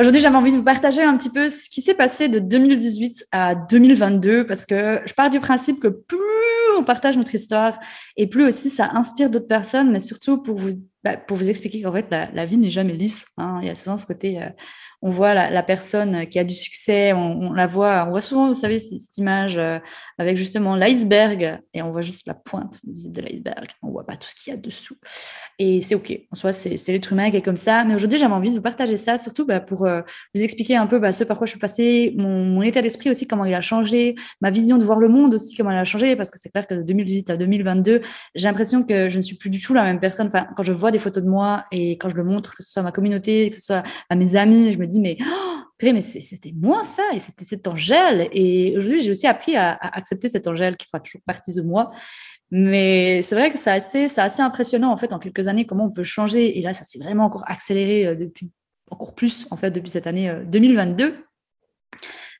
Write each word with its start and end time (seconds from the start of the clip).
Aujourd'hui, 0.00 0.20
j'avais 0.20 0.36
envie 0.36 0.52
de 0.52 0.56
vous 0.56 0.62
partager 0.62 1.02
un 1.02 1.16
petit 1.16 1.28
peu 1.28 1.50
ce 1.50 1.68
qui 1.68 1.82
s'est 1.82 1.94
passé 1.94 2.28
de 2.28 2.38
2018 2.38 3.26
à 3.32 3.56
2022 3.56 4.46
parce 4.46 4.64
que 4.64 5.00
je 5.04 5.12
pars 5.12 5.28
du 5.28 5.40
principe 5.40 5.80
que 5.80 5.88
plus 5.88 6.18
on 6.78 6.84
partage 6.84 7.16
notre 7.16 7.34
histoire 7.34 7.80
et 8.16 8.28
plus 8.28 8.46
aussi 8.46 8.70
ça 8.70 8.92
inspire 8.94 9.28
d'autres 9.28 9.48
personnes, 9.48 9.90
mais 9.90 9.98
surtout 9.98 10.40
pour 10.40 10.56
vous, 10.56 10.74
bah, 11.02 11.16
pour 11.16 11.36
vous 11.36 11.50
expliquer 11.50 11.82
qu'en 11.82 11.92
fait, 11.92 12.06
la, 12.10 12.44
vie 12.44 12.58
n'est 12.58 12.70
jamais 12.70 12.92
lisse. 12.92 13.26
Hein. 13.38 13.58
Il 13.60 13.66
y 13.66 13.70
a 13.70 13.74
souvent 13.74 13.98
ce 13.98 14.06
côté, 14.06 14.40
euh, 14.40 14.48
on 15.00 15.10
voit 15.10 15.32
la, 15.34 15.62
personne 15.62 16.26
qui 16.26 16.38
a 16.38 16.44
du 16.44 16.54
succès, 16.54 17.12
on, 17.12 17.52
la 17.52 17.66
voit, 17.66 18.04
on 18.06 18.10
voit 18.10 18.20
souvent, 18.20 18.48
vous 18.48 18.58
savez, 18.58 18.80
cette, 18.80 19.16
image 19.16 19.56
euh, 19.56 19.78
avec 20.18 20.36
justement 20.36 20.74
l'iceberg 20.74 21.60
et 21.72 21.82
on 21.82 21.90
voit 21.90 22.02
juste 22.02 22.26
la 22.26 22.34
pointe 22.34 22.80
de 22.84 23.22
l'iceberg. 23.22 23.66
On 23.82 23.90
voit 23.90 24.04
pas 24.04 24.16
tout 24.16 24.28
ce 24.28 24.34
qu'il 24.34 24.52
y 24.52 24.54
a 24.54 24.58
dessous. 24.58 24.96
Et 25.60 25.80
c'est 25.82 25.94
OK. 25.94 26.12
En 26.32 26.36
soi, 26.36 26.52
c'est 26.52 26.76
l'être 26.88 27.12
humain 27.12 27.30
qui 27.30 27.36
est 27.36 27.42
comme 27.42 27.56
ça. 27.56 27.84
Mais 27.84 27.94
aujourd'hui, 27.94 28.18
j'avais 28.18 28.34
envie 28.34 28.50
de 28.50 28.56
vous 28.56 28.62
partager 28.62 28.96
ça, 28.96 29.18
surtout 29.18 29.46
bah, 29.46 29.60
pour 29.60 29.86
euh, 29.86 30.02
vous 30.34 30.42
expliquer 30.42 30.76
un 30.76 30.86
peu 30.86 30.98
bah, 30.98 31.12
ce 31.12 31.22
par 31.22 31.38
quoi 31.38 31.46
je 31.46 31.50
suis 31.50 31.60
passée, 31.60 32.14
mon, 32.16 32.60
état 32.62 32.82
d'esprit 32.82 33.10
aussi, 33.10 33.26
comment 33.26 33.44
il 33.44 33.54
a 33.54 33.60
changé, 33.60 34.16
ma 34.40 34.50
vision 34.50 34.78
de 34.78 34.84
voir 34.84 34.98
le 34.98 35.08
monde 35.08 35.34
aussi, 35.34 35.56
comment 35.56 35.70
elle 35.70 35.78
a 35.78 35.84
changé. 35.84 36.16
Parce 36.16 36.30
que 36.30 36.38
c'est 36.40 36.50
clair 36.50 36.66
que 36.66 36.74
de 36.74 36.82
2018 36.82 37.30
à 37.30 37.36
2022, 37.36 38.00
j'ai 38.34 38.48
l'impression 38.48 38.82
que 38.82 39.08
je 39.08 39.16
ne 39.16 39.22
suis 39.22 39.36
plus 39.36 39.50
du 39.50 39.60
tout 39.60 39.74
la 39.74 39.84
même 39.84 40.00
personne. 40.00 40.28
Quand 40.56 40.62
je 40.64 40.72
vois 40.72 40.90
des 40.90 40.98
photos 40.98 41.22
de 41.22 41.28
moi 41.28 41.64
et 41.70 41.92
quand 41.98 42.08
je 42.08 42.16
le 42.16 42.24
montre, 42.24 42.56
que 42.56 42.64
ce 42.64 42.72
soit 42.72 42.80
à 42.80 42.84
ma 42.84 42.92
communauté, 42.92 43.50
que 43.50 43.56
ce 43.56 43.62
soit 43.62 43.82
à 44.10 44.16
mes 44.16 44.34
amis, 44.34 44.72
je 44.72 44.78
me 44.78 44.87
dis, 44.88 45.00
mais, 45.00 45.16
oh, 45.20 45.60
mais 45.82 46.02
c'était 46.02 46.52
moi 46.56 46.82
ça, 46.82 47.02
et 47.12 47.18
c'était 47.18 47.44
cette 47.44 47.66
Angèle. 47.68 48.28
Et 48.32 48.76
aujourd'hui, 48.76 49.02
j'ai 49.02 49.10
aussi 49.10 49.26
appris 49.26 49.56
à, 49.56 49.74
accepter 49.74 50.28
cette 50.28 50.46
Angèle 50.46 50.76
qui 50.76 50.86
fera 50.86 51.00
toujours 51.00 51.22
partie 51.26 51.54
de 51.54 51.62
moi. 51.62 51.90
Mais 52.50 53.22
c'est 53.22 53.34
vrai 53.34 53.50
que 53.50 53.58
c'est 53.58 53.70
assez, 53.70 54.18
assez 54.18 54.42
impressionnant, 54.42 54.90
en 54.90 54.96
fait, 54.96 55.12
en 55.12 55.18
quelques 55.18 55.48
années, 55.48 55.66
comment 55.66 55.84
on 55.86 55.90
peut 55.90 56.04
changer. 56.04 56.58
Et 56.58 56.62
là, 56.62 56.72
ça 56.72 56.84
s'est 56.84 56.98
vraiment 56.98 57.24
encore 57.24 57.44
accéléré 57.46 58.06
euh, 58.06 58.14
depuis, 58.14 58.50
encore 58.90 59.14
plus, 59.14 59.46
en 59.50 59.56
fait, 59.56 59.70
depuis 59.70 59.90
cette 59.90 60.06
année 60.06 60.32
2022. 60.46 61.14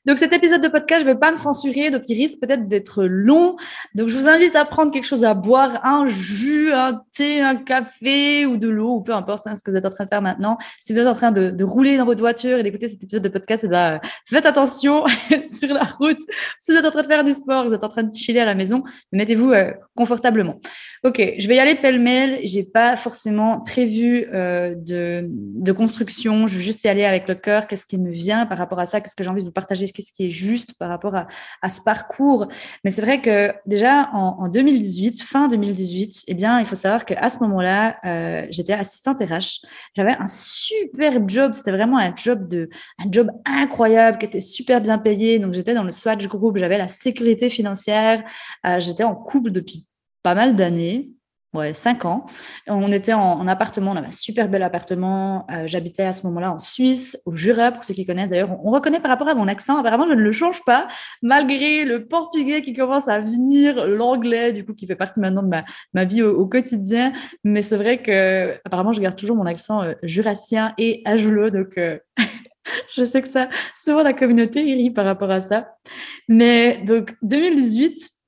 Donc 0.09 0.17
cet 0.17 0.33
épisode 0.33 0.63
de 0.63 0.69
podcast, 0.69 1.01
je 1.01 1.05
vais 1.05 1.19
pas 1.19 1.29
me 1.29 1.35
censurer, 1.35 1.91
donc 1.91 2.01
il 2.07 2.15
risque 2.15 2.39
peut-être 2.39 2.67
d'être 2.67 3.03
long. 3.03 3.57
Donc 3.93 4.07
je 4.07 4.17
vous 4.17 4.27
invite 4.27 4.55
à 4.55 4.65
prendre 4.65 4.91
quelque 4.91 5.05
chose 5.05 5.23
à 5.23 5.35
boire, 5.35 5.85
un 5.85 6.07
jus, 6.07 6.73
un 6.73 6.99
thé, 7.15 7.41
un 7.41 7.55
café 7.55 8.47
ou 8.47 8.57
de 8.57 8.67
l'eau, 8.67 8.95
ou 8.95 9.01
peu 9.01 9.13
importe 9.13 9.45
hein, 9.45 9.55
ce 9.55 9.61
que 9.61 9.69
vous 9.69 9.77
êtes 9.77 9.85
en 9.85 9.91
train 9.91 10.05
de 10.05 10.09
faire 10.09 10.23
maintenant. 10.23 10.57
Si 10.81 10.93
vous 10.93 10.99
êtes 10.99 11.05
en 11.05 11.13
train 11.13 11.29
de, 11.29 11.51
de 11.51 11.63
rouler 11.63 11.95
dans 11.97 12.05
votre 12.05 12.21
voiture 12.21 12.57
et 12.57 12.63
d'écouter 12.63 12.87
cet 12.87 13.03
épisode 13.03 13.21
de 13.21 13.29
podcast, 13.29 13.65
eh 13.65 13.67
ben, 13.67 13.99
faites 14.25 14.47
attention 14.47 15.05
sur 15.47 15.75
la 15.75 15.83
route. 15.83 16.17
Si 16.59 16.71
vous 16.71 16.77
êtes 16.79 16.85
en 16.85 16.89
train 16.89 17.03
de 17.03 17.07
faire 17.07 17.23
du 17.23 17.33
sport, 17.33 17.67
vous 17.67 17.75
êtes 17.75 17.83
en 17.83 17.89
train 17.89 18.01
de 18.01 18.15
chiller 18.15 18.39
à 18.39 18.45
la 18.45 18.55
maison, 18.55 18.83
mettez-vous 19.11 19.51
euh, 19.51 19.73
confortablement. 19.95 20.59
Ok, 21.03 21.21
je 21.37 21.47
vais 21.47 21.57
y 21.57 21.59
aller 21.59 21.75
pêle-mêle. 21.75 22.39
J'ai 22.45 22.63
pas 22.63 22.97
forcément 22.97 23.61
prévu 23.61 24.25
euh, 24.33 24.73
de, 24.75 25.27
de 25.29 25.71
construction. 25.71 26.47
Je 26.47 26.57
vais 26.57 26.63
juste 26.63 26.83
y 26.83 26.87
aller 26.87 27.05
avec 27.05 27.27
le 27.27 27.35
cœur. 27.35 27.67
Qu'est-ce 27.67 27.85
qui 27.85 27.99
me 27.99 28.09
vient 28.09 28.47
par 28.47 28.57
rapport 28.57 28.79
à 28.79 28.87
ça? 28.87 29.01
Qu'est-ce 29.01 29.15
que 29.15 29.23
j'ai 29.23 29.29
envie 29.29 29.41
de 29.41 29.45
vous 29.45 29.53
partager? 29.53 29.85
Qu'est-ce 29.99 30.11
qui 30.11 30.25
est 30.27 30.29
juste 30.29 30.77
par 30.77 30.89
rapport 30.89 31.15
à, 31.15 31.27
à 31.61 31.69
ce 31.69 31.81
parcours. 31.81 32.47
Mais 32.83 32.91
c'est 32.91 33.01
vrai 33.01 33.21
que 33.21 33.53
déjà 33.65 34.09
en, 34.13 34.47
2018, 34.47 35.21
fin 35.21 35.47
2018, 35.47 36.23
eh 36.27 36.33
bien, 36.33 36.59
il 36.59 36.65
faut 36.65 36.75
savoir 36.75 37.05
qu'à 37.05 37.29
ce 37.29 37.39
moment-là, 37.39 37.97
euh, 38.05 38.47
j'étais 38.49 38.73
assistante 38.73 39.19
RH. 39.19 39.65
J'avais 39.95 40.15
un 40.19 40.27
super 40.27 41.27
job. 41.27 41.53
C'était 41.53 41.71
vraiment 41.71 41.97
un 41.97 42.13
job 42.15 42.47
de, 42.47 42.69
un 42.97 43.11
job 43.11 43.29
incroyable 43.45 44.17
qui 44.17 44.25
était 44.25 44.41
super 44.41 44.81
bien 44.81 44.97
payé. 44.97 45.39
Donc, 45.39 45.53
j'étais 45.53 45.73
dans 45.73 45.83
le 45.83 45.91
Swatch 45.91 46.25
Group. 46.27 46.57
J'avais 46.57 46.77
la 46.77 46.87
sécurité 46.87 47.49
financière. 47.49 48.23
Euh, 48.65 48.79
j'étais 48.79 49.03
en 49.03 49.15
couple 49.15 49.51
depuis 49.51 49.85
pas 50.23 50.35
mal 50.35 50.55
d'années 50.55 51.11
ouais, 51.53 51.73
cinq 51.73 52.05
ans. 52.05 52.25
On 52.67 52.91
était 52.91 53.13
en, 53.13 53.47
appartement, 53.47 53.91
on 53.91 53.95
avait 53.95 54.07
un 54.07 54.11
super 54.11 54.49
bel 54.49 54.63
appartement. 54.63 55.47
Euh, 55.51 55.67
j'habitais 55.67 56.03
à 56.03 56.13
ce 56.13 56.25
moment-là 56.27 56.51
en 56.51 56.59
Suisse, 56.59 57.17
au 57.25 57.35
Jura, 57.35 57.71
pour 57.71 57.83
ceux 57.83 57.93
qui 57.93 58.05
connaissent. 58.05 58.29
D'ailleurs, 58.29 58.57
on, 58.63 58.71
reconnaît 58.71 58.99
par 58.99 59.09
rapport 59.09 59.27
à 59.27 59.35
mon 59.35 59.47
accent. 59.47 59.77
Apparemment, 59.77 60.07
je 60.07 60.13
ne 60.13 60.21
le 60.21 60.31
change 60.31 60.63
pas, 60.63 60.87
malgré 61.21 61.85
le 61.85 62.05
portugais 62.05 62.61
qui 62.61 62.73
commence 62.73 63.07
à 63.07 63.19
venir, 63.19 63.85
l'anglais, 63.87 64.51
du 64.51 64.65
coup, 64.65 64.73
qui 64.73 64.87
fait 64.87 64.95
partie 64.95 65.19
maintenant 65.19 65.43
de 65.43 65.49
ma, 65.93 66.05
vie 66.05 66.23
au, 66.23 66.47
quotidien. 66.47 67.13
Mais 67.43 67.61
c'est 67.61 67.77
vrai 67.77 68.01
que, 68.01 68.55
apparemment, 68.65 68.93
je 68.93 69.01
garde 69.01 69.15
toujours 69.15 69.35
mon 69.35 69.45
accent 69.45 69.83
euh, 69.83 69.93
jurassien 70.03 70.73
et 70.77 71.01
agelot. 71.05 71.49
Donc, 71.49 71.77
euh, 71.77 71.97
je 72.95 73.03
sais 73.03 73.21
que 73.21 73.27
ça, 73.27 73.49
souvent 73.75 74.03
la 74.03 74.13
communauté 74.13 74.61
rit 74.61 74.91
par 74.91 75.05
rapport 75.05 75.31
à 75.31 75.41
ça. 75.41 75.67
Mais 76.27 76.81
donc, 76.85 77.15
2018, 77.21 78.18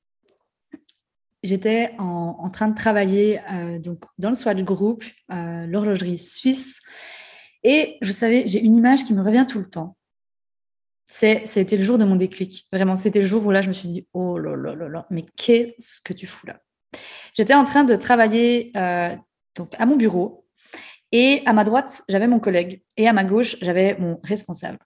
j'étais 1.43 1.95
en, 1.97 2.49
train 2.49 2.67
de 2.67 2.75
travailler 2.75 3.41
euh, 3.51 3.79
donc 3.79 4.03
dans 4.17 4.29
le 4.29 4.35
Swatch 4.35 4.61
Group, 4.63 5.03
euh, 5.31 5.65
l'horlogerie 5.65 6.17
suisse, 6.17 6.79
et 7.63 7.97
je 8.01 8.11
savais, 8.11 8.43
j'ai 8.47 8.59
une 8.59 8.75
image 8.75 9.03
qui 9.03 9.13
me 9.13 9.23
revient 9.23 9.45
tout 9.47 9.59
le 9.59 9.69
temps. 9.69 9.95
C'est, 11.07 11.45
c'était 11.45 11.75
le 11.75 11.83
jour 11.83 11.97
de 11.97 12.05
mon 12.05 12.15
déclic. 12.15 12.67
Vraiment, 12.71 12.95
c'était 12.95 13.19
le 13.19 13.25
jour 13.25 13.45
où 13.45 13.51
là, 13.51 13.61
je 13.61 13.67
me 13.67 13.73
suis 13.73 13.89
dit, 13.89 14.07
oh 14.13 14.37
là 14.37 14.55
là 14.55 14.75
là 14.75 14.87
là, 14.87 15.07
mais 15.09 15.25
qu'est-ce 15.35 15.99
que 16.01 16.13
tu 16.13 16.25
fous 16.25 16.47
là? 16.47 16.59
J'étais 17.35 17.53
en 17.53 17.65
train 17.65 17.83
de 17.83 17.95
travailler 17.95 18.71
euh, 18.75 19.15
donc 19.55 19.73
à 19.79 19.85
mon 19.85 19.97
bureau, 19.97 20.45
et 21.11 21.43
à 21.45 21.53
ma 21.53 21.63
droite, 21.63 22.03
j'avais 22.07 22.27
mon 22.27 22.39
collègue, 22.39 22.83
et 22.95 23.07
à 23.07 23.13
ma 23.13 23.25
gauche, 23.25 23.57
j'avais 23.61 23.97
mon 23.99 24.19
responsable. 24.23 24.79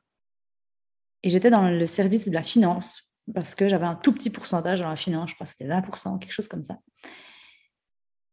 Et 1.22 1.30
j'étais 1.30 1.50
dans 1.50 1.70
le 1.70 1.86
service 1.86 2.28
de 2.28 2.34
la 2.34 2.44
finance 2.44 3.15
parce 3.34 3.56
que 3.56 3.68
j'avais 3.68 3.86
un 3.86 3.96
tout 3.96 4.14
petit 4.14 4.30
pourcentage 4.30 4.80
dans 4.80 4.90
la 4.90 4.96
finance, 4.96 5.32
je 5.32 5.36
crois 5.36 5.46
que 5.46 5.52
c'était 5.52 5.68
20%, 5.68 6.20
quelque 6.20 6.32
chose 6.32 6.48
comme 6.48 6.64
ça. 6.64 6.78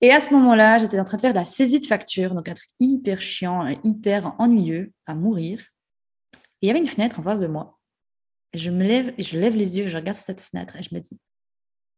Et 0.01 0.11
à 0.11 0.21
ce 0.21 0.33
moment-là, 0.35 0.79
j'étais 0.79 0.99
en 0.99 1.05
train 1.05 1.17
de 1.17 1.21
faire 1.21 1.33
de 1.33 1.39
la 1.39 1.45
saisie 1.45 1.81
de 1.81 1.87
facture, 1.87 2.35
donc 2.35 2.49
un 2.49 2.55
truc 2.55 2.69
hyper 2.81 3.21
chiant, 3.21 3.67
hyper 3.85 4.35
ennuyeux, 4.41 4.93
à 5.07 5.15
mourir. 5.15 5.65
Et 6.35 6.39
il 6.63 6.67
y 6.67 6.71
avait 6.71 6.81
une 6.81 6.89
fenêtre 6.89 7.21
en 7.21 7.23
face 7.23 7.41
de 7.41 7.47
moi. 7.47 7.79
Je 8.53 8.71
me 8.71 8.83
lève, 8.83 9.15
je 9.17 9.39
lève 9.39 9.57
les 9.57 9.79
yeux, 9.79 9.89
je 9.89 9.97
regarde 9.97 10.19
cette 10.19 10.41
fenêtre 10.41 10.77
et 10.77 10.83
je 10.83 10.95
me 10.95 11.01
dis, 11.01 11.19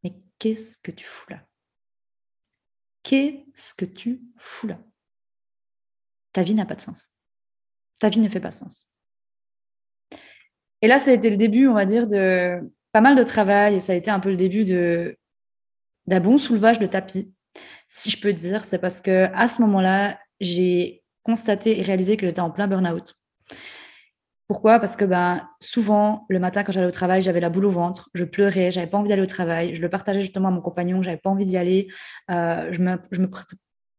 mais 0.02 0.14
qu'est-ce 0.38 0.78
que 0.78 0.90
tu 0.90 1.04
fous 1.04 1.30
là? 1.30 1.42
Qu'est-ce 3.02 3.74
que 3.74 3.84
tu 3.84 4.22
fous 4.36 4.66
là? 4.68 4.78
Ta 6.32 6.42
vie 6.42 6.54
n'a 6.54 6.66
pas 6.66 6.74
de 6.74 6.80
sens. 6.80 7.08
Ta 8.00 8.08
vie 8.08 8.20
ne 8.20 8.28
fait 8.28 8.40
pas 8.40 8.50
sens. 8.50 8.86
Et 10.82 10.86
là, 10.88 10.98
ça 10.98 11.10
a 11.10 11.14
été 11.14 11.30
le 11.30 11.36
début, 11.36 11.68
on 11.68 11.74
va 11.74 11.86
dire, 11.86 12.06
de 12.06 12.60
pas 12.94 13.00
mal 13.00 13.16
de 13.16 13.24
travail 13.24 13.74
et 13.74 13.80
ça 13.80 13.92
a 13.92 13.96
été 13.96 14.08
un 14.08 14.20
peu 14.20 14.30
le 14.30 14.36
début 14.36 14.64
d'un 14.64 16.20
bon 16.20 16.38
soulevage 16.38 16.78
de 16.78 16.86
tapis, 16.86 17.34
si 17.88 18.08
je 18.08 18.20
peux 18.20 18.32
dire. 18.32 18.62
C'est 18.64 18.78
parce 18.78 19.02
que 19.02 19.28
à 19.34 19.48
ce 19.48 19.60
moment-là, 19.62 20.20
j'ai 20.38 21.02
constaté 21.24 21.80
et 21.80 21.82
réalisé 21.82 22.16
que 22.16 22.24
j'étais 22.24 22.40
en 22.40 22.52
plein 22.52 22.68
burn-out. 22.68 23.16
Pourquoi? 24.46 24.78
Parce 24.78 24.94
que 24.94 25.04
ben, 25.04 25.44
souvent, 25.58 26.24
le 26.28 26.38
matin, 26.38 26.62
quand 26.62 26.70
j'allais 26.70 26.86
au 26.86 26.92
travail, 26.92 27.20
j'avais 27.20 27.40
la 27.40 27.50
boule 27.50 27.64
au 27.64 27.70
ventre, 27.70 28.10
je 28.14 28.24
pleurais, 28.24 28.70
j'avais 28.70 28.86
pas 28.86 28.98
envie 28.98 29.08
d'aller 29.08 29.22
au 29.22 29.26
travail. 29.26 29.74
Je 29.74 29.82
le 29.82 29.88
partageais 29.88 30.20
justement 30.20 30.48
à 30.48 30.52
mon 30.52 30.60
compagnon, 30.60 31.02
j'avais 31.02 31.16
pas 31.16 31.30
envie 31.30 31.46
d'y 31.46 31.56
aller. 31.56 31.88
Euh, 32.30 32.70
je, 32.70 32.80
me, 32.80 32.96
je 33.10 33.20
me 33.20 33.28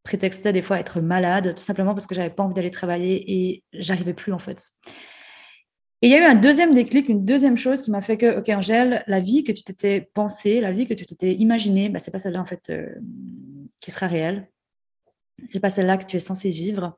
prétextais 0.04 0.54
des 0.54 0.62
fois 0.62 0.78
à 0.78 0.80
être 0.80 1.02
malade, 1.02 1.54
tout 1.56 1.64
simplement 1.64 1.94
parce 1.94 2.08
que 2.08 2.16
j'avais 2.16 2.30
pas 2.30 2.44
envie 2.44 2.54
d'aller 2.54 2.72
travailler 2.72 3.26
et 3.28 3.64
j'arrivais 3.74 4.14
plus 4.14 4.32
en 4.32 4.40
fait. 4.40 4.70
Et 6.02 6.08
il 6.08 6.12
y 6.12 6.16
a 6.16 6.20
eu 6.20 6.24
un 6.24 6.36
deuxième 6.36 6.74
déclic, 6.74 7.10
une 7.10 7.24
deuxième 7.24 7.58
chose 7.58 7.82
qui 7.82 7.90
m'a 7.90 8.02
fait 8.02 8.18
que, 8.18 8.40
OK, 8.40 8.50
Angèle, 8.50 9.04
la 9.08 9.20
vie 9.20 9.44
que 9.44 9.52
tu 9.52 9.64
t'étais 9.64 10.10
pensée, 10.14 10.60
la 10.60 10.72
vie 10.72 10.88
que 10.88 10.94
tu 10.94 11.06
t'étais 11.06 11.34
imaginée, 11.34 11.90
bah, 11.90 12.00
c'est 12.00 12.12
pas 12.12 12.20
celle-là, 12.20 12.42
en 12.42 12.46
fait, 12.46 12.70
euh, 12.70 12.88
qui 13.82 13.92
sera 13.92 14.08
réelle. 14.08 14.48
C'est 15.48 15.60
pas 15.60 15.70
celle-là 15.70 15.98
que 15.98 16.06
tu 16.06 16.16
es 16.16 16.22
censée 16.22 16.50
vivre. 16.50 16.98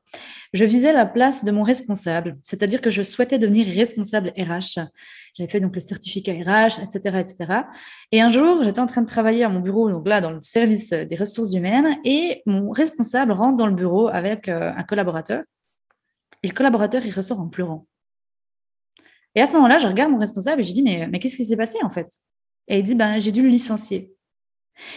Je 0.52 0.64
visais 0.64 0.92
la 0.92 1.06
place 1.06 1.44
de 1.44 1.50
mon 1.50 1.64
responsable, 1.64 2.38
c'est-à-dire 2.42 2.80
que 2.80 2.90
je 2.90 3.02
souhaitais 3.02 3.38
devenir 3.38 3.66
responsable 3.66 4.32
RH. 4.36 4.80
J'avais 5.34 5.48
fait 5.50 5.58
donc 5.58 5.74
le 5.74 5.80
certificat 5.80 6.32
RH, 6.32 6.80
etc., 6.82 7.18
etc. 7.18 7.62
Et 8.12 8.20
un 8.20 8.28
jour, 8.28 8.62
j'étais 8.62 8.80
en 8.80 8.86
train 8.86 9.02
de 9.02 9.06
travailler 9.06 9.42
à 9.42 9.48
mon 9.48 9.58
bureau, 9.58 9.90
donc 9.90 10.06
là, 10.06 10.20
dans 10.20 10.30
le 10.30 10.40
service 10.40 10.90
des 10.90 11.16
ressources 11.16 11.52
humaines, 11.52 11.98
et 12.04 12.42
mon 12.46 12.70
responsable 12.70 13.32
rentre 13.32 13.56
dans 13.56 13.66
le 13.66 13.74
bureau 13.74 14.08
avec 14.08 14.48
euh, 14.48 14.72
un 14.74 14.84
collaborateur. 14.84 15.42
Et 16.44 16.48
le 16.48 16.54
collaborateur, 16.54 17.04
il 17.04 17.10
ressort 17.10 17.40
en 17.40 17.48
pleurant. 17.48 17.86
Et 19.34 19.40
à 19.40 19.46
ce 19.46 19.54
moment-là, 19.54 19.78
je 19.78 19.86
regarde 19.86 20.10
mon 20.10 20.18
responsable 20.18 20.60
et 20.60 20.64
je 20.64 20.72
dis, 20.72 20.82
mais, 20.82 21.06
mais 21.08 21.18
qu'est-ce 21.18 21.36
qui 21.36 21.44
s'est 21.44 21.56
passé 21.56 21.78
en 21.82 21.90
fait? 21.90 22.08
Et 22.68 22.78
il 22.78 22.82
dit, 22.82 22.94
ben, 22.94 23.18
j'ai 23.18 23.32
dû 23.32 23.42
le 23.42 23.48
licencier. 23.48 24.14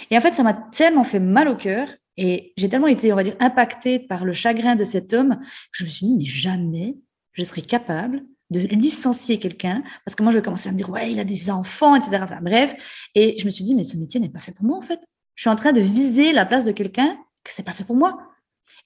Et 0.10 0.18
en 0.18 0.22
fait, 0.22 0.36
ça 0.36 0.44
m'a 0.44 0.54
tellement 0.54 1.04
fait 1.04 1.20
mal 1.20 1.48
au 1.48 1.56
cœur 1.56 1.88
et 2.18 2.54
j'ai 2.58 2.70
tellement 2.70 2.88
été, 2.88 3.12
on 3.12 3.16
va 3.16 3.24
dire, 3.24 3.36
impactée 3.40 4.00
par 4.00 4.26
le 4.26 4.34
chagrin 4.34 4.76
de 4.76 4.84
cet 4.84 5.14
homme 5.14 5.40
que 5.40 5.78
je 5.80 5.84
me 5.84 5.90
suis 5.90 6.06
dit, 6.08 6.16
mais 6.18 6.26
jamais 6.26 6.98
je 7.34 7.44
serai 7.44 7.62
capable 7.62 8.24
de 8.50 8.60
licencier 8.60 9.40
quelqu'un, 9.40 9.82
parce 10.04 10.14
que 10.14 10.24
moi, 10.24 10.32
je 10.34 10.38
vais 10.38 10.44
commencer 10.44 10.68
à 10.68 10.74
me 10.74 10.78
dire, 10.78 10.90
ouais, 10.90 11.10
il 11.10 11.20
a 11.22 11.24
des 11.24 11.50
enfants, 11.50 11.96
etc. 11.96 12.20
Enfin, 12.22 12.40
bref. 12.42 13.08
Et 13.16 13.38
je 13.40 13.46
me 13.46 13.50
suis 13.50 13.64
dit, 13.64 13.74
mais 13.74 13.86
ce 13.86 13.96
métier 13.96 14.20
n'est 14.20 14.30
pas 14.30 14.42
fait 14.42 14.52
pour 14.52 14.66
moi, 14.66 14.78
en 14.78 14.82
fait. 14.82 15.00
Je 15.36 15.44
suis 15.44 15.50
en 15.50 15.56
train 15.56 15.72
de 15.72 15.80
viser 15.80 16.34
la 16.34 16.46
place 16.46 16.66
de 16.66 16.74
quelqu'un 16.74 17.18
que 17.46 17.52
c'est 17.52 17.64
pas 17.64 17.74
fait 17.74 17.86
pour 17.86 17.96
moi. 17.96 18.31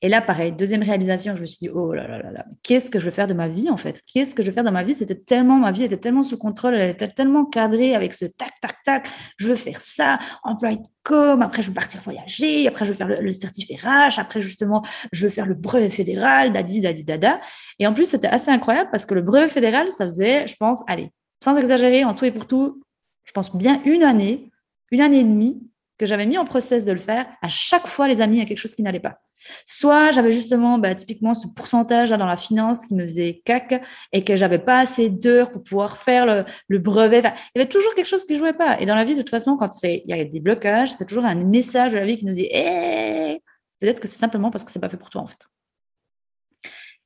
Et 0.02 0.10
là, 0.10 0.22
pareil, 0.22 0.52
deuxième 0.52 0.84
réalisation, 0.84 1.36
je 1.36 1.42
me 1.42 1.46
suis 1.46 1.60
dit, 1.60 1.70
oh 1.70 1.94
là 1.94 2.08
là 2.08 2.20
là 2.20 2.32
là, 2.32 2.46
qu'est-ce 2.64 2.92
que 2.92 3.00
je 3.00 3.06
vais 3.06 3.12
faire 3.12 3.28
de 3.28 3.34
ma 3.34 3.48
vie 3.48 3.70
en 3.70 3.78
fait? 3.78 4.02
Qu'est-ce 4.12 4.36
que 4.36 4.44
je 4.44 4.50
vais 4.50 4.54
faire 4.54 4.64
de 4.64 4.70
ma 4.70 4.84
vie? 4.84 4.96
C'était 4.96 5.16
tellement, 5.16 5.58
ma 5.58 5.72
vie 5.72 5.84
était 5.84 5.98
tellement 5.98 6.24
sous 6.24 6.38
contrôle, 6.38 6.76
elle 6.76 6.90
était 6.90 7.08
tellement 7.08 7.46
cadrée 7.46 7.96
avec 7.96 8.14
ce 8.14 8.26
tac, 8.26 8.52
tac, 8.62 8.76
tac, 8.84 9.08
je 9.38 9.48
veux 9.48 9.56
faire 9.56 9.82
ça, 9.82 10.20
employé 10.44 10.80
com, 11.04 11.42
après 11.42 11.62
je 11.62 11.70
veux 11.70 11.74
partir 11.74 12.02
voyager, 12.02 12.68
après 12.68 12.86
je 12.86 12.92
veux 12.92 12.96
faire 12.96 13.08
le, 13.08 13.34
certificat 13.34 14.08
RH, 14.08 14.20
après 14.20 14.42
justement, 14.42 14.84
je 15.12 15.24
veux 15.24 15.30
faire 15.30 15.46
le 15.46 15.54
brevet 15.54 15.90
fédéral, 15.90 16.52
dadi, 16.52 16.82
dadi, 16.82 17.04
dada. 17.04 17.40
Et 17.80 17.88
en 17.88 17.94
plus, 17.94 18.06
c'était 18.06 18.28
assez 18.28 18.52
incroyable 18.52 18.90
parce 18.92 19.06
que 19.06 19.14
le 19.14 19.22
brevet 19.22 19.48
fédéral, 19.48 19.92
ça 19.92 20.06
faisait, 20.06 20.48
je 20.48 20.56
pense, 20.56 20.84
allez, 20.88 21.10
sans 21.44 21.58
exagérer, 21.58 22.04
en 22.04 22.14
tout 22.14 22.26
et 22.26 22.32
pour 22.32 22.48
tout, 22.48 22.82
je 23.24 23.32
pense 23.32 23.56
bien 23.56 23.82
une 23.86 24.04
année, 24.04 24.52
une 24.92 25.02
année 25.02 25.20
et 25.20 25.24
demie 25.24 25.62
que 25.98 26.06
j'avais 26.06 26.26
mis 26.26 26.38
en 26.38 26.46
process 26.46 26.84
de 26.84 26.92
le 26.92 27.00
faire, 27.00 27.26
à 27.42 27.50
chaque 27.50 27.88
fois, 27.88 28.08
les 28.08 28.22
amis, 28.22 28.38
il 28.38 28.40
y 28.40 28.44
a 28.44 28.46
quelque 28.46 28.58
chose 28.58 28.76
qui 28.76 28.84
n'allait 28.84 29.00
pas. 29.00 29.22
Soit 29.66 30.12
j'avais 30.12 30.32
justement 30.32 30.78
bah, 30.78 30.96
typiquement 30.96 31.34
ce 31.34 31.48
pourcentage 31.48 32.12
là, 32.12 32.18
dans 32.18 32.26
la 32.26 32.38
finance 32.38 32.86
qui 32.86 32.96
me 32.96 33.04
faisait 33.04 33.42
cac 33.46 33.82
et 34.12 34.24
que 34.24 34.36
j'avais 34.36 34.60
pas 34.60 34.80
assez 34.80 35.10
d'heures 35.10 35.52
pour 35.52 35.64
pouvoir 35.64 35.98
faire 35.98 36.46
le, 36.70 36.80
brevet. 36.80 37.20
il 37.20 37.60
y 37.60 37.62
avait 37.62 37.70
toujours 37.70 37.94
quelque 37.96 38.08
chose 38.08 38.26
qui 38.26 38.36
jouait 38.36 38.54
pas. 38.54 38.80
Et 38.80 38.86
dans 38.86 38.96
la 38.96 39.06
vie, 39.06 39.16
de 39.16 39.22
toute 39.22 39.30
façon, 39.30 39.58
quand 39.58 39.72
il 39.84 40.04
y 40.06 40.14
a 40.14 40.24
des 40.24 40.40
blocages, 40.40 40.94
c'est 40.94 41.06
toujours 41.06 41.26
un 41.26 41.36
message 41.36 41.94
de 41.94 41.98
la 41.98 42.06
vie 42.06 42.18
qui 42.18 42.26
nous 42.26 42.34
dit 42.34 42.48
hey! 42.52 43.40
peut-être 43.80 44.00
que 44.00 44.08
c'est 44.08 44.18
simplement 44.18 44.52
parce 44.52 44.64
que 44.64 44.72
c'est 44.72 44.80
pas 44.80 44.90
fait 44.90 44.98
pour 44.98 45.10
toi 45.10 45.22
en 45.22 45.28
fait. 45.28 45.48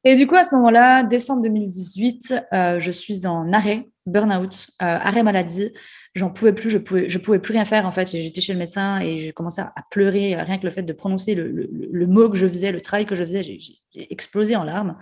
Et 0.06 0.16
du 0.16 0.28
coup, 0.28 0.36
à 0.36 0.44
ce 0.44 0.56
moment-là, 0.56 1.04
décembre 1.04 1.42
2018, 1.42 2.46
euh, 2.54 2.80
je 2.80 2.92
suis 2.92 3.28
en 3.28 3.52
arrêt, 3.52 3.90
burn-out, 4.12 4.68
euh, 4.82 4.86
arrêt 4.86 5.24
maladie. 5.24 5.74
J'en 6.16 6.30
pouvais 6.30 6.54
plus, 6.54 6.70
je 6.70 6.78
pouvais, 6.78 7.10
je 7.10 7.18
pouvais 7.18 7.40
plus 7.40 7.54
rien 7.54 7.66
faire 7.66 7.86
en 7.86 7.92
fait. 7.92 8.08
J'étais 8.08 8.42
chez 8.42 8.54
le 8.54 8.60
médecin 8.60 9.00
et 9.00 9.20
j'ai 9.20 9.32
commencé 9.32 9.62
à 9.62 9.74
pleurer 9.92 10.36
rien 10.36 10.58
que 10.58 10.66
le 10.66 10.72
fait 10.72 10.84
de 10.84 10.94
prononcer 10.94 11.36
le, 11.36 11.50
le, 11.50 12.08
mot 12.08 12.30
que 12.30 12.38
je 12.38 12.48
faisais, 12.48 12.72
le 12.72 12.82
travail 12.82 13.06
que 13.06 13.16
je 13.16 13.24
faisais. 13.24 13.44
J'ai 13.44 13.80
explosé 13.94 14.56
en 14.56 14.64
larmes. 14.64 14.98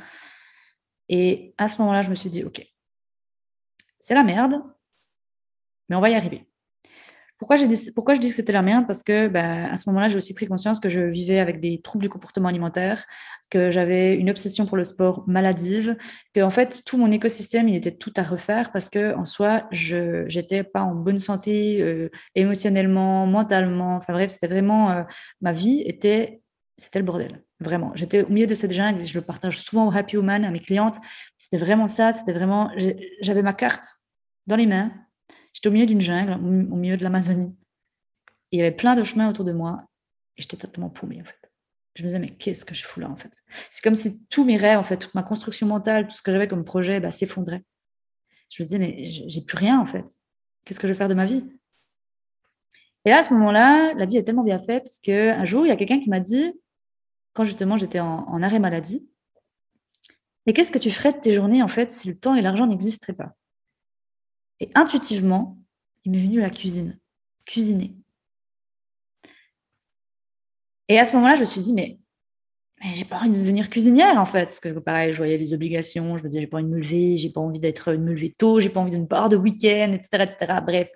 Et 1.09 1.53
à 1.57 1.67
ce 1.67 1.79
moment-là, 1.81 2.01
je 2.01 2.09
me 2.09 2.15
suis 2.15 2.29
dit, 2.29 2.43
ok, 2.43 2.65
c'est 3.99 4.13
la 4.13 4.23
merde, 4.23 4.61
mais 5.89 5.95
on 5.95 6.01
va 6.01 6.09
y 6.09 6.15
arriver. 6.15 6.47
Pourquoi, 7.37 7.55
je 7.55 7.65
dis 7.65 8.29
que 8.29 8.33
c'était 8.33 8.51
la 8.51 8.63
merde? 8.63 8.87
Parce 8.87 9.03
que 9.03 9.27
ben, 9.27 9.65
à 9.65 9.77
ce 9.77 9.87
moment-là, 9.89 10.07
j'ai 10.07 10.17
aussi 10.17 10.33
pris 10.33 10.47
conscience 10.47 10.79
que 10.79 10.89
je 10.89 11.01
vivais 11.01 11.37
avec 11.37 11.59
des 11.59 11.81
troubles 11.81 12.03
du 12.03 12.09
comportement 12.09 12.49
alimentaire, 12.49 13.05
que 13.51 13.69
j'avais 13.69 14.15
une 14.15 14.31
obsession 14.31 14.65
pour 14.65 14.75
le 14.75 14.83
sport 14.83 15.23
maladive, 15.27 15.97
que 16.33 16.41
en 16.41 16.49
fait 16.49 16.83
tout 16.85 16.97
mon 16.97 17.11
écosystème 17.11 17.69
il 17.69 17.75
était 17.75 17.91
tout 17.91 18.13
à 18.17 18.23
refaire 18.23 18.71
parce 18.71 18.89
que 18.89 19.15
en 19.15 19.25
soi 19.25 19.67
je 19.71 20.25
j'étais 20.27 20.63
pas 20.63 20.81
en 20.81 20.95
bonne 20.95 21.19
santé 21.19 21.81
euh, 21.81 22.09
émotionnellement, 22.35 23.27
mentalement. 23.27 23.95
Enfin 23.95 24.13
bref, 24.13 24.31
c'était 24.31 24.47
vraiment 24.47 24.91
euh, 24.91 25.03
ma 25.41 25.51
vie 25.51 25.83
était 25.85 26.41
c'était 26.77 26.99
le 26.99 27.05
bordel. 27.05 27.43
Vraiment, 27.59 27.91
j'étais 27.95 28.23
au 28.23 28.29
milieu 28.29 28.47
de 28.47 28.53
cette 28.53 28.71
jungle. 28.71 29.03
Je 29.03 29.17
le 29.17 29.21
partage 29.25 29.59
souvent 29.59 29.87
au 29.87 29.95
Happy 29.95 30.17
Woman 30.17 30.45
à 30.45 30.51
mes 30.51 30.59
clientes. 30.59 30.97
C'était 31.37 31.57
vraiment 31.57 31.87
ça. 31.87 32.13
C'était 32.13 32.33
vraiment 32.33 32.71
j'avais 33.21 33.41
ma 33.43 33.53
carte 33.53 33.85
dans 34.47 34.55
les 34.55 34.65
mains 34.65 34.91
J'étais 35.57 35.69
au 35.69 35.71
milieu 35.71 35.87
d'une 35.87 36.01
jungle, 36.01 36.33
au 36.33 36.75
milieu 36.75 36.97
de 36.97 37.03
l'Amazonie. 37.03 37.57
Il 38.51 38.59
y 38.59 38.61
avait 38.61 38.71
plein 38.71 38.95
de 38.95 39.01
chemins 39.01 39.27
autour 39.27 39.43
de 39.43 39.53
moi 39.53 39.87
et 40.35 40.43
j'étais 40.43 40.55
totalement 40.55 40.91
paumée 40.91 41.19
en 41.19 41.25
fait. 41.25 41.51
Je 41.95 42.03
me 42.03 42.07
disais, 42.09 42.19
mais 42.19 42.29
qu'est-ce 42.29 42.63
que 42.63 42.75
je 42.75 42.85
fous 42.85 42.99
là 42.99 43.09
en 43.09 43.15
fait? 43.15 43.41
C'est 43.71 43.81
comme 43.81 43.95
si 43.95 44.23
tous 44.27 44.43
mes 44.43 44.55
rêves, 44.55 44.77
en 44.77 44.83
fait, 44.83 44.97
toute 44.97 45.15
ma 45.15 45.23
construction 45.23 45.65
mentale, 45.65 46.05
tout 46.05 46.15
ce 46.15 46.21
que 46.21 46.31
j'avais 46.31 46.47
comme 46.47 46.63
projet 46.63 46.99
bah, 46.99 47.09
s'effondrait. 47.09 47.63
Je 48.51 48.61
me 48.61 48.67
disais, 48.67 48.77
mais 48.77 49.07
j'ai 49.07 49.41
plus 49.41 49.57
rien 49.57 49.79
en 49.79 49.87
fait. 49.87 50.05
Qu'est-ce 50.63 50.79
que 50.79 50.85
je 50.85 50.93
vais 50.93 50.97
faire 50.97 51.07
de 51.07 51.15
ma 51.15 51.25
vie? 51.25 51.43
Et 53.05 53.09
là, 53.09 53.21
à 53.21 53.23
ce 53.23 53.33
moment-là, 53.33 53.95
la 53.95 54.05
vie 54.05 54.17
est 54.17 54.23
tellement 54.25 54.43
bien 54.43 54.59
faite 54.59 54.87
qu'un 55.01 55.43
jour, 55.43 55.65
il 55.65 55.69
y 55.69 55.71
a 55.71 55.75
quelqu'un 55.75 55.99
qui 55.99 56.11
m'a 56.11 56.19
dit, 56.19 56.53
quand 57.33 57.45
justement 57.45 57.77
j'étais 57.77 57.99
en, 57.99 58.27
en 58.27 58.43
arrêt 58.43 58.59
maladie, 58.59 59.09
mais 60.45 60.53
qu'est-ce 60.53 60.71
que 60.71 60.77
tu 60.77 60.91
ferais 60.91 61.13
de 61.13 61.19
tes 61.19 61.33
journées 61.33 61.63
en 61.63 61.67
fait 61.67 61.89
si 61.89 62.09
le 62.09 62.15
temps 62.15 62.35
et 62.35 62.43
l'argent 62.43 62.67
n'existeraient 62.67 63.13
pas? 63.13 63.33
Et 64.59 64.69
intuitivement, 64.75 65.57
il 66.05 66.11
m'est 66.11 66.19
venu 66.19 66.39
la 66.39 66.49
cuisine, 66.49 66.97
cuisiner. 67.45 67.95
Et 70.89 70.99
à 70.99 71.05
ce 71.05 71.15
moment-là, 71.15 71.35
je 71.35 71.41
me 71.41 71.45
suis 71.45 71.61
dit, 71.61 71.73
mais, 71.73 71.99
j'ai 72.93 73.05
pas 73.05 73.17
envie 73.17 73.31
de 73.31 73.35
devenir 73.35 73.69
cuisinière 73.69 74.19
en 74.19 74.25
fait. 74.25 74.45
Parce 74.45 74.59
que 74.59 74.79
pareil, 74.79 75.11
je 75.11 75.17
voyais 75.17 75.37
les 75.37 75.53
obligations, 75.53 76.17
je 76.17 76.23
me 76.23 76.29
disais, 76.29 76.41
j'ai 76.41 76.47
pas 76.47 76.57
envie 76.57 76.65
de 76.65 76.71
me 76.71 76.79
lever, 76.79 77.17
j'ai 77.17 77.29
pas 77.29 77.41
envie 77.41 77.59
d'être, 77.59 77.91
de 77.91 77.97
me 77.97 78.13
lever 78.13 78.31
tôt, 78.31 78.59
j'ai 78.59 78.69
pas 78.69 78.79
envie 78.79 78.91
de 78.91 78.97
ne 78.97 79.05
pas 79.05 79.27
de 79.29 79.35
week-end, 79.35 79.91
etc., 79.93 80.23
etc. 80.23 80.59
Bref, 80.65 80.89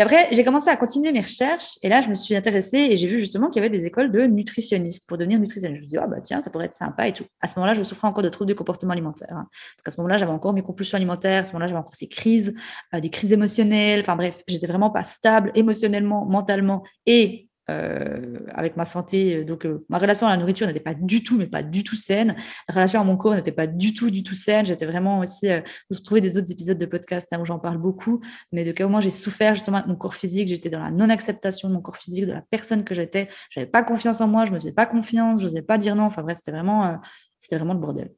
et 0.00 0.02
après, 0.02 0.28
j'ai 0.32 0.44
commencé 0.44 0.70
à 0.70 0.76
continuer 0.78 1.12
mes 1.12 1.20
recherches 1.20 1.78
et 1.82 1.90
là, 1.90 2.00
je 2.00 2.08
me 2.08 2.14
suis 2.14 2.34
intéressée 2.34 2.78
et 2.78 2.96
j'ai 2.96 3.06
vu 3.06 3.20
justement 3.20 3.50
qu'il 3.50 3.62
y 3.62 3.66
avait 3.66 3.68
des 3.68 3.84
écoles 3.84 4.10
de 4.10 4.22
nutritionnistes 4.22 5.06
pour 5.06 5.18
devenir 5.18 5.38
nutritionniste. 5.38 5.76
Je 5.76 5.84
me 5.84 5.88
suis 5.90 5.98
dit, 5.98 5.98
ah 5.98 6.06
bah 6.06 6.22
tiens, 6.22 6.40
ça 6.40 6.48
pourrait 6.48 6.64
être 6.64 6.72
sympa 6.72 7.06
et 7.06 7.12
tout. 7.12 7.26
À 7.42 7.48
ce 7.48 7.58
moment-là, 7.58 7.74
je 7.74 7.82
souffrais 7.82 8.08
encore 8.08 8.22
de 8.22 8.30
troubles 8.30 8.48
du 8.48 8.54
comportement 8.54 8.92
alimentaire. 8.92 9.28
Hein. 9.32 9.46
Parce 9.50 9.82
qu'à 9.84 9.90
ce 9.90 9.98
moment-là, 9.98 10.16
j'avais 10.16 10.32
encore 10.32 10.54
mes 10.54 10.62
compulsions 10.62 10.96
alimentaires. 10.96 11.42
À 11.42 11.44
ce 11.44 11.52
moment-là, 11.52 11.66
j'avais 11.66 11.80
encore 11.80 11.94
ces 11.94 12.08
crises, 12.08 12.54
euh, 12.94 13.00
des 13.00 13.10
crises 13.10 13.34
émotionnelles. 13.34 14.00
Enfin 14.00 14.16
bref, 14.16 14.42
j'étais 14.48 14.66
vraiment 14.66 14.88
pas 14.88 15.04
stable 15.04 15.52
émotionnellement, 15.54 16.24
mentalement 16.24 16.82
et 17.04 17.49
euh, 17.70 18.38
avec 18.52 18.76
ma 18.76 18.84
santé. 18.84 19.44
Donc, 19.44 19.64
euh, 19.64 19.84
ma 19.88 19.98
relation 19.98 20.26
à 20.26 20.30
la 20.30 20.36
nourriture 20.36 20.66
n'était 20.66 20.80
pas 20.80 20.94
du 20.94 21.22
tout, 21.22 21.38
mais 21.38 21.46
pas 21.46 21.62
du 21.62 21.84
tout 21.84 21.96
saine. 21.96 22.34
La 22.68 22.74
relation 22.74 23.00
à 23.00 23.04
mon 23.04 23.16
corps 23.16 23.34
n'était 23.34 23.52
pas 23.52 23.66
du 23.66 23.94
tout, 23.94 24.10
du 24.10 24.22
tout 24.22 24.34
saine. 24.34 24.66
J'étais 24.66 24.86
vraiment 24.86 25.20
aussi, 25.20 25.48
euh, 25.48 25.60
vous 25.88 25.98
trouvez 25.98 26.20
des 26.20 26.36
autres 26.36 26.50
épisodes 26.50 26.78
de 26.78 26.86
podcast 26.86 27.32
hein, 27.32 27.38
où 27.40 27.44
j'en 27.44 27.58
parle 27.58 27.78
beaucoup, 27.78 28.20
mais 28.52 28.64
de 28.64 28.72
comment 28.72 29.00
j'ai 29.00 29.10
souffert 29.10 29.54
justement 29.54 29.80
de 29.80 29.86
mon 29.86 29.96
corps 29.96 30.14
physique. 30.14 30.48
J'étais 30.48 30.68
dans 30.68 30.80
la 30.80 30.90
non-acceptation 30.90 31.68
de 31.68 31.74
mon 31.74 31.80
corps 31.80 31.96
physique, 31.96 32.26
de 32.26 32.32
la 32.32 32.42
personne 32.50 32.84
que 32.84 32.94
j'étais. 32.94 33.28
J'avais 33.50 33.66
pas 33.66 33.82
confiance 33.82 34.20
en 34.20 34.26
moi, 34.26 34.44
je 34.44 34.52
me 34.52 34.56
faisais 34.56 34.72
pas 34.72 34.86
confiance, 34.86 35.40
je 35.40 35.46
n'osais 35.46 35.62
pas 35.62 35.78
dire 35.78 35.94
non. 35.94 36.04
Enfin 36.04 36.22
bref, 36.22 36.38
c'était 36.38 36.52
vraiment, 36.52 36.98
c'était 37.38 37.56
vraiment 37.56 37.74
le 37.74 37.80
bordel. 37.80 38.10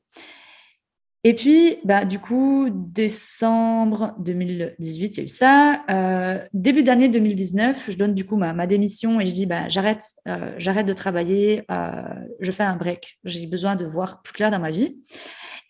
Et 1.25 1.35
puis, 1.35 1.77
bah, 1.85 2.05
du 2.05 2.19
coup, 2.19 2.69
décembre 2.71 4.15
2018, 4.19 5.07
il 5.07 5.17
y 5.17 5.21
a 5.21 5.25
eu 5.25 5.29
ça. 5.29 5.85
Euh, 5.89 6.45
début 6.53 6.83
d'année 6.83 7.09
2019, 7.09 7.91
je 7.91 7.97
donne 7.97 8.13
du 8.13 8.27
coup 8.27 8.37
ma, 8.37 8.67
démission 8.67 9.21
et 9.21 9.27
je 9.27 9.33
dis, 9.33 9.47
bah, 9.47 9.69
j'arrête, 9.69 10.03
euh, 10.27 10.53
j'arrête 10.59 10.87
de 10.87 10.93
travailler, 10.93 11.63
euh, 11.71 11.93
je 12.41 12.51
fais 12.51 12.65
un 12.65 12.75
break. 12.75 13.21
J'ai 13.25 13.47
besoin 13.47 13.77
de 13.77 13.85
voir 13.85 14.23
plus 14.23 14.33
clair 14.33 14.51
dans 14.51 14.59
ma 14.59 14.73
vie. 14.73 15.01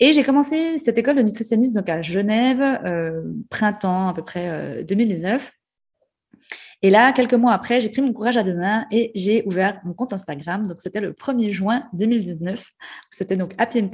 Et 0.00 0.12
j'ai 0.12 0.24
commencé 0.24 0.78
cette 0.78 0.96
école 0.96 1.16
de 1.16 1.22
nutritionniste 1.22 1.76
donc 1.76 1.88
à 1.90 2.00
Genève, 2.00 2.80
printemps 3.50 4.08
à 4.08 4.14
peu 4.14 4.24
près 4.24 4.82
2019. 4.84 5.52
Et 6.84 6.90
là, 6.90 7.12
quelques 7.12 7.34
mois 7.34 7.52
après, 7.52 7.80
j'ai 7.80 7.88
pris 7.88 8.02
mon 8.02 8.12
courage 8.12 8.36
à 8.36 8.42
deux 8.42 8.54
mains 8.54 8.86
et 8.90 9.12
j'ai 9.14 9.44
ouvert 9.46 9.80
mon 9.84 9.94
compte 9.94 10.12
Instagram. 10.12 10.66
Donc, 10.66 10.78
c'était 10.80 11.00
le 11.00 11.12
1er 11.12 11.50
juin 11.50 11.84
2019. 11.92 12.64
C'était 13.10 13.36
donc 13.36 13.54
Happy 13.56 13.80
and. 13.80 13.90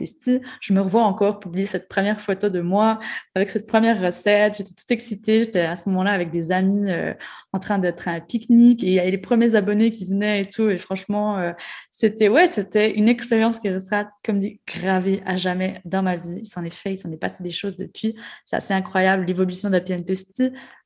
Je 0.61 0.73
me 0.73 0.81
revois 0.81 1.03
encore 1.03 1.39
publier 1.39 1.67
cette 1.67 1.89
première 1.89 2.19
photo 2.21 2.49
de 2.49 2.61
moi 2.61 2.99
avec 3.35 3.51
cette 3.51 3.67
première 3.67 4.01
recette. 4.01 4.57
J'étais 4.57 4.73
toute 4.73 4.91
excitée. 4.91 5.45
J'étais 5.45 5.61
à 5.61 5.77
ce 5.77 5.89
moment-là 5.91 6.13
avec 6.13 6.31
des 6.31 6.51
amis 6.51 6.91
euh, 6.91 7.13
en 7.53 7.59
train 7.59 7.79
d'être 7.79 8.09
à 8.09 8.13
un 8.13 8.21
pique-nique 8.21 8.83
et 8.83 8.87
il 8.87 8.93
y 8.95 9.01
avait 9.01 9.11
les 9.11 9.19
premiers 9.19 9.55
abonnés 9.55 9.91
qui 9.91 10.07
venaient 10.07 10.43
et 10.43 10.47
tout. 10.47 10.71
Et 10.71 10.79
franchement, 10.79 11.39
euh, 11.39 11.53
c'était, 11.91 12.29
ouais, 12.29 12.47
c'était 12.47 12.95
une 12.95 13.09
expérience 13.09 13.59
qui 13.59 13.69
restera, 13.69 14.09
comme 14.25 14.39
dit, 14.39 14.61
gravée 14.67 15.23
à 15.27 15.37
jamais 15.37 15.83
dans 15.85 16.03
ma 16.03 16.17
vie. 16.17 16.39
Il 16.39 16.47
s'en 16.47 16.65
est 16.65 16.75
fait, 16.75 16.93
il 16.93 16.97
s'en 16.97 17.11
est 17.11 17.19
passé 17.19 17.43
des 17.43 17.51
choses 17.51 17.77
depuis. 17.77 18.17
C'est 18.47 18.57
assez 18.57 18.73
incroyable 18.73 19.25
l'évolution 19.27 19.69
d'Happy 19.69 19.93
and. 19.93 20.05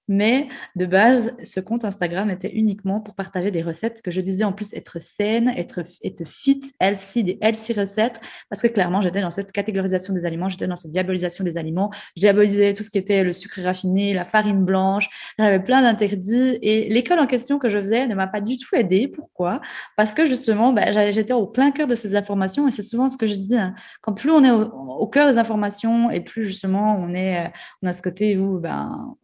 Mais 0.08 0.48
de 0.76 0.84
base, 0.84 1.32
ce 1.44 1.60
compte 1.60 1.84
Instagram 1.84 2.30
était 2.30 2.50
uniquement 2.50 3.00
pour 3.00 3.14
partager 3.14 3.50
des 3.50 3.62
recettes 3.62 4.02
que 4.02 4.10
je 4.10 4.20
disais 4.20 4.44
en 4.44 4.52
plus 4.52 4.74
être 4.74 5.00
saines, 5.00 5.48
être, 5.56 5.84
être 6.02 6.26
fit, 6.26 6.60
healthy, 6.80 7.24
des 7.24 7.38
healthy 7.40 7.72
recettes, 7.72 8.20
parce 8.50 8.62
que 8.62 8.66
clairement, 8.66 9.00
j'étais 9.00 9.20
dans 9.20 9.30
cette 9.30 9.52
catégorisation 9.52 10.12
des 10.12 10.26
aliments, 10.26 10.48
j'étais 10.48 10.66
dans 10.66 10.76
cette 10.76 10.90
diabolisation 10.90 11.44
des 11.44 11.56
aliments. 11.56 11.90
Je 12.16 12.22
diabolisais 12.22 12.74
tout 12.74 12.82
ce 12.82 12.90
qui 12.90 12.98
était 12.98 13.24
le 13.24 13.32
sucre 13.32 13.60
raffiné, 13.62 14.12
la 14.12 14.24
farine 14.24 14.64
blanche. 14.64 15.08
J'avais 15.38 15.60
plein 15.60 15.82
d'interdits 15.82 16.58
et 16.62 16.88
l'école 16.88 17.20
en 17.20 17.26
question 17.26 17.58
que 17.58 17.68
je 17.68 17.78
faisais 17.78 18.06
ne 18.06 18.14
m'a 18.14 18.26
pas 18.26 18.40
du 18.40 18.56
tout 18.56 18.74
aidée. 18.74 19.08
Pourquoi? 19.08 19.60
Parce 19.96 20.14
que 20.14 20.26
justement, 20.26 20.72
ben, 20.72 21.12
j'étais 21.12 21.32
au 21.32 21.46
plein 21.46 21.70
cœur 21.70 21.86
de 21.86 21.94
ces 21.94 22.16
informations 22.16 22.66
et 22.66 22.70
c'est 22.70 22.82
souvent 22.82 23.08
ce 23.08 23.16
que 23.16 23.26
je 23.26 23.34
dis. 23.34 23.56
Hein. 23.56 23.74
Quand 24.00 24.14
plus 24.14 24.30
on 24.30 24.42
est 24.44 24.50
au, 24.50 25.06
cœur 25.06 25.30
des 25.30 25.38
informations 25.38 26.10
et 26.10 26.20
plus 26.20 26.44
justement 26.44 26.96
on 26.96 27.14
est, 27.14 27.52
on 27.82 27.86
a 27.86 27.92
ce 27.92 28.02
côté 28.02 28.36
où 28.38 28.58
ben 28.58 29.16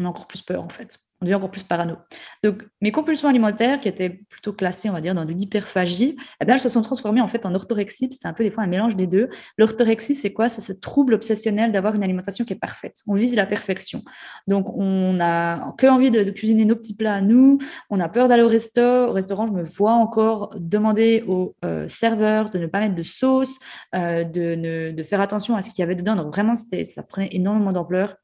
on 0.00 0.04
a 0.06 0.08
encore 0.08 0.26
plus 0.26 0.42
peur 0.42 0.62
en 0.62 0.68
fait. 0.68 0.98
on 1.20 1.26
devient 1.26 1.34
encore 1.34 1.50
plus 1.50 1.62
parano. 1.62 1.96
Donc, 2.42 2.66
mes 2.80 2.90
compulsions 2.90 3.28
alimentaires, 3.28 3.78
qui 3.78 3.88
étaient 3.88 4.08
plutôt 4.08 4.54
classées, 4.54 4.88
on 4.88 4.94
va 4.94 5.02
dire, 5.02 5.14
dans 5.14 5.26
de 5.26 5.32
l'hyperphagie, 5.32 6.16
eh 6.40 6.44
bien, 6.46 6.54
elles 6.54 6.60
se 6.60 6.70
sont 6.70 6.80
transformées 6.80 7.20
en 7.20 7.28
fait 7.28 7.44
en 7.44 7.54
orthorexie. 7.54 8.08
C'est 8.18 8.26
un 8.26 8.32
peu 8.32 8.42
des 8.42 8.50
fois 8.50 8.64
un 8.64 8.66
mélange 8.66 8.96
des 8.96 9.06
deux. 9.06 9.28
L'orthorexie, 9.58 10.14
c'est 10.14 10.32
quoi? 10.32 10.48
C'est 10.48 10.62
ce 10.62 10.72
trouble 10.72 11.12
obsessionnel 11.12 11.72
d'avoir 11.72 11.94
une 11.94 12.02
alimentation 12.02 12.44
qui 12.46 12.54
est 12.54 12.58
parfaite. 12.58 13.02
On 13.06 13.14
vise 13.14 13.36
la 13.36 13.44
perfection. 13.44 14.02
Donc, 14.46 14.66
on 14.76 15.12
n'a 15.12 15.74
que 15.76 15.86
envie 15.86 16.10
de, 16.10 16.30
cuisiner 16.30 16.64
nos 16.64 16.76
petits 16.76 16.96
plats 16.96 17.14
à 17.14 17.20
nous. 17.20 17.58
On 17.90 18.00
a 18.00 18.08
peur 18.08 18.28
d'aller 18.28 18.42
au 18.42 18.48
resto. 18.48 18.80
Au 18.80 19.12
restaurant, 19.12 19.46
je 19.46 19.52
me 19.52 19.62
vois 19.62 19.92
encore 19.92 20.54
demander 20.58 21.22
au 21.28 21.54
euh, 21.64 21.86
serveur 21.88 22.48
de 22.50 22.58
ne 22.58 22.66
pas 22.66 22.80
mettre 22.80 22.94
de 22.94 23.02
sauce, 23.02 23.58
euh, 23.94 24.24
de, 24.24 24.90
de 24.92 25.02
faire 25.02 25.20
attention 25.20 25.54
à 25.54 25.60
ce 25.60 25.68
qu'il 25.68 25.80
y 25.80 25.82
avait 25.82 25.96
dedans. 25.96 26.16
Donc, 26.16 26.32
vraiment, 26.32 26.54
ça 26.56 27.02
prenait 27.02 27.28
énormément 27.32 27.72
d'ampleur. 27.72 28.16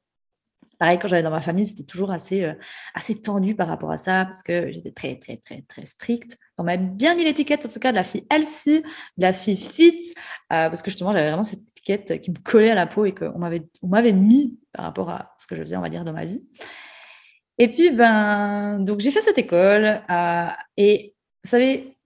Pareil, 0.78 0.98
quand 0.98 1.08
j'allais 1.08 1.22
dans 1.22 1.30
ma 1.30 1.40
famille, 1.40 1.66
c'était 1.66 1.84
toujours 1.84 2.10
assez, 2.10 2.44
euh, 2.44 2.52
assez 2.94 3.22
tendu 3.22 3.54
par 3.54 3.68
rapport 3.68 3.90
à 3.90 3.98
ça, 3.98 4.24
parce 4.24 4.42
que 4.42 4.70
j'étais 4.70 4.90
très, 4.90 5.16
très, 5.18 5.38
très, 5.38 5.62
très 5.62 5.86
stricte. 5.86 6.38
On 6.58 6.64
m'a 6.64 6.76
bien 6.76 7.14
mis 7.14 7.24
l'étiquette, 7.24 7.64
en 7.66 7.68
tout 7.68 7.78
cas, 7.78 7.92
de 7.92 7.96
la 7.96 8.04
fille 8.04 8.26
healthy, 8.30 8.82
de 8.82 9.22
la 9.22 9.32
fille 9.32 9.56
fit, 9.56 10.14
euh, 10.52 10.68
parce 10.68 10.82
que 10.82 10.90
justement, 10.90 11.12
j'avais 11.12 11.28
vraiment 11.28 11.44
cette 11.44 11.62
étiquette 11.70 12.20
qui 12.20 12.30
me 12.30 12.36
collait 12.38 12.70
à 12.70 12.74
la 12.74 12.86
peau 12.86 13.06
et 13.06 13.14
qu'on 13.14 13.38
m'avait, 13.38 13.62
on 13.82 13.88
m'avait 13.88 14.12
mis 14.12 14.58
par 14.72 14.84
rapport 14.84 15.08
à 15.10 15.34
ce 15.38 15.46
que 15.46 15.56
je 15.56 15.62
faisais, 15.62 15.76
on 15.76 15.82
va 15.82 15.88
dire, 15.88 16.04
dans 16.04 16.12
ma 16.12 16.24
vie. 16.26 16.44
Et 17.58 17.68
puis, 17.68 17.90
ben, 17.90 18.80
donc 18.80 19.00
j'ai 19.00 19.10
fait 19.10 19.22
cette 19.22 19.38
école, 19.38 20.02
euh, 20.10 20.48
et 20.76 21.14
vous 21.42 21.50
savez, 21.50 21.96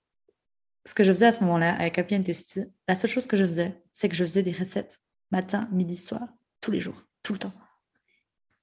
ce 0.87 0.95
que 0.95 1.05
je 1.05 1.13
faisais 1.13 1.27
à 1.27 1.33
ce 1.33 1.41
moment-là 1.41 1.75
avec 1.75 1.99
Happy 1.99 2.17
and 2.17 2.23
Testy, 2.23 2.63
la 2.89 2.95
seule 2.95 3.11
chose 3.11 3.27
que 3.27 3.37
je 3.37 3.45
faisais, 3.45 3.81
c'est 3.93 4.09
que 4.09 4.15
je 4.15 4.25
faisais 4.25 4.43
des 4.43 4.53
recettes 4.53 5.01
matin, 5.31 5.69
midi, 5.73 5.97
soir, 5.97 6.23
tous 6.61 6.71
les 6.71 6.81
jours, 6.81 7.05
tout 7.23 7.33
le 7.33 7.39
temps 7.39 7.53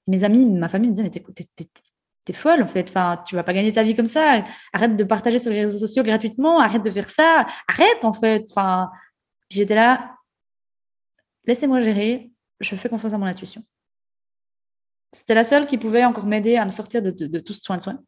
mes 0.08 0.24
amis, 0.24 0.46
ma 0.46 0.70
famille 0.70 0.90
me 0.90 0.96
disaient, 0.96 1.04
mais 1.04 1.44
t'es, 2.26 2.34
folle 2.34 2.62
en 2.62 2.68
fait, 2.68 2.90
enfin, 2.90 3.24
tu 3.26 3.36
vas 3.36 3.44
pas 3.44 3.54
gagner 3.54 3.72
ta 3.72 3.84
vie 3.84 3.96
comme 3.96 4.08
ça, 4.08 4.44
arrête 4.74 4.96
de 4.98 5.04
partager 5.04 5.40
sur 5.40 5.52
les 5.52 5.62
réseaux 5.62 5.78
sociaux 5.78 6.04
gratuitement, 6.04 6.60
arrête 6.60 6.84
de 6.84 6.92
faire 6.92 7.10
ça, 7.10 7.46
arrête 7.68 8.04
en 8.04 8.14
fait. 8.14 8.46
Enfin, 8.52 8.92
j'étais 9.50 9.76
là, 9.76 10.16
laissez-moi 11.46 11.80
gérer, 11.80 12.32
je 12.60 12.76
fais 12.76 12.90
confiance 12.90 13.14
à 13.14 13.18
mon 13.18 13.26
intuition. 13.26 13.62
C'était 15.14 15.36
la 15.36 15.46
seule 15.46 15.68
qui 15.68 15.78
pouvait 15.78 16.04
encore 16.04 16.26
m'aider 16.26 16.58
à 16.58 16.66
me 16.66 16.70
sortir 16.70 17.02
de, 17.02 17.12
de 17.12 17.40
tout 17.40 17.54
ce 17.54 17.62
soin 17.62 17.78
de 17.78 17.84
soin. 17.84 18.00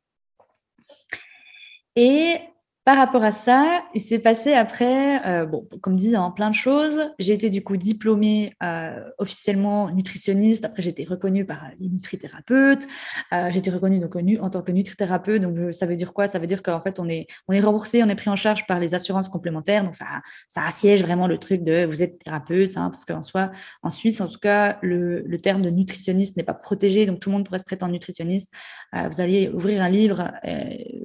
Et 1.95 2.41
par 2.89 2.97
rapport 2.97 3.23
à 3.23 3.31
ça, 3.31 3.83
il 3.93 4.01
s'est 4.01 4.17
passé 4.17 4.53
après, 4.53 5.23
euh, 5.27 5.45
bon, 5.45 5.67
comme 5.79 5.95
dit, 5.95 6.15
hein, 6.15 6.33
plein 6.35 6.49
de 6.49 6.55
choses. 6.55 7.11
J'ai 7.19 7.33
été 7.33 7.51
du 7.51 7.63
coup 7.63 7.77
diplômée 7.77 8.55
euh, 8.63 9.07
officiellement 9.19 9.91
nutritionniste. 9.91 10.65
Après, 10.65 10.81
j'ai 10.81 10.89
été 10.89 11.03
reconnue 11.03 11.45
par 11.45 11.69
les 11.79 11.87
nutrithérapeutes. 11.87 12.87
Euh, 13.31 13.51
j'ai 13.51 13.59
été 13.59 13.69
reconnue 13.69 13.99
donc, 13.99 14.15
en 14.15 14.49
tant 14.49 14.63
que 14.63 14.71
nutrithérapeute. 14.71 15.39
Donc, 15.39 15.71
ça 15.71 15.85
veut 15.85 15.95
dire 15.95 16.13
quoi? 16.13 16.25
Ça 16.25 16.39
veut 16.39 16.47
dire 16.47 16.63
qu'en 16.63 16.81
fait, 16.81 16.99
on 16.99 17.07
est, 17.07 17.27
on 17.47 17.53
est 17.53 17.59
remboursé, 17.59 18.03
on 18.03 18.09
est 18.09 18.15
pris 18.15 18.31
en 18.31 18.35
charge 18.35 18.65
par 18.65 18.79
les 18.79 18.95
assurances 18.95 19.29
complémentaires. 19.29 19.83
Donc, 19.83 19.93
ça, 19.93 20.07
ça 20.47 20.65
assiège 20.65 21.03
vraiment 21.03 21.27
le 21.27 21.37
truc 21.37 21.61
de 21.61 21.85
vous 21.85 22.01
êtes 22.01 22.17
thérapeute, 22.23 22.75
hein, 22.75 22.89
parce 22.89 23.05
qu'en 23.05 23.21
soi, 23.21 23.51
en 23.83 23.91
Suisse, 23.91 24.19
en 24.19 24.27
tout 24.27 24.39
cas, 24.39 24.79
le, 24.81 25.21
le 25.27 25.37
terme 25.37 25.61
de 25.61 25.69
nutritionniste 25.69 26.37
n'est 26.37 26.43
pas 26.43 26.55
protégé. 26.55 27.05
Donc, 27.05 27.19
tout 27.19 27.29
le 27.29 27.35
monde 27.35 27.45
pourrait 27.45 27.59
se 27.59 27.65
prétendre 27.65 27.91
nutritionniste. 27.91 28.49
vous 28.93 29.21
allez 29.21 29.47
ouvrir 29.49 29.83
un 29.83 29.89
livre, 29.89 30.31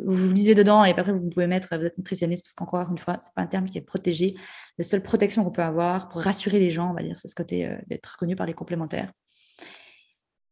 vous 0.07 0.33
lisez 0.33 0.55
dedans 0.55 0.83
et 0.87 0.93
après, 0.93 1.13
vous 1.13 1.29
pouvez 1.29 1.47
mettre 1.47 1.74
êtes 1.83 1.99
nutritionniste, 1.99 2.45
parce 2.45 2.53
qu'encore 2.53 2.91
une 2.91 2.99
fois, 2.99 3.17
c'est 3.21 3.33
pas 3.35 3.43
un 3.43 3.47
terme 3.47 3.67
qui 3.67 3.79
est 3.79 3.83
protégé. 3.83 4.35
La 4.79 4.85
seule 4.85 5.03
protection 5.03 5.45
qu'on 5.45 5.51
peut 5.51 5.63
avoir 5.63 6.09
pour 6.09 6.23
rassurer 6.23 6.59
les 6.59 6.71
gens, 6.71 6.91
on 6.91 6.95
va 6.95 7.03
dire, 7.03 7.19
c'est 7.19 7.29
ce 7.29 7.35
côté 7.35 7.67
euh, 7.67 7.77
d'être 7.87 8.07
reconnu 8.07 8.37
par 8.37 8.47
les 8.47 8.55
complémentaires. 8.55 9.11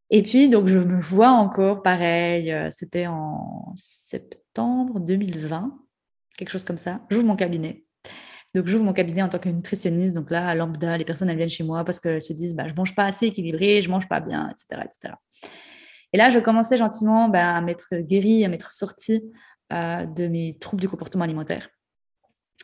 Et 0.09 0.21
puis, 0.21 0.49
donc, 0.49 0.67
je 0.67 0.77
me 0.77 0.99
vois 0.99 1.29
encore 1.29 1.81
pareil, 1.81 2.51
euh, 2.51 2.69
c'était 2.69 3.07
en 3.07 3.73
septembre 3.75 4.99
2020, 4.99 5.77
quelque 6.37 6.49
chose 6.49 6.63
comme 6.63 6.77
ça. 6.77 7.01
J'ouvre 7.09 7.25
mon 7.25 7.35
cabinet. 7.35 7.85
Donc, 8.53 8.67
j'ouvre 8.67 8.83
mon 8.83 8.93
cabinet 8.93 9.23
en 9.23 9.29
tant 9.29 9.39
que 9.39 9.49
nutritionniste. 9.49 10.13
Donc 10.13 10.29
là, 10.29 10.47
à 10.47 10.53
lambda, 10.53 10.97
les 10.97 11.05
personnes, 11.05 11.29
elles 11.29 11.37
viennent 11.37 11.49
chez 11.49 11.63
moi 11.63 11.83
parce 11.83 11.99
qu'elles 11.99 12.21
se 12.21 12.33
disent, 12.33 12.55
bah, 12.55 12.67
je 12.67 12.73
mange 12.75 12.93
pas 12.93 13.05
assez 13.05 13.25
équilibré, 13.25 13.81
je 13.81 13.89
mange 13.89 14.07
pas 14.07 14.19
bien, 14.19 14.51
etc. 14.51 14.83
etc. 14.85 15.15
Et 16.13 16.17
là, 16.17 16.29
je 16.29 16.37
commençais 16.37 16.77
gentiment 16.77 17.27
bah, 17.27 17.55
à 17.55 17.61
m'être 17.61 17.95
guérie, 17.95 18.45
à 18.45 18.49
m'être 18.49 18.71
sortie 18.71 19.23
de 19.73 20.27
mes 20.27 20.57
troubles 20.59 20.81
du 20.81 20.89
comportement 20.89 21.23
alimentaire. 21.23 21.69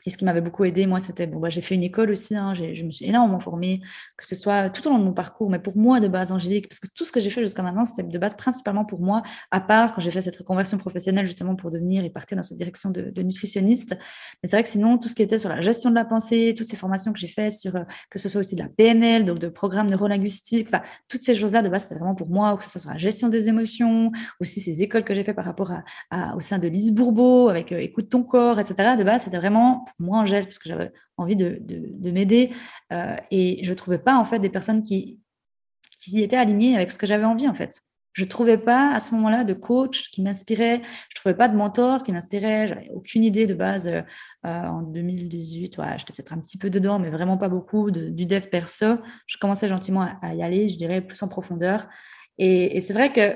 Et 0.05 0.09
ce 0.09 0.17
qui 0.17 0.25
m'avait 0.25 0.41
beaucoup 0.41 0.63
aidé, 0.63 0.85
moi, 0.85 0.99
c'était, 0.99 1.27
bon, 1.27 1.39
bah, 1.39 1.49
j'ai 1.49 1.61
fait 1.61 1.75
une 1.75 1.83
école 1.83 2.09
aussi, 2.11 2.35
hein, 2.35 2.53
je 2.53 2.83
me 2.83 2.91
suis 2.91 3.05
énormément 3.05 3.39
formée, 3.39 3.81
que 4.17 4.25
ce 4.25 4.35
soit 4.35 4.69
tout 4.69 4.87
au 4.87 4.91
long 4.91 4.97
de 4.97 5.03
mon 5.03 5.13
parcours, 5.13 5.49
mais 5.49 5.59
pour 5.59 5.77
moi 5.77 5.99
de 5.99 6.07
base, 6.07 6.31
Angélique, 6.31 6.69
parce 6.69 6.79
que 6.79 6.87
tout 6.87 7.03
ce 7.03 7.11
que 7.11 7.19
j'ai 7.19 7.29
fait 7.29 7.41
jusqu'à 7.41 7.63
maintenant, 7.63 7.85
c'était 7.85 8.03
de 8.03 8.17
base 8.17 8.35
principalement 8.35 8.85
pour 8.85 9.01
moi, 9.01 9.23
à 9.51 9.59
part 9.59 9.93
quand 9.93 10.01
j'ai 10.01 10.11
fait 10.11 10.21
cette 10.21 10.37
reconversion 10.37 10.77
professionnelle 10.77 11.25
justement 11.25 11.55
pour 11.55 11.69
devenir 11.69 12.05
et 12.05 12.09
partir 12.09 12.37
dans 12.37 12.43
cette 12.43 12.57
direction 12.57 12.91
de, 12.91 13.11
nutritionniste. 13.21 13.97
Mais 14.41 14.49
c'est 14.49 14.55
vrai 14.55 14.63
que 14.63 14.69
sinon, 14.69 14.97
tout 14.97 15.09
ce 15.09 15.15
qui 15.15 15.21
était 15.21 15.37
sur 15.37 15.49
la 15.49 15.59
gestion 15.59 15.89
de 15.89 15.95
la 15.95 16.05
pensée, 16.05 16.53
toutes 16.57 16.67
ces 16.67 16.77
formations 16.77 17.11
que 17.11 17.19
j'ai 17.19 17.27
faites 17.27 17.51
sur, 17.51 17.75
euh, 17.75 17.83
que 18.09 18.17
ce 18.17 18.29
soit 18.29 18.39
aussi 18.39 18.55
de 18.55 18.61
la 18.61 18.69
PNL, 18.69 19.25
donc 19.25 19.39
de 19.39 19.49
programmes 19.49 19.89
neurolinguistiques, 19.89 20.67
enfin, 20.69 20.81
toutes 21.09 21.23
ces 21.23 21.35
choses-là, 21.35 21.61
de 21.61 21.67
base, 21.67 21.83
c'était 21.83 21.95
vraiment 21.95 22.15
pour 22.15 22.29
moi, 22.29 22.53
ou 22.53 22.57
que 22.57 22.63
ce 22.63 22.69
soit 22.69 22.81
sur 22.81 22.89
la 22.89 22.97
gestion 22.97 23.27
des 23.27 23.49
émotions, 23.49 24.11
aussi 24.39 24.61
ces 24.61 24.81
écoles 24.81 25.03
que 25.03 25.13
j'ai 25.13 25.25
fait 25.25 25.33
par 25.33 25.45
rapport 25.45 25.71
au 26.35 26.39
sein 26.39 26.57
de 26.57 26.67
Lise 26.67 26.93
Bourbeau, 26.93 27.49
avec 27.49 27.73
euh, 27.73 27.79
Écoute 27.79 28.09
ton 28.09 28.23
corps, 28.23 28.59
etc. 28.59 28.95
De 28.97 29.03
base, 29.03 29.23
c'était 29.23 29.37
vraiment 29.37 29.78
pour 29.79 30.05
moi, 30.05 30.19
Angèle, 30.19 30.45
parce 30.45 30.59
que 30.59 30.69
j'avais 30.69 30.91
envie 31.17 31.35
de, 31.35 31.57
de, 31.61 32.11
m'aider. 32.11 32.51
Euh, 32.91 33.15
et 33.31 33.63
je 33.63 33.69
ne 33.69 33.75
trouvais 33.75 33.97
pas, 33.99 34.17
en 34.17 34.25
fait, 34.25 34.39
des 34.39 34.49
personnes 34.49 34.81
qui, 34.81 35.19
qui 35.99 36.21
étaient 36.21 36.37
alignées 36.37 36.75
avec 36.75 36.91
ce 36.91 36.97
que 36.97 37.07
j'avais 37.07 37.25
envie, 37.25 37.47
en 37.47 37.53
fait. 37.53 37.81
Je 38.13 38.23
ne 38.23 38.29
trouvais 38.29 38.57
pas 38.57 38.93
à 38.93 38.99
ce 38.99 39.13
moment-là 39.15 39.43
de 39.43 39.53
coach 39.53 40.09
qui 40.11 40.21
m'inspirait. 40.21 40.77
Je 40.77 40.81
ne 40.81 41.15
trouvais 41.15 41.35
pas 41.35 41.47
de 41.47 41.55
mentor 41.55 42.03
qui 42.03 42.11
m'inspirait. 42.11 42.67
J'avais 42.67 42.89
aucune 42.89 43.23
idée 43.23 43.47
de 43.47 43.53
base. 43.53 43.87
Euh, 43.87 44.01
en 44.43 44.81
2018, 44.81 45.77
ouais, 45.77 45.97
j'étais 45.97 46.13
peut-être 46.13 46.33
un 46.33 46.39
petit 46.39 46.57
peu 46.57 46.69
dedans, 46.69 46.99
mais 46.99 47.09
vraiment 47.09 47.37
pas 47.37 47.49
beaucoup 47.49 47.91
du 47.91 48.25
dev 48.25 48.47
perso. 48.47 48.97
Je 49.27 49.37
commençais 49.37 49.67
gentiment 49.67 50.07
à, 50.21 50.33
y 50.33 50.41
aller, 50.41 50.69
je 50.69 50.77
dirais, 50.77 51.01
plus 51.01 51.21
en 51.23 51.27
profondeur. 51.27 51.87
Et 52.37 52.79
c'est 52.79 52.93
vrai 52.93 53.11
que 53.11 53.35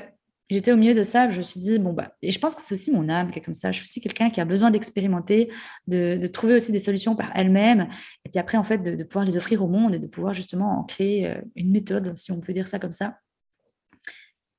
j'étais 0.54 0.72
au 0.72 0.78
milieu 0.78 0.94
de 0.94 1.04
ça, 1.04 1.30
je 1.30 1.38
me 1.38 1.42
suis 1.42 1.60
dit, 1.60 1.80
bon, 1.80 1.94
bah, 1.94 2.14
et 2.22 2.32
je 2.32 2.40
pense 2.40 2.56
que 2.56 2.62
c'est 2.62 2.76
aussi 2.76 2.92
mon 2.92 3.10
âme 3.10 3.32
qui 3.32 3.40
est 3.40 3.42
comme 3.42 3.54
ça. 3.54 3.72
Je 3.72 3.78
suis 3.78 3.86
aussi 3.86 4.02
quelqu'un 4.02 4.30
qui 4.30 4.40
a 4.40 4.46
besoin 4.46 4.72
d'expérimenter, 4.72 5.52
de, 5.88 6.28
trouver 6.28 6.56
aussi 6.56 6.72
des 6.72 6.80
solutions 6.80 7.16
par 7.16 7.32
elle-même, 7.36 7.90
et 8.26 8.30
puis 8.30 8.40
après, 8.40 8.58
en 8.58 8.64
fait, 8.64 8.78
de, 8.78 9.04
pouvoir 9.04 9.26
les 9.26 9.36
offrir 9.36 9.64
au 9.64 9.68
monde 9.68 9.96
et 9.96 10.00
de 10.00 10.08
pouvoir 10.08 10.34
justement 10.34 10.80
en 10.80 10.84
créer 10.84 11.28
euh, 11.28 11.42
une 11.56 11.72
méthode, 11.72 12.18
si 12.18 12.32
on 12.32 12.40
peut 12.40 12.54
dire 12.54 12.68
ça 12.68 12.80
comme 12.80 12.94
ça. 12.94 13.18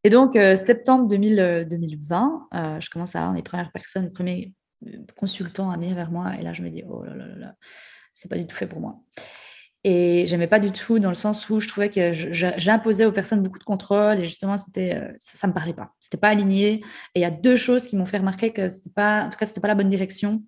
Et 0.02 0.10
donc, 0.10 0.36
euh, 0.36 0.56
septembre 0.56 1.08
2020, 1.08 2.48
euh, 2.54 2.80
je 2.80 2.90
commence 2.90 3.16
à 3.16 3.20
avoir 3.20 3.32
mes 3.32 3.42
premières 3.42 3.72
personnes, 3.72 4.04
mes 4.04 4.10
premiers 4.10 4.54
consultants 5.16 5.70
à 5.70 5.76
venir 5.76 5.94
vers 5.94 6.10
moi, 6.10 6.34
et 6.38 6.42
là, 6.42 6.52
je 6.52 6.62
me 6.62 6.70
dis, 6.70 6.82
oh 6.88 7.04
là 7.04 7.14
là 7.14 7.26
là 7.26 7.36
là, 7.36 7.54
c'est 8.12 8.28
pas 8.28 8.36
du 8.36 8.46
tout 8.46 8.56
fait 8.56 8.66
pour 8.66 8.80
moi. 8.80 9.00
Et 9.86 10.24
j'aimais 10.26 10.46
pas 10.46 10.58
du 10.58 10.72
tout 10.72 10.98
dans 10.98 11.10
le 11.10 11.14
sens 11.14 11.50
où 11.50 11.60
je 11.60 11.68
trouvais 11.68 11.90
que 11.90 12.14
j'imposais 12.14 13.04
aux 13.04 13.12
personnes 13.12 13.42
beaucoup 13.42 13.58
de 13.58 13.64
contrôle 13.64 14.18
et 14.18 14.24
justement 14.24 14.56
c'était 14.56 14.94
euh, 14.96 15.12
ça, 15.18 15.36
ça 15.36 15.46
me 15.46 15.52
parlait 15.52 15.74
pas. 15.74 15.92
C'était 16.00 16.16
pas 16.16 16.30
aligné. 16.30 16.82
Et 17.14 17.20
il 17.20 17.20
y 17.20 17.26
a 17.26 17.30
deux 17.30 17.56
choses 17.56 17.86
qui 17.86 17.94
m'ont 17.94 18.06
fait 18.06 18.16
remarquer 18.16 18.50
que 18.50 18.70
c'était 18.70 18.88
pas, 18.88 19.24
en 19.24 19.28
tout 19.28 19.36
cas 19.36 19.44
c'était 19.44 19.60
pas 19.60 19.68
la 19.68 19.74
bonne 19.74 19.90
direction. 19.90 20.42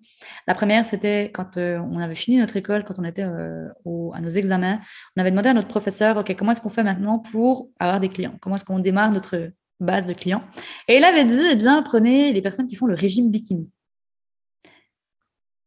La 0.47 0.55
première 0.55 0.85
c'était 0.85 1.25
quand 1.25 1.57
euh, 1.57 1.77
on 1.77 1.99
avait 1.99 2.15
fini 2.15 2.37
notre 2.37 2.57
école, 2.57 2.83
quand 2.83 2.97
on 2.97 3.03
était 3.03 3.25
euh, 3.25 3.67
à 4.13 4.21
nos 4.21 4.29
examens, 4.29 4.79
on 5.15 5.21
avait 5.21 5.29
demandé 5.29 5.49
à 5.49 5.53
notre 5.53 5.67
professeur, 5.67 6.17
ok 6.17 6.35
comment 6.35 6.51
est-ce 6.51 6.61
qu'on 6.61 6.69
fait 6.69 6.83
maintenant 6.83 7.19
pour 7.19 7.69
avoir 7.79 7.99
des 7.99 8.09
clients? 8.09 8.35
Comment 8.41 8.55
est-ce 8.55 8.65
qu'on 8.65 8.79
démarre 8.79 9.11
notre 9.11 9.51
base 9.79 10.07
de 10.07 10.13
clients 10.13 10.41
Et 10.87 10.97
il 10.97 11.03
avait 11.03 11.25
dit, 11.25 11.41
eh 11.51 11.55
bien 11.55 11.83
prenez 11.83 12.33
les 12.33 12.41
personnes 12.41 12.65
qui 12.65 12.75
font 12.75 12.87
le 12.87 12.95
régime 12.95 13.29
bikini. 13.29 13.69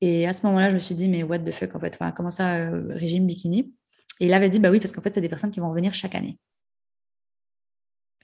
Et 0.00 0.26
à 0.26 0.33
ce 0.33 0.47
moment-là, 0.47 0.71
je 0.71 0.75
me 0.75 0.80
suis 0.80 0.95
dit, 0.95 1.09
mais 1.09 1.23
what 1.23 1.40
the 1.40 1.52
fuck, 1.52 1.75
en 1.75 1.80
fait, 1.80 1.99
comment 2.16 2.30
ça, 2.30 2.57
euh, 2.57 2.87
régime 2.90 3.26
bikini? 3.26 3.75
Et 4.21 4.26
il 4.26 4.35
avait 4.35 4.50
dit, 4.50 4.59
bah 4.59 4.71
oui, 4.71 4.80
parce 4.80 4.92
qu'en 4.92 5.02
fait, 5.02 5.14
c'est 5.14 5.21
des 5.21 5.28
personnes 5.28 5.50
qui 5.50 5.61
vont 5.61 5.73
venir 5.73 5.95
chaque 5.95 6.14
année. 6.14 6.38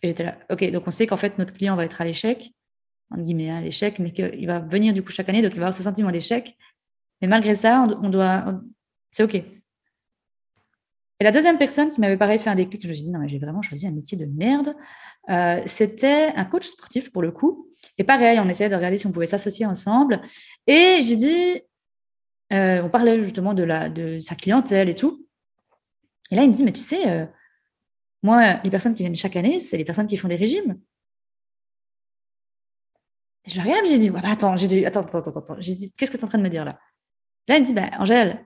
Et 0.03 0.09
j'étais 0.09 0.25
là, 0.25 0.39
ok, 0.51 0.71
donc 0.71 0.87
on 0.87 0.91
sait 0.91 1.07
qu'en 1.07 1.17
fait, 1.17 1.39
notre 1.39 1.53
client 1.53 1.77
va 1.77 1.85
être 1.85 2.01
à 2.01 2.05
l'échec, 2.05 2.53
entre 3.11 3.23
guillemets, 3.23 3.51
à 3.51 3.61
l'échec, 3.61 3.99
mais 3.99 4.13
qu'il 4.13 4.47
va 4.47 4.59
venir 4.61 4.93
du 4.95 5.03
coup 5.03 5.11
chaque 5.11 5.29
année, 5.29 5.43
donc 5.43 5.53
il 5.53 5.59
va 5.59 5.67
avoir 5.67 5.75
ce 5.75 5.83
sentiment 5.83 6.11
d'échec. 6.11 6.57
Mais 7.21 7.29
malgré 7.29 7.55
ça, 7.55 7.87
on, 8.03 8.11
doit. 8.11 8.61
C'est 9.11 9.23
ok. 9.23 9.35
Et 9.35 11.25
la 11.25 11.33
deuxième 11.33 11.57
personne 11.57 11.91
qui 11.91 12.01
m'avait 12.01 12.19
pareil 12.19 12.39
fait 12.39 12.51
un 12.51 12.55
déclic, 12.55 12.83
je 12.83 12.89
me 12.89 12.93
suis 12.93 13.05
dit, 13.05 13.11
non, 13.11 13.21
mais 13.21 13.29
j'ai 13.29 13.39
vraiment 13.39 13.63
choisi 13.63 13.87
un 13.87 13.91
métier 13.91 14.19
de 14.19 14.27
merde. 14.27 14.75
Euh, 15.31 15.63
c'était 15.65 16.33
un 16.37 16.45
coach 16.45 16.67
sportif 16.67 17.11
pour 17.11 17.23
le 17.23 17.31
coup. 17.31 17.71
Et 17.99 18.05
pareil, 18.05 18.39
on 18.41 18.49
essayait 18.49 18.71
de 18.71 18.75
regarder 18.75 18.99
si 18.99 19.07
on 19.07 19.13
pouvait 19.13 19.27
s'associer 19.27 19.67
ensemble. 19.67 20.21
Et 20.67 21.01
j'ai 21.03 21.17
dit, 21.17 21.61
euh, 22.53 22.83
on 22.83 22.91
parlait 22.91 23.23
justement 23.23 23.55
de, 23.55 24.21
sa 24.21 24.35
clientèle 24.35 24.89
et 24.89 24.95
tout. 24.95 25.27
Et 26.31 26.37
là, 26.37 26.43
il 26.43 26.51
me 26.51 26.55
dit, 26.55 26.65
mais 26.65 26.73
tu 26.73 26.81
sais, 26.81 27.09
euh, 27.11 27.27
moi, 28.23 28.55
les 28.65 28.71
personnes 28.71 28.95
qui 28.95 29.03
viennent 29.03 29.17
chaque 29.17 29.37
année, 29.37 29.61
c'est 29.61 29.77
les 29.77 29.85
personnes 29.85 30.07
qui 30.07 30.17
font 30.17 30.29
des 30.29 30.37
régimes. 30.37 30.81
Je 33.47 33.61
regarde, 33.61 33.87
j'ai 33.87 33.99
dit, 33.99 34.11
bah, 34.11 34.21
attends, 34.25 34.55
attends, 34.55 35.01
attends, 35.01 35.19
attends, 35.19 35.41
attends. 35.41 35.57
J'ai 35.61 35.75
dit, 35.75 35.93
qu'est-ce 35.93 36.11
que 36.11 36.17
tu 36.17 36.23
es 36.23 36.25
en 36.25 36.29
train 36.29 36.39
de 36.39 36.43
me 36.43 36.51
dire 36.51 36.65
là? 36.65 36.79
Là, 37.49 37.57
il 37.57 37.61
me 37.61 37.67
dit, 37.67 37.75
bah, 37.75 37.91
Angèle, 37.99 38.45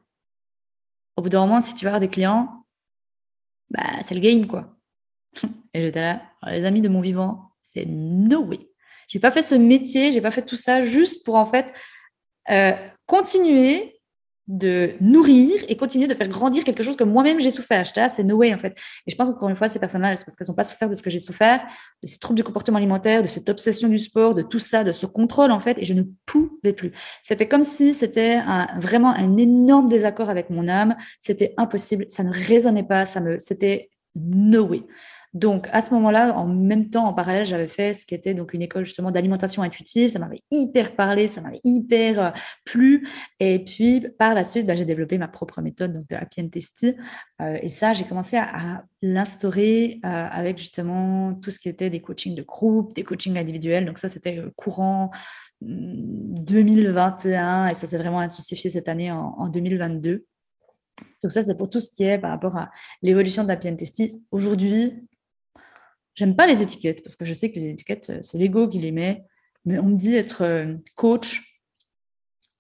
au 1.16 1.22
bout 1.22 1.30
d'un 1.30 1.40
moment, 1.40 1.60
si 1.60 1.74
tu 1.74 1.84
veux 1.84 1.88
avoir 1.88 2.00
des 2.00 2.10
clients, 2.10 2.66
bah, 3.70 4.02
c'est 4.02 4.14
le 4.14 4.20
game, 4.20 4.46
quoi. 4.46 4.76
Et 5.74 5.80
j'étais 5.80 6.00
là, 6.00 6.22
les 6.48 6.64
amis 6.64 6.80
de 6.80 6.88
mon 6.88 7.00
vivant, 7.00 7.52
c'est 7.62 7.86
no 7.86 8.44
way. 8.44 8.69
J'ai 9.10 9.18
pas 9.18 9.32
fait 9.32 9.42
ce 9.42 9.56
métier, 9.56 10.12
j'ai 10.12 10.20
pas 10.20 10.30
fait 10.30 10.42
tout 10.42 10.56
ça 10.56 10.82
juste 10.82 11.24
pour 11.24 11.34
en 11.34 11.44
fait 11.44 11.74
euh, 12.50 12.72
continuer 13.06 14.00
de 14.46 14.94
nourrir 15.00 15.64
et 15.68 15.76
continuer 15.76 16.06
de 16.06 16.14
faire 16.14 16.28
grandir 16.28 16.64
quelque 16.64 16.82
chose 16.82 16.96
que 16.96 17.04
moi-même 17.04 17.40
j'ai 17.40 17.50
souffert. 17.50 17.86
C'est 18.08 18.24
no 18.24 18.36
way 18.36 18.54
en 18.54 18.58
fait. 18.58 18.76
Et 19.06 19.10
je 19.10 19.16
pense 19.16 19.28
encore 19.28 19.48
une 19.48 19.56
fois, 19.56 19.68
ces 19.68 19.78
personnes-là, 19.78 20.14
c'est 20.16 20.24
parce 20.24 20.36
qu'elles 20.36 20.48
n'ont 20.48 20.54
pas 20.54 20.64
souffert 20.64 20.88
de 20.88 20.94
ce 20.94 21.02
que 21.02 21.10
j'ai 21.10 21.18
souffert, 21.18 21.60
de 22.02 22.08
ces 22.08 22.18
troubles 22.18 22.36
du 22.36 22.44
comportement 22.44 22.78
alimentaire, 22.78 23.22
de 23.22 23.26
cette 23.26 23.48
obsession 23.48 23.88
du 23.88 23.98
sport, 23.98 24.34
de 24.34 24.42
tout 24.42 24.58
ça, 24.60 24.84
de 24.84 24.92
ce 24.92 25.06
contrôle 25.06 25.50
en 25.50 25.60
fait. 25.60 25.76
Et 25.78 25.84
je 25.84 25.94
ne 25.94 26.04
pouvais 26.24 26.72
plus. 26.72 26.92
C'était 27.24 27.48
comme 27.48 27.64
si 27.64 27.94
c'était 27.94 28.38
vraiment 28.80 29.10
un 29.10 29.36
énorme 29.36 29.88
désaccord 29.88 30.30
avec 30.30 30.50
mon 30.50 30.68
âme. 30.68 30.96
C'était 31.20 31.54
impossible. 31.56 32.06
Ça 32.08 32.22
ne 32.22 32.32
résonnait 32.32 32.84
pas. 32.84 33.06
Ça 33.06 33.20
me, 33.20 33.38
c'était 33.40 33.90
no 34.14 34.62
way. 34.62 34.82
Donc, 35.32 35.68
à 35.70 35.80
ce 35.80 35.94
moment-là, 35.94 36.36
en 36.36 36.46
même 36.46 36.90
temps, 36.90 37.06
en 37.06 37.12
parallèle, 37.12 37.44
j'avais 37.44 37.68
fait 37.68 37.92
ce 37.92 38.04
qui 38.04 38.16
était 38.16 38.34
donc 38.34 38.52
une 38.52 38.62
école 38.62 38.84
justement 38.84 39.12
d'alimentation 39.12 39.62
intuitive. 39.62 40.10
Ça 40.10 40.18
m'avait 40.18 40.40
hyper 40.50 40.96
parlé, 40.96 41.28
ça 41.28 41.40
m'avait 41.40 41.60
hyper 41.62 42.20
euh, 42.20 42.30
plu. 42.64 43.06
Et 43.38 43.62
puis, 43.62 44.04
par 44.18 44.34
la 44.34 44.42
suite, 44.42 44.66
bah, 44.66 44.74
j'ai 44.74 44.84
développé 44.84 45.18
ma 45.18 45.28
propre 45.28 45.62
méthode 45.62 45.92
donc 45.92 46.08
de 46.08 46.16
Happy 46.16 46.40
and 46.40 46.48
Testy. 46.48 46.96
Euh, 47.40 47.58
et 47.62 47.68
ça, 47.68 47.92
j'ai 47.92 48.04
commencé 48.04 48.36
à, 48.36 48.84
l'instaurer 49.02 49.98
euh, 50.04 50.26
avec 50.30 50.58
justement 50.58 51.32
tout 51.34 51.50
ce 51.50 51.58
qui 51.58 51.70
était 51.70 51.88
des 51.88 52.02
coachings 52.02 52.34
de 52.34 52.42
groupe, 52.42 52.92
des 52.94 53.04
coachings 53.04 53.38
individuels. 53.38 53.86
Donc 53.86 53.98
ça, 53.98 54.08
c'était 54.08 54.42
courant 54.56 55.10
2021 55.62 57.68
et 57.68 57.74
ça 57.74 57.86
s'est 57.86 57.98
vraiment 57.98 58.20
intensifié 58.20 58.68
cette 58.68 58.88
année 58.88 59.10
en, 59.10 59.34
en 59.38 59.48
2022. 59.48 60.26
Donc 61.22 61.32
ça, 61.32 61.42
c'est 61.42 61.56
pour 61.56 61.70
tout 61.70 61.80
ce 61.80 61.90
qui 61.90 62.04
est 62.04 62.18
par 62.18 62.30
rapport 62.30 62.56
à 62.56 62.70
l'évolution 63.02 63.44
la 63.44 63.56
Testy. 63.56 64.22
Aujourd'hui, 64.30 65.08
J'aime 66.20 66.36
pas 66.36 66.46
les 66.46 66.60
étiquettes 66.60 67.02
parce 67.02 67.16
que 67.16 67.24
je 67.24 67.32
sais 67.32 67.50
que 67.50 67.58
les 67.58 67.70
étiquettes, 67.70 68.10
euh, 68.10 68.18
c'est 68.20 68.36
l'ego 68.36 68.68
qui 68.68 68.78
les 68.78 68.92
met. 68.92 69.24
Mais 69.64 69.78
on 69.78 69.86
me 69.86 69.96
dit 69.96 70.14
être 70.14 70.42
euh, 70.42 70.74
coach, 70.94 71.49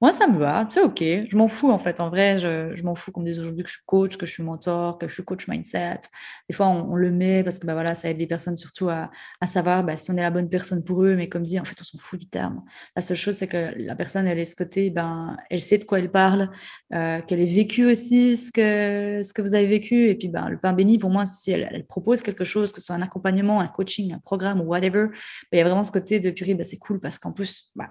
moi, 0.00 0.12
ça 0.12 0.26
me 0.26 0.38
va, 0.38 0.66
c'est 0.70 0.80
OK. 0.80 1.00
Je 1.00 1.36
m'en 1.36 1.48
fous, 1.48 1.70
en 1.70 1.78
fait. 1.78 2.00
En 2.00 2.08
vrai, 2.08 2.38
je, 2.38 2.74
je 2.74 2.82
m'en 2.84 2.94
fous 2.94 3.12
qu'on 3.12 3.20
me 3.20 3.26
dise 3.26 3.38
aujourd'hui 3.38 3.64
que 3.64 3.68
je 3.68 3.74
suis 3.74 3.84
coach, 3.84 4.16
que 4.16 4.24
je 4.24 4.32
suis 4.32 4.42
mentor, 4.42 4.96
que 4.96 5.06
je 5.06 5.12
suis 5.12 5.22
coach 5.24 5.46
mindset. 5.46 6.00
Des 6.48 6.54
fois, 6.54 6.68
on, 6.68 6.96
le 6.96 7.10
met 7.10 7.44
parce 7.44 7.58
que 7.58 7.66
bah, 7.66 7.74
voilà, 7.74 7.94
ça 7.94 8.08
aide 8.08 8.18
les 8.18 8.26
personnes 8.26 8.56
surtout 8.56 8.88
à, 8.88 9.10
à 9.42 9.46
savoir 9.46 9.84
bah, 9.84 9.96
si 9.98 10.10
on 10.10 10.16
est 10.16 10.22
la 10.22 10.30
bonne 10.30 10.48
personne 10.48 10.84
pour 10.84 11.04
eux. 11.04 11.16
Mais 11.16 11.28
comme 11.28 11.44
dit, 11.44 11.60
en 11.60 11.66
fait, 11.66 11.76
on 11.80 11.84
s'en 11.84 11.98
fout 11.98 12.18
du 12.18 12.26
terme. 12.28 12.62
La 12.96 13.02
seule 13.02 13.18
chose, 13.18 13.36
c'est 13.36 13.46
que 13.46 13.74
la 13.76 13.94
personne, 13.94 14.26
elle 14.26 14.38
est 14.38 14.46
ce 14.46 14.56
côté, 14.56 14.88
ben, 14.88 15.36
elle 15.50 15.60
sait 15.60 15.76
de 15.76 15.84
quoi 15.84 15.98
elle 15.98 16.10
parle, 16.10 16.50
euh, 16.94 17.20
qu'elle 17.20 17.40
ait 17.42 17.44
vécu 17.44 17.84
aussi 17.84 18.38
ce 18.38 18.50
que, 18.52 19.22
ce 19.22 19.34
que 19.34 19.42
vous 19.42 19.54
avez 19.54 19.66
vécu. 19.66 20.06
Et 20.08 20.14
puis, 20.14 20.28
ben, 20.28 20.48
le 20.48 20.58
pain 20.58 20.72
béni, 20.72 20.96
pour 20.96 21.10
moi, 21.10 21.26
si 21.26 21.50
elle, 21.52 21.68
elle, 21.70 21.84
propose 21.84 22.22
quelque 22.22 22.44
chose, 22.44 22.72
que 22.72 22.80
ce 22.80 22.86
soit 22.86 22.96
un 22.96 23.02
accompagnement, 23.02 23.60
un 23.60 23.68
coaching, 23.68 24.14
un 24.14 24.18
programme 24.18 24.62
ou 24.62 24.64
whatever, 24.64 25.08
ben, 25.08 25.14
il 25.52 25.58
y 25.58 25.60
a 25.60 25.64
vraiment 25.64 25.84
ce 25.84 25.92
côté 25.92 26.20
de 26.20 26.30
purée, 26.30 26.54
ben, 26.54 26.64
c'est 26.64 26.78
cool 26.78 27.00
parce 27.00 27.18
qu'en 27.18 27.32
plus, 27.32 27.70
bah, 27.74 27.90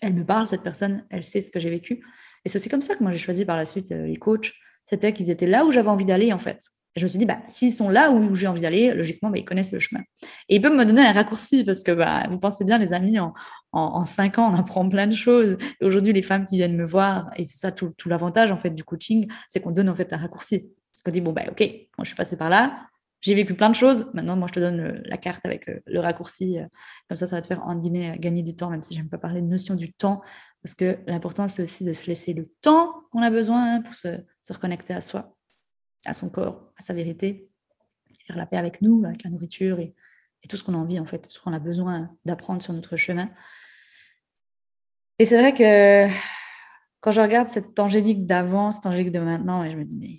elle 0.00 0.14
me 0.14 0.24
parle, 0.24 0.46
cette 0.46 0.62
personne, 0.62 1.04
elle 1.10 1.24
sait 1.24 1.40
ce 1.40 1.50
que 1.50 1.60
j'ai 1.60 1.70
vécu. 1.70 2.04
Et 2.44 2.48
c'est 2.48 2.58
aussi 2.58 2.68
comme 2.68 2.82
ça 2.82 2.94
que 2.94 3.02
moi 3.02 3.12
j'ai 3.12 3.18
choisi 3.18 3.44
par 3.44 3.56
la 3.56 3.64
suite 3.64 3.92
euh, 3.92 4.06
les 4.06 4.16
coachs. 4.16 4.52
C'était 4.86 5.12
qu'ils 5.12 5.30
étaient 5.30 5.46
là 5.46 5.64
où 5.64 5.70
j'avais 5.70 5.88
envie 5.88 6.04
d'aller 6.04 6.32
en 6.32 6.38
fait. 6.38 6.60
Et 6.96 7.00
je 7.00 7.04
me 7.04 7.08
suis 7.08 7.18
dit, 7.18 7.26
bah, 7.26 7.38
s'ils 7.48 7.72
sont 7.72 7.90
là 7.90 8.10
où 8.10 8.34
j'ai 8.34 8.46
envie 8.46 8.62
d'aller, 8.62 8.92
logiquement, 8.94 9.30
bah, 9.30 9.38
ils 9.38 9.44
connaissent 9.44 9.72
le 9.72 9.78
chemin. 9.78 10.00
Et 10.48 10.56
ils 10.56 10.62
peuvent 10.62 10.74
me 10.74 10.84
donner 10.84 11.02
un 11.02 11.12
raccourci 11.12 11.62
parce 11.62 11.82
que 11.82 11.92
bah, 11.92 12.26
vous 12.30 12.38
pensez 12.38 12.64
bien, 12.64 12.78
les 12.78 12.92
amis, 12.92 13.18
en, 13.18 13.34
en, 13.72 14.06
cinq 14.06 14.38
ans, 14.38 14.50
on 14.50 14.58
apprend 14.58 14.88
plein 14.88 15.06
de 15.06 15.14
choses. 15.14 15.58
Aujourd'hui, 15.82 16.12
les 16.12 16.22
femmes 16.22 16.46
qui 16.46 16.56
viennent 16.56 16.76
me 16.76 16.86
voir, 16.86 17.30
et 17.36 17.44
c'est 17.44 17.58
ça 17.58 17.72
tout, 17.72 17.92
tout 17.98 18.08
l'avantage 18.08 18.50
en 18.50 18.56
fait 18.56 18.70
du 18.70 18.84
coaching, 18.84 19.28
c'est 19.50 19.60
qu'on 19.60 19.70
donne 19.70 19.90
en 19.90 19.94
fait 19.94 20.12
un 20.12 20.16
raccourci. 20.16 20.70
Parce 20.92 21.02
qu'on 21.04 21.10
dit, 21.10 21.20
bon, 21.20 21.32
bah, 21.32 21.42
ok, 21.50 21.60
moi 21.60 22.04
je 22.04 22.08
suis 22.08 22.16
passée 22.16 22.36
par 22.36 22.48
là, 22.48 22.88
j'ai 23.20 23.34
vécu 23.34 23.54
plein 23.54 23.68
de 23.68 23.74
choses. 23.74 24.10
Maintenant, 24.14 24.36
moi, 24.36 24.46
je 24.48 24.54
te 24.54 24.60
donne 24.60 25.02
la 25.04 25.16
carte 25.16 25.44
avec 25.44 25.68
euh, 25.68 25.80
le 25.86 25.98
raccourci. 26.00 26.58
Euh, 26.58 26.66
comme 27.08 27.16
ça, 27.16 27.26
ça 27.26 27.36
va 27.36 27.42
te 27.42 27.46
faire, 27.46 27.62
en 27.66 27.74
guillemets, 27.74 28.16
gagner 28.18 28.42
du 28.42 28.54
temps, 28.54 28.70
même 28.70 28.82
si 28.82 28.94
j'aime 28.94 29.08
pas 29.08 29.18
parler 29.18 29.42
de 29.42 29.46
notion 29.46 29.74
du 29.74 29.92
temps. 29.92 30.22
Parce 30.62 30.74
que 30.74 30.98
l'important, 31.06 31.48
c'est 31.48 31.62
aussi 31.62 31.84
de 31.84 31.92
se 31.92 32.06
laisser 32.06 32.32
le 32.32 32.48
temps 32.60 32.94
qu'on 33.10 33.22
a 33.22 33.30
besoin 33.30 33.80
pour 33.82 33.94
se, 33.94 34.08
reconnecter 34.48 34.94
à 34.94 35.00
soi, 35.00 35.36
à 36.06 36.14
son 36.14 36.30
corps, 36.30 36.72
à 36.78 36.82
sa 36.82 36.94
vérité, 36.94 37.50
faire 38.26 38.36
la 38.36 38.46
paix 38.46 38.56
avec 38.56 38.82
nous, 38.82 39.04
avec 39.04 39.24
la 39.24 39.30
nourriture 39.30 39.78
et, 39.80 39.94
tout 40.48 40.56
ce 40.56 40.62
qu'on 40.62 40.74
a 40.74 40.78
envie, 40.78 40.98
en 40.98 41.04
fait, 41.04 41.18
tout 41.18 41.30
ce 41.30 41.40
qu'on 41.40 41.52
a 41.52 41.58
besoin 41.58 42.16
d'apprendre 42.24 42.62
sur 42.62 42.72
notre 42.72 42.96
chemin. 42.96 43.28
Et 45.18 45.26
c'est 45.26 45.36
vrai 45.36 45.52
que 45.52 46.08
quand 47.00 47.10
je 47.10 47.20
regarde 47.20 47.48
cette 47.48 47.78
angélique 47.78 48.24
d'avant, 48.24 48.70
cette 48.70 48.86
angélique 48.86 49.12
de 49.12 49.18
maintenant, 49.18 49.68
je 49.68 49.76
me 49.76 49.84
dis, 49.84 49.96
mais 49.96 50.16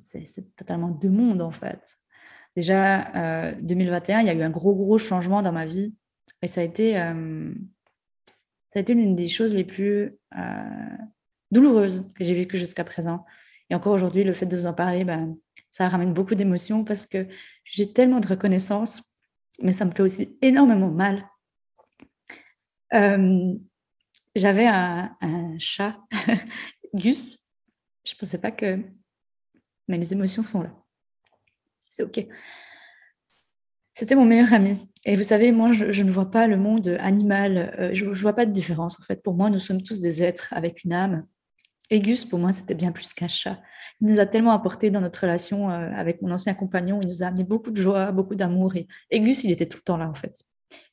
c'est 0.00 0.56
totalement 0.56 0.88
deux 0.88 1.10
mondes 1.10 1.42
en 1.42 1.50
fait. 1.50 1.98
Déjà, 2.56 3.54
2021, 3.60 4.18
euh, 4.18 4.22
il 4.22 4.26
y 4.26 4.30
a 4.30 4.34
eu 4.34 4.42
un 4.42 4.50
gros, 4.50 4.74
gros 4.74 4.98
changement 4.98 5.42
dans 5.42 5.52
ma 5.52 5.64
vie. 5.64 5.94
Et 6.42 6.48
ça 6.48 6.60
a 6.60 6.64
été, 6.64 6.98
euh, 6.98 7.52
été 8.74 8.94
l'une 8.94 9.16
des 9.16 9.28
choses 9.28 9.54
les 9.54 9.64
plus 9.64 10.18
euh, 10.36 10.96
douloureuses 11.50 12.10
que 12.14 12.24
j'ai 12.24 12.34
vécues 12.34 12.58
jusqu'à 12.58 12.84
présent. 12.84 13.24
Et 13.70 13.74
encore 13.74 13.94
aujourd'hui, 13.94 14.24
le 14.24 14.34
fait 14.34 14.46
de 14.46 14.56
vous 14.56 14.66
en 14.66 14.74
parler, 14.74 15.04
ben, 15.04 15.34
ça 15.70 15.88
ramène 15.88 16.12
beaucoup 16.12 16.34
d'émotions 16.34 16.84
parce 16.84 17.06
que 17.06 17.26
j'ai 17.64 17.92
tellement 17.92 18.20
de 18.20 18.26
reconnaissance, 18.26 19.14
mais 19.62 19.72
ça 19.72 19.86
me 19.86 19.90
fait 19.90 20.02
aussi 20.02 20.36
énormément 20.42 20.90
mal. 20.90 21.26
J'avais 24.34 24.66
un, 24.66 25.14
un, 25.22 25.58
chat, 25.58 25.98
Gus. 26.94 27.38
Je 28.04 28.14
ne 28.14 28.18
pensais 28.18 28.38
pas 28.38 28.50
que 28.50 28.82
mais 29.92 29.98
les 29.98 30.14
émotions 30.14 30.42
sont 30.42 30.62
là. 30.62 30.74
C'est 31.90 32.02
OK. 32.02 32.26
C'était 33.92 34.14
mon 34.14 34.24
meilleur 34.24 34.54
ami. 34.54 34.78
Et 35.04 35.16
vous 35.16 35.22
savez, 35.22 35.52
moi, 35.52 35.70
je, 35.72 36.02
ne 36.02 36.10
vois 36.10 36.30
pas 36.30 36.46
le 36.46 36.56
monde 36.56 36.96
animal, 36.98 37.74
euh, 37.78 37.90
je 37.92 38.06
ne 38.06 38.14
vois 38.14 38.32
pas 38.32 38.46
de 38.46 38.52
différence. 38.52 38.98
En 38.98 39.02
fait, 39.02 39.22
pour 39.22 39.34
moi, 39.34 39.50
nous 39.50 39.58
sommes 39.58 39.82
tous 39.82 40.00
des 40.00 40.22
êtres 40.22 40.48
avec 40.52 40.84
une 40.84 40.94
âme. 40.94 41.26
Et 41.90 42.00
Gus, 42.00 42.24
pour 42.24 42.38
moi, 42.38 42.52
c'était 42.52 42.74
bien 42.74 42.90
plus 42.90 43.12
qu'un 43.12 43.28
chat. 43.28 43.60
Il 44.00 44.06
nous 44.06 44.18
a 44.18 44.24
tellement 44.24 44.52
apporté 44.52 44.90
dans 44.90 45.02
notre 45.02 45.20
relation 45.20 45.68
euh, 45.68 45.90
avec 45.94 46.22
mon 46.22 46.30
ancien 46.30 46.54
compagnon. 46.54 47.00
Il 47.02 47.08
nous 47.08 47.22
a 47.22 47.26
amené 47.26 47.44
beaucoup 47.44 47.70
de 47.70 47.82
joie, 47.82 48.12
beaucoup 48.12 48.34
d'amour. 48.34 48.74
Et, 48.76 48.86
il 49.10 49.50
était 49.50 49.66
tout 49.66 49.76
le 49.76 49.82
temps 49.82 49.98
là, 49.98 50.08
en 50.08 50.14
fait. 50.14 50.42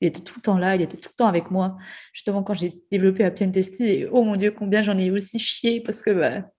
Il 0.01 0.09
était 0.09 0.19
tout 0.19 0.39
le 0.39 0.41
temps 0.41 0.57
là, 0.57 0.75
il 0.75 0.81
était 0.81 0.97
tout 0.97 1.11
le 1.13 1.15
temps 1.15 1.27
avec 1.27 1.51
moi. 1.51 1.77
Justement, 2.11 2.43
quand 2.43 2.53
j'ai 2.53 2.81
développé 2.91 3.23
à 3.23 3.31
Testy, 3.31 3.83
et 3.83 4.07
oh 4.11 4.25
mon 4.25 4.35
Dieu, 4.35 4.51
combien 4.51 4.81
j'en 4.81 4.97
ai 4.97 5.09
aussi 5.09 5.39
chié 5.39 5.79
parce 5.79 6.01
que 6.01 6.09
bah, 6.11 6.51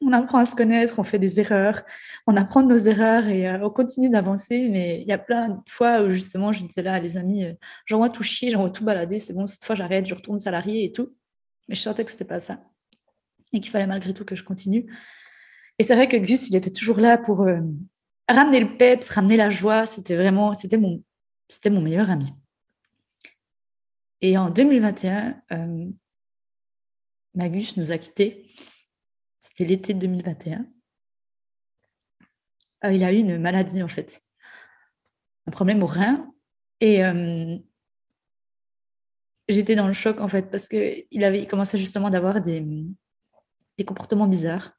on 0.00 0.12
apprend 0.12 0.38
à 0.38 0.46
se 0.46 0.54
connaître, 0.54 0.98
on 0.98 1.04
fait 1.04 1.18
des 1.18 1.40
erreurs, 1.40 1.82
on 2.26 2.36
apprend 2.36 2.62
de 2.62 2.68
nos 2.68 2.78
erreurs 2.78 3.26
et 3.26 3.48
euh, 3.48 3.58
on 3.62 3.70
continue 3.70 4.10
d'avancer. 4.10 4.68
Mais 4.68 5.00
il 5.00 5.06
y 5.06 5.12
a 5.12 5.18
plein 5.18 5.48
de 5.50 5.60
fois 5.68 6.02
où 6.02 6.10
justement 6.10 6.52
je 6.52 6.64
disais 6.64 6.82
là, 6.82 7.00
les 7.00 7.16
amis, 7.16 7.44
euh, 7.44 7.52
j'envoie 7.86 8.10
tout 8.10 8.22
chier, 8.22 8.50
j'envoie 8.50 8.70
tout 8.70 8.84
balader, 8.84 9.18
c'est 9.18 9.32
bon, 9.32 9.46
cette 9.46 9.64
fois 9.64 9.74
j'arrête, 9.74 10.06
je 10.06 10.14
retourne 10.14 10.38
salarié 10.38 10.84
et 10.84 10.92
tout. 10.92 11.14
Mais 11.68 11.74
je 11.74 11.80
sentais 11.80 12.04
que 12.04 12.10
c'était 12.10 12.24
pas 12.24 12.40
ça 12.40 12.60
et 13.52 13.60
qu'il 13.60 13.70
fallait 13.70 13.86
malgré 13.86 14.12
tout 14.12 14.24
que 14.24 14.36
je 14.36 14.44
continue. 14.44 14.92
Et 15.78 15.82
c'est 15.82 15.94
vrai 15.94 16.08
que 16.08 16.16
Gus, 16.16 16.48
il 16.48 16.56
était 16.56 16.70
toujours 16.70 16.98
là 16.98 17.18
pour 17.18 17.42
euh, 17.42 17.60
ramener 18.28 18.60
le 18.60 18.76
peps, 18.76 19.08
ramener 19.08 19.36
la 19.36 19.50
joie. 19.50 19.86
C'était 19.86 20.16
vraiment, 20.16 20.54
c'était 20.54 20.76
mon, 20.76 21.02
c'était 21.48 21.70
mon 21.70 21.80
meilleur 21.80 22.10
ami. 22.10 22.32
Et 24.20 24.38
en 24.38 24.50
2021, 24.50 25.42
Magus 27.34 27.76
nous 27.76 27.92
a 27.92 27.98
quittés 27.98 28.46
c'était 29.44 29.66
l'été 29.66 29.92
2021. 29.92 30.64
Euh, 32.84 32.92
il 32.92 33.04
a 33.04 33.12
eu 33.12 33.16
une 33.16 33.38
maladie, 33.38 33.82
en 33.82 33.88
fait. 33.88 34.22
Un 35.46 35.50
problème 35.50 35.82
au 35.82 35.86
rein. 35.86 36.32
Et 36.80 37.04
euh, 37.04 37.58
j'étais 39.48 39.74
dans 39.74 39.86
le 39.86 39.92
choc, 39.92 40.18
en 40.20 40.28
fait, 40.28 40.50
parce 40.50 40.66
qu'il 40.66 41.22
avait 41.24 41.46
commencé 41.46 41.76
justement 41.76 42.08
d'avoir 42.08 42.40
des, 42.40 42.64
des 43.76 43.84
comportements 43.84 44.26
bizarres. 44.26 44.72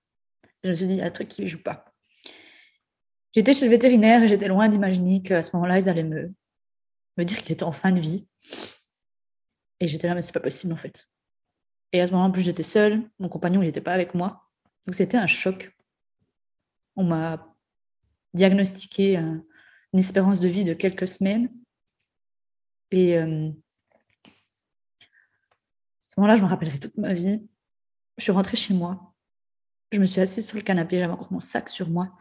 je 0.63 0.69
me 0.69 0.73
suis 0.73 0.87
dit, 0.87 0.99
un 0.99 1.11
truc 1.11 1.27
qui 1.27 1.43
ne 1.43 1.47
joue 1.47 1.61
pas. 1.61 1.85
J'étais 3.33 3.53
chez 3.53 3.65
le 3.65 3.71
vétérinaire 3.71 4.23
et 4.23 4.27
j'étais 4.27 4.47
loin 4.47 4.67
d'imaginer 4.67 5.21
qu'à 5.21 5.43
ce 5.43 5.55
moment-là, 5.55 5.77
ils 5.77 5.89
allaient 5.89 6.03
me, 6.03 6.33
me 7.17 7.23
dire 7.23 7.43
qu'il 7.43 7.53
était 7.53 7.63
en 7.63 7.71
fin 7.71 7.91
de 7.91 7.99
vie. 7.99 8.27
Et 9.79 9.87
j'étais 9.87 10.07
là, 10.07 10.15
mais 10.15 10.23
c'est 10.23 10.33
pas 10.33 10.39
possible 10.39 10.73
en 10.73 10.77
fait. 10.77 11.07
Et 11.91 12.01
à 12.01 12.07
ce 12.07 12.11
moment-là, 12.13 12.29
en 12.29 12.31
plus, 12.31 12.41
j'étais 12.41 12.63
seule. 12.63 13.07
Mon 13.19 13.29
compagnon, 13.29 13.61
il 13.61 13.65
n'était 13.65 13.79
pas 13.79 13.93
avec 13.93 14.15
moi. 14.15 14.44
Donc 14.85 14.95
c'était 14.95 15.17
un 15.17 15.27
choc. 15.27 15.75
On 16.95 17.03
m'a 17.03 17.55
diagnostiqué 18.33 19.17
une 19.17 19.43
espérance 19.93 20.39
de 20.39 20.47
vie 20.47 20.63
de 20.63 20.73
quelques 20.73 21.07
semaines. 21.07 21.49
Et 22.91 23.17
euh, 23.17 23.49
à 23.49 24.29
ce 26.07 26.13
moment-là, 26.17 26.35
je 26.35 26.43
me 26.43 26.47
rappellerai 26.47 26.79
toute 26.79 26.97
ma 26.97 27.13
vie. 27.13 27.41
Je 28.17 28.23
suis 28.23 28.31
rentrée 28.31 28.57
chez 28.57 28.73
moi. 28.73 29.13
Je 29.91 29.99
me 29.99 30.05
suis 30.05 30.21
assise 30.21 30.47
sur 30.47 30.57
le 30.57 30.63
canapé, 30.63 30.99
j'avais 30.99 31.13
encore 31.13 31.31
mon 31.31 31.39
sac 31.39 31.69
sur 31.69 31.89
moi. 31.89 32.11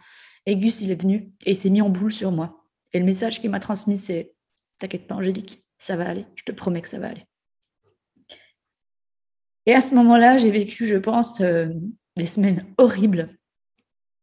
Et 0.46 0.56
Gus, 0.56 0.80
il 0.80 0.90
est 0.90 1.00
venu 1.00 1.32
et 1.46 1.52
il 1.52 1.56
s'est 1.56 1.70
mis 1.70 1.82
en 1.82 1.88
boule 1.88 2.12
sur 2.12 2.30
moi. 2.30 2.64
Et 2.92 2.98
le 2.98 3.04
message 3.04 3.40
qu'il 3.40 3.50
m'a 3.50 3.60
transmis, 3.60 3.98
c'est 3.98 4.34
T'inquiète 4.78 5.06
pas, 5.06 5.14
Angélique, 5.14 5.64
ça 5.78 5.96
va 5.96 6.08
aller. 6.08 6.26
Je 6.34 6.44
te 6.44 6.52
promets 6.52 6.82
que 6.82 6.88
ça 6.88 6.98
va 6.98 7.08
aller. 7.08 7.26
Et 9.66 9.74
à 9.74 9.80
ce 9.80 9.94
moment-là, 9.94 10.36
j'ai 10.36 10.50
vécu, 10.50 10.84
je 10.84 10.96
pense, 10.96 11.40
euh, 11.40 11.68
des 12.16 12.26
semaines 12.26 12.66
horribles, 12.78 13.36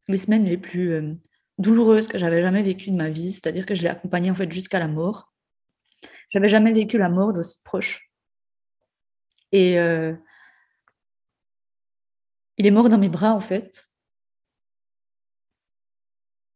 les 0.08 0.18
semaines 0.18 0.46
les 0.46 0.58
plus 0.58 0.94
euh, 0.94 1.14
douloureuses 1.58 2.08
que 2.08 2.18
j'avais 2.18 2.42
jamais 2.42 2.64
vécues 2.64 2.92
de 2.92 2.96
ma 2.96 3.10
vie, 3.10 3.34
c'est-à-dire 3.34 3.66
que 3.66 3.76
je 3.76 3.82
l'ai 3.82 3.90
accompagné 3.90 4.32
en 4.32 4.36
fait 4.36 4.52
jusqu'à 4.52 4.80
la 4.80 4.88
mort. 4.88 5.32
J'avais 6.30 6.50
jamais 6.50 6.72
vécu 6.72 6.98
la 6.98 7.10
mort 7.10 7.34
d'aussi 7.34 7.62
proche. 7.64 8.10
Et 9.52 9.80
euh, 9.80 10.14
il 12.58 12.66
est 12.66 12.72
mort 12.72 12.90
dans 12.90 12.98
mes 12.98 13.10
bras, 13.10 13.34
en 13.34 13.42
fait. 13.42 13.90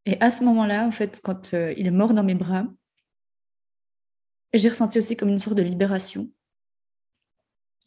Et 0.06 0.21
à 0.21 0.32
ce 0.32 0.43
moment-là, 0.43 0.86
en 0.86 0.91
fait, 0.91 1.19
quand 1.24 1.54
euh, 1.54 1.74
il 1.78 1.88
est 1.88 1.91
mort 1.91 2.13
dans 2.13 2.24
mes 2.24 2.36
bras, 2.36 2.65
j'ai 4.54 4.69
ressenti 4.69 5.00
aussi 5.00 5.17
comme 5.17 5.30
une 5.30 5.39
sorte 5.39 5.58
de 5.58 5.63
libération. 5.63 6.32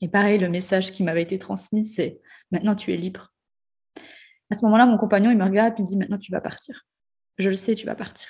Et 0.00 0.08
pareil, 0.08 0.38
le 0.38 0.48
message 0.48 0.92
qui 0.92 1.02
m'avait 1.02 1.22
été 1.22 1.38
transmis, 1.38 1.84
c'est 1.84 2.20
maintenant 2.50 2.74
tu 2.74 2.92
es 2.92 2.96
libre. 2.96 3.32
À 4.50 4.54
ce 4.54 4.64
moment-là, 4.64 4.86
mon 4.86 4.96
compagnon, 4.96 5.30
il 5.30 5.36
me 5.36 5.44
regarde 5.44 5.78
et 5.78 5.82
me 5.82 5.86
dit 5.86 5.96
maintenant 5.96 6.18
tu 6.18 6.32
vas 6.32 6.40
partir. 6.40 6.86
Je 7.38 7.50
le 7.50 7.56
sais, 7.56 7.74
tu 7.74 7.86
vas 7.86 7.94
partir. 7.94 8.28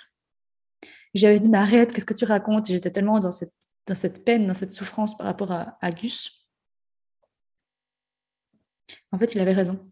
J'avais 1.14 1.38
dit 1.38 1.48
mais 1.48 1.58
arrête, 1.58 1.92
qu'est-ce 1.92 2.06
que 2.06 2.14
tu 2.14 2.24
racontes? 2.24 2.66
J'étais 2.66 2.90
tellement 2.90 3.20
dans 3.20 3.30
cette, 3.30 3.52
dans 3.86 3.94
cette 3.94 4.24
peine, 4.24 4.46
dans 4.46 4.54
cette 4.54 4.72
souffrance 4.72 5.16
par 5.16 5.26
rapport 5.26 5.52
à, 5.52 5.78
à 5.80 5.90
Gus. 5.90 6.46
En 9.12 9.18
fait, 9.18 9.34
il 9.34 9.40
avait 9.40 9.52
raison. 9.52 9.90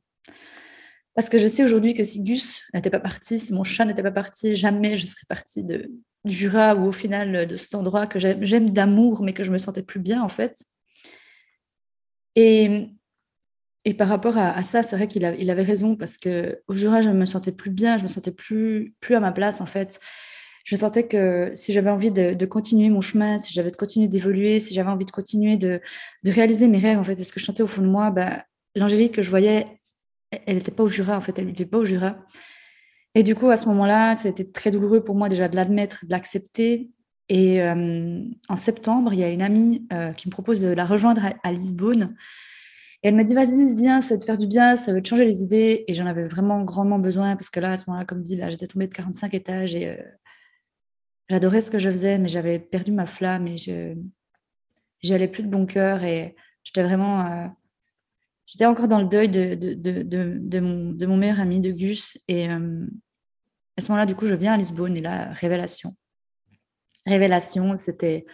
Parce 1.15 1.31
que 1.31 1.39
je 1.39 1.49
sais 1.49 1.65
aujourd'hui 1.65 1.95
que 1.95 2.05
si 2.05 2.23
Gus 2.23 2.69
n'était 2.75 2.91
pas 2.91 3.01
parti, 3.01 3.39
si 3.39 3.55
mon 3.55 3.65
chat 3.65 3.87
n'était 3.87 4.03
pas 4.03 4.11
parti, 4.11 4.55
jamais 4.55 4.97
je 4.97 5.07
serais 5.07 5.25
partie 5.29 5.65
de, 5.65 5.91
Jura 6.27 6.75
ou 6.75 6.89
au 6.89 6.93
final 6.93 7.47
de 7.47 7.57
cet 7.57 7.75
endroit 7.75 8.07
que 8.07 8.19
j'aime 8.19 8.71
d'amour, 8.71 9.23
mais 9.23 9.33
que 9.33 9.45
je 9.45 9.53
me 9.53 9.59
sentais 9.59 9.83
plus 9.83 10.01
bien 10.01 10.23
en 10.23 10.29
fait. 10.29 10.65
Et, 12.35 12.91
et 13.87 13.95
par 13.95 14.09
rapport 14.09 14.37
à, 14.37 14.63
ça, 14.65 14.83
c'est 14.83 14.97
vrai 14.97 15.07
qu'il 15.07 15.23
il 15.39 15.49
avait 15.49 15.63
raison 15.63 15.95
parce 15.95 16.19
que 16.19 16.61
au 16.67 16.75
Jura, 16.75 17.03
je 17.03 17.09
me 17.09 17.25
sentais 17.25 17.53
plus 17.53 17.71
bien, 17.71 17.97
je 17.97 18.03
me 18.03 18.09
sentais 18.09 18.33
plus, 18.33 18.95
plus 19.01 19.15
à 19.15 19.21
ma 19.21 19.31
place 19.31 19.61
en 19.61 19.67
fait. 19.67 20.01
Je 20.65 20.75
sentais 20.75 21.07
que 21.07 21.53
si 21.55 21.73
j'avais 21.73 21.91
envie 21.91 22.11
de, 22.11 22.45
continuer 22.47 22.91
mon 22.91 23.01
chemin, 23.01 23.39
si 23.39 23.55
j'avais 23.55 23.71
de 23.71 23.77
continuer 23.77 24.09
d'évoluer, 24.09 24.59
si 24.59 24.75
j'avais 24.75 24.91
envie 24.91 25.05
de 25.05 25.13
continuer 25.13 25.57
de, 25.57 25.81
réaliser 26.25 26.67
mes 26.67 26.79
rêves, 26.79 26.99
en 26.99 27.05
fait, 27.05 27.13
et 27.13 27.23
ce 27.23 27.33
que 27.33 27.39
je 27.39 27.45
sentais 27.45 27.63
au 27.63 27.69
fond 27.69 27.83
de 27.83 27.87
moi, 27.87 28.11
bah, 28.11 28.45
l'Angélique 28.75 29.15
que 29.15 29.23
je 29.23 29.31
voyais, 29.31 29.69
elle 30.33 30.57
n'était 30.57 30.73
pas 30.73 30.83
au 30.83 30.89
Jura, 30.89 31.17
en 31.17 31.21
fait, 31.21 31.39
elle 31.39 31.47
ne 31.47 31.53
vivait 31.53 31.67
pas 31.67 31.79
au 31.79 31.85
Jura. 31.85 32.17
Et 33.15 33.23
du 33.23 33.37
coup, 33.37 33.51
à 33.51 33.57
ce 33.57 33.67
moment-là, 33.69 34.17
c'était 34.17 34.51
très 34.51 34.73
douloureux 34.73 35.05
pour 35.05 35.15
moi 35.15 35.29
déjà 35.29 35.47
de 35.47 35.55
l'admettre, 35.55 36.05
de 36.05 36.11
l'accepter. 36.11 36.91
Et 37.29 37.63
euh, 37.63 38.21
en 38.49 38.57
septembre, 38.57 39.13
il 39.13 39.21
y 39.21 39.25
a 39.25 39.31
une 39.31 39.43
amie 39.43 39.87
euh, 39.93 40.13
qui 40.13 40.27
me 40.27 40.33
propose 40.33 40.61
de 40.61 40.69
la 40.69 40.85
rejoindre 40.85 41.23
à, 41.45 41.53
Lisbonne. 41.53 42.17
Et 43.03 43.09
elle 43.09 43.15
me 43.15 43.25
dit, 43.25 43.35
vas-y, 43.35 43.75
viens, 43.75 44.01
ça 44.01 44.15
va 44.15 44.19
te 44.19 44.25
faire 44.25 44.39
du 44.39 44.47
bien, 44.47 44.77
ça 44.77 44.93
va 44.93 45.01
te 45.01 45.09
changer 45.09 45.25
les 45.25 45.43
idées. 45.43 45.85
Et 45.89 45.95
j'en 45.95 46.07
avais 46.07 46.27
vraiment 46.27 46.63
grandement 46.65 46.99
besoin 46.99 47.37
parce 47.37 47.51
que 47.51 47.61
là, 47.61 47.73
à 47.73 47.77
ce 47.77 47.85
moment-là, 47.89 48.05
comme 48.07 48.23
dit, 48.23 48.37
bah, 48.37 48.51
j'étais 48.51 48.67
tombée 48.67 48.87
de 48.87 48.95
45 48.95 49.35
étages 49.35 49.75
et 49.75 49.89
euh, 49.89 49.97
j'adorais 51.29 51.61
ce 51.61 51.71
que 51.71 51.79
je 51.79 51.91
faisais, 51.91 52.19
mais 52.19 52.29
j'avais 52.29 52.59
perdu 52.59 52.93
ma 52.93 53.07
flamme 53.07 53.47
et 53.47 53.59
je 53.59 53.95
j'allais 55.03 55.29
plus 55.29 55.43
de 55.43 55.49
bon 55.49 55.67
cœur 55.67 56.03
et 56.03 56.35
j'étais 56.65 56.83
vraiment 56.83 57.53
j'étais 58.47 58.67
encore 58.67 58.89
dans 58.89 59.01
le 59.01 59.07
deuil 59.07 59.29
de 59.29 61.07
mon 61.07 61.17
meilleur 61.17 61.41
ami, 61.41 61.61
de 61.61 61.71
Gus. 61.71 62.19
Et 62.29 62.49
euh, 62.49 62.87
à 63.77 63.81
ce 63.81 63.89
moment-là, 63.89 64.07
du 64.07 64.15
coup, 64.15 64.27
je 64.27 64.35
viens 64.35 64.55
à 64.55 64.57
Lisbonne 64.57 64.97
et 64.97 65.01
là, 65.01 65.33
révélation. 65.33 65.95
Révélation, 67.05 67.77
c'était. 67.77 68.27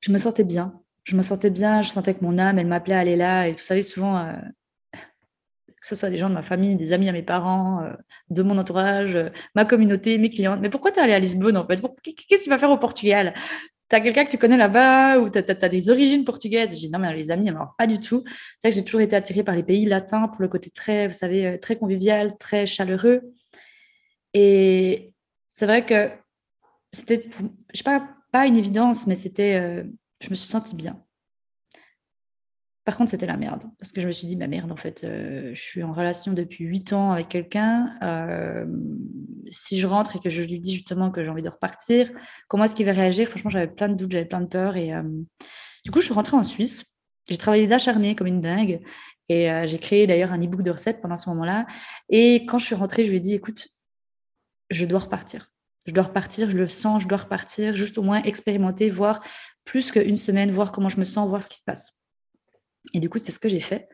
Je 0.00 0.10
me 0.12 0.18
sentais 0.18 0.44
bien. 0.44 0.80
Je 1.06 1.14
me 1.14 1.22
sentais 1.22 1.50
bien, 1.50 1.82
je 1.82 1.88
sentais 1.88 2.14
que 2.14 2.24
mon 2.24 2.36
âme, 2.36 2.58
elle 2.58 2.66
m'appelait 2.66 2.96
à 2.96 2.98
aller 2.98 3.14
là. 3.14 3.46
Et 3.46 3.52
vous 3.52 3.58
savez, 3.58 3.84
souvent, 3.84 4.18
euh, 4.18 4.32
que 4.92 5.86
ce 5.86 5.94
soit 5.94 6.10
des 6.10 6.16
gens 6.16 6.28
de 6.28 6.34
ma 6.34 6.42
famille, 6.42 6.74
des 6.74 6.92
amis 6.92 7.08
à 7.08 7.12
mes 7.12 7.22
parents, 7.22 7.84
euh, 7.84 7.92
de 8.30 8.42
mon 8.42 8.58
entourage, 8.58 9.16
ma 9.54 9.64
communauté, 9.64 10.18
mes 10.18 10.30
clientes. 10.30 10.58
Mais 10.60 10.68
pourquoi 10.68 10.90
tu 10.90 10.98
es 10.98 11.02
allé 11.02 11.12
à 11.12 11.20
Lisbonne 11.20 11.56
en 11.56 11.64
fait? 11.64 11.80
Qu'est-ce 12.02 12.40
que 12.40 12.44
tu 12.44 12.50
vas 12.50 12.58
faire 12.58 12.72
au 12.72 12.78
Portugal? 12.78 13.34
Tu 13.88 13.94
as 13.94 14.00
quelqu'un 14.00 14.24
que 14.24 14.32
tu 14.32 14.38
connais 14.38 14.56
là-bas 14.56 15.20
ou 15.20 15.30
tu 15.30 15.38
as, 15.38 15.68
des 15.68 15.90
origines 15.90 16.24
portugaises? 16.24 16.70
J'ai 16.70 16.88
dit 16.88 16.90
non, 16.90 16.98
mais 16.98 17.14
les 17.14 17.30
amis, 17.30 17.48
alors 17.50 17.76
pas 17.78 17.86
du 17.86 18.00
tout. 18.00 18.24
C'est 18.26 18.66
vrai 18.66 18.70
que 18.70 18.74
j'ai 18.74 18.84
toujours 18.84 19.00
été 19.00 19.14
attirée 19.14 19.44
par 19.44 19.54
les 19.54 19.62
pays 19.62 19.86
latins 19.86 20.26
pour 20.26 20.42
le 20.42 20.48
côté 20.48 20.70
très, 20.70 21.06
vous 21.06 21.14
savez, 21.14 21.46
euh, 21.46 21.56
très 21.56 21.76
convivial, 21.76 22.36
très 22.36 22.66
chaleureux. 22.66 23.22
Et 24.34 25.12
c'est 25.50 25.66
vrai 25.66 25.86
que 25.86 26.10
c'était, 26.92 27.28
je 27.72 27.78
sais 27.78 27.84
pas, 27.84 28.08
pas 28.32 28.46
une 28.48 28.56
évidence, 28.56 29.06
mais 29.06 29.14
c'était, 29.14 29.54
euh, 29.54 29.84
je 30.20 30.30
me 30.30 30.34
suis 30.34 30.48
sentie 30.48 30.76
bien. 30.76 31.02
Par 32.86 32.96
contre, 32.96 33.10
c'était 33.10 33.26
la 33.26 33.36
merde. 33.36 33.64
Parce 33.80 33.90
que 33.90 34.00
je 34.00 34.06
me 34.06 34.12
suis 34.12 34.28
dit, 34.28 34.36
ma 34.36 34.46
merde, 34.46 34.70
en 34.70 34.76
fait, 34.76 35.02
euh, 35.02 35.50
je 35.54 35.60
suis 35.60 35.82
en 35.82 35.92
relation 35.92 36.32
depuis 36.32 36.64
huit 36.64 36.92
ans 36.92 37.10
avec 37.10 37.28
quelqu'un. 37.28 37.96
Euh, 38.00 38.64
si 39.50 39.80
je 39.80 39.88
rentre 39.88 40.14
et 40.14 40.20
que 40.20 40.30
je 40.30 40.40
lui 40.40 40.60
dis 40.60 40.74
justement 40.74 41.10
que 41.10 41.24
j'ai 41.24 41.30
envie 41.30 41.42
de 41.42 41.48
repartir, 41.48 42.08
comment 42.46 42.62
est-ce 42.62 42.76
qu'il 42.76 42.86
va 42.86 42.92
réagir? 42.92 43.28
Franchement, 43.28 43.50
j'avais 43.50 43.66
plein 43.66 43.88
de 43.88 43.94
doutes, 43.94 44.12
j'avais 44.12 44.24
plein 44.24 44.40
de 44.40 44.46
peurs. 44.46 44.76
Et 44.76 44.94
euh, 44.94 45.02
du 45.84 45.90
coup, 45.90 46.00
je 46.00 46.04
suis 46.04 46.14
rentrée 46.14 46.36
en 46.36 46.44
Suisse. 46.44 46.84
J'ai 47.28 47.38
travaillé 47.38 47.66
d'acharné 47.66 48.14
comme 48.14 48.28
une 48.28 48.40
dingue. 48.40 48.80
Et 49.28 49.50
j'ai 49.66 49.80
créé 49.80 50.06
d'ailleurs 50.06 50.30
un 50.30 50.38
e-book 50.38 50.62
de 50.62 50.70
recettes 50.70 51.02
pendant 51.02 51.16
ce 51.16 51.28
moment-là. 51.30 51.66
Et 52.08 52.46
quand 52.46 52.58
je 52.58 52.66
suis 52.66 52.76
rentrée, 52.76 53.04
je 53.04 53.10
lui 53.10 53.16
ai 53.16 53.20
dit, 53.20 53.34
écoute, 53.34 53.66
je 54.70 54.84
dois 54.84 55.00
repartir. 55.00 55.50
Je 55.84 55.92
dois 55.92 56.04
repartir, 56.04 56.48
je 56.48 56.56
le 56.56 56.68
sens, 56.68 57.02
je 57.02 57.08
dois 57.08 57.18
repartir, 57.18 57.74
juste 57.74 57.98
au 57.98 58.02
moins 58.02 58.22
expérimenter, 58.22 58.88
voir 58.88 59.20
plus 59.66 59.90
qu'une 59.90 60.16
semaine, 60.16 60.50
voir 60.50 60.72
comment 60.72 60.88
je 60.88 60.98
me 60.98 61.04
sens, 61.04 61.28
voir 61.28 61.42
ce 61.42 61.48
qui 61.50 61.58
se 61.58 61.64
passe. 61.64 61.92
Et 62.94 63.00
du 63.00 63.10
coup, 63.10 63.18
c'est 63.18 63.32
ce 63.32 63.40
que 63.40 63.50
j'ai 63.50 63.60
fait. 63.60 63.88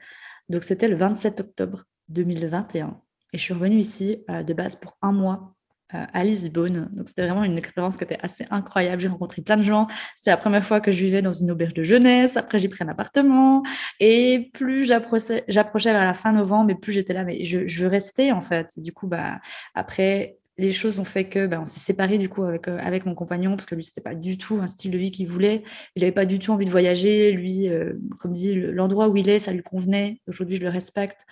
Donc, 0.48 0.62
c'était 0.62 0.86
le 0.86 0.94
27 0.94 1.40
octobre 1.40 1.82
2021. 2.08 3.00
Et 3.32 3.38
je 3.38 3.42
suis 3.42 3.54
revenue 3.54 3.78
ici 3.78 4.22
euh, 4.30 4.42
de 4.42 4.52
base 4.52 4.76
pour 4.76 4.98
un 5.00 5.12
mois 5.12 5.54
euh, 5.94 6.04
à 6.12 6.24
Lisbonne. 6.24 6.90
Donc, 6.92 7.08
c'était 7.08 7.22
vraiment 7.22 7.42
une 7.42 7.56
expérience 7.56 7.96
qui 7.96 8.04
était 8.04 8.18
assez 8.20 8.46
incroyable. 8.50 9.00
J'ai 9.00 9.08
rencontré 9.08 9.40
plein 9.40 9.56
de 9.56 9.62
gens. 9.62 9.88
C'était 10.14 10.30
la 10.30 10.36
première 10.36 10.64
fois 10.64 10.82
que 10.82 10.92
je 10.92 11.02
vivais 11.02 11.22
dans 11.22 11.32
une 11.32 11.50
auberge 11.50 11.72
de 11.72 11.84
jeunesse. 11.84 12.36
Après, 12.36 12.58
j'ai 12.58 12.68
pris 12.68 12.84
un 12.84 12.88
appartement. 12.88 13.62
Et 13.98 14.50
plus 14.52 14.84
j'approchais 14.84 15.42
vers 15.48 16.04
la 16.04 16.14
fin 16.14 16.32
novembre, 16.32 16.70
et 16.70 16.74
plus 16.74 16.92
j'étais 16.92 17.14
là, 17.14 17.24
mais 17.24 17.44
je, 17.44 17.66
je 17.66 17.82
veux 17.82 17.88
rester, 17.88 18.30
en 18.30 18.42
fait. 18.42 18.72
Et 18.76 18.82
du 18.82 18.92
coup, 18.92 19.06
bah, 19.06 19.40
après, 19.74 20.36
les 20.58 20.72
choses 20.72 20.98
ont 20.98 21.04
fait 21.04 21.24
que 21.24 21.46
ben, 21.46 21.60
on 21.62 21.66
s'est 21.66 21.80
séparés 21.80 22.18
du 22.18 22.28
coup 22.28 22.44
avec, 22.44 22.68
euh, 22.68 22.78
avec 22.80 23.06
mon 23.06 23.14
compagnon 23.14 23.52
parce 23.52 23.66
que 23.66 23.74
lui 23.74 23.84
c'était 23.84 24.02
pas 24.02 24.14
du 24.14 24.36
tout 24.36 24.58
un 24.60 24.66
style 24.66 24.90
de 24.90 24.98
vie 24.98 25.10
qu'il 25.10 25.26
voulait. 25.26 25.62
Il 25.96 26.02
avait 26.02 26.12
pas 26.12 26.26
du 26.26 26.38
tout 26.38 26.52
envie 26.52 26.66
de 26.66 26.70
voyager. 26.70 27.32
Lui 27.32 27.68
euh, 27.68 27.94
comme 28.20 28.34
dit 28.34 28.54
l'endroit 28.54 29.08
où 29.08 29.16
il 29.16 29.28
est 29.28 29.38
ça 29.38 29.52
lui 29.52 29.62
convenait. 29.62 30.20
Aujourd'hui 30.26 30.56
je 30.56 30.62
le 30.62 30.68
respecte. 30.68 31.24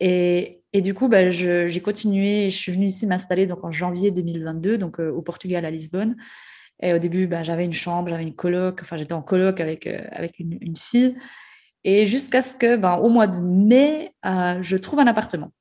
Et, 0.00 0.62
et 0.72 0.80
du 0.80 0.94
coup 0.94 1.08
ben, 1.08 1.30
j'ai 1.30 1.80
continué 1.80 2.48
je 2.50 2.56
suis 2.56 2.72
venue 2.72 2.86
ici 2.86 3.06
m'installer 3.06 3.46
donc 3.46 3.64
en 3.64 3.70
janvier 3.70 4.10
2022 4.12 4.78
donc 4.78 5.00
euh, 5.00 5.10
au 5.10 5.22
Portugal 5.22 5.64
à 5.64 5.70
Lisbonne. 5.70 6.16
Et 6.80 6.94
au 6.94 6.98
début 6.98 7.26
ben, 7.26 7.42
j'avais 7.42 7.66
une 7.66 7.74
chambre 7.74 8.08
j'avais 8.08 8.22
une 8.22 8.34
coloc 8.34 8.80
enfin 8.80 8.96
j'étais 8.96 9.12
en 9.12 9.22
coloc 9.22 9.60
avec 9.60 9.86
avec 9.86 10.38
une, 10.38 10.56
une, 10.62 10.76
fille. 10.76 11.18
Et 11.84 12.06
jusqu'à 12.06 12.40
ce 12.40 12.54
que 12.54 12.76
ben, 12.76 12.96
au 12.96 13.10
mois 13.10 13.26
de 13.26 13.40
mai 13.40 14.14
je 14.24 14.76
trouve 14.76 15.00
un 15.00 15.06
appartement 15.06 15.52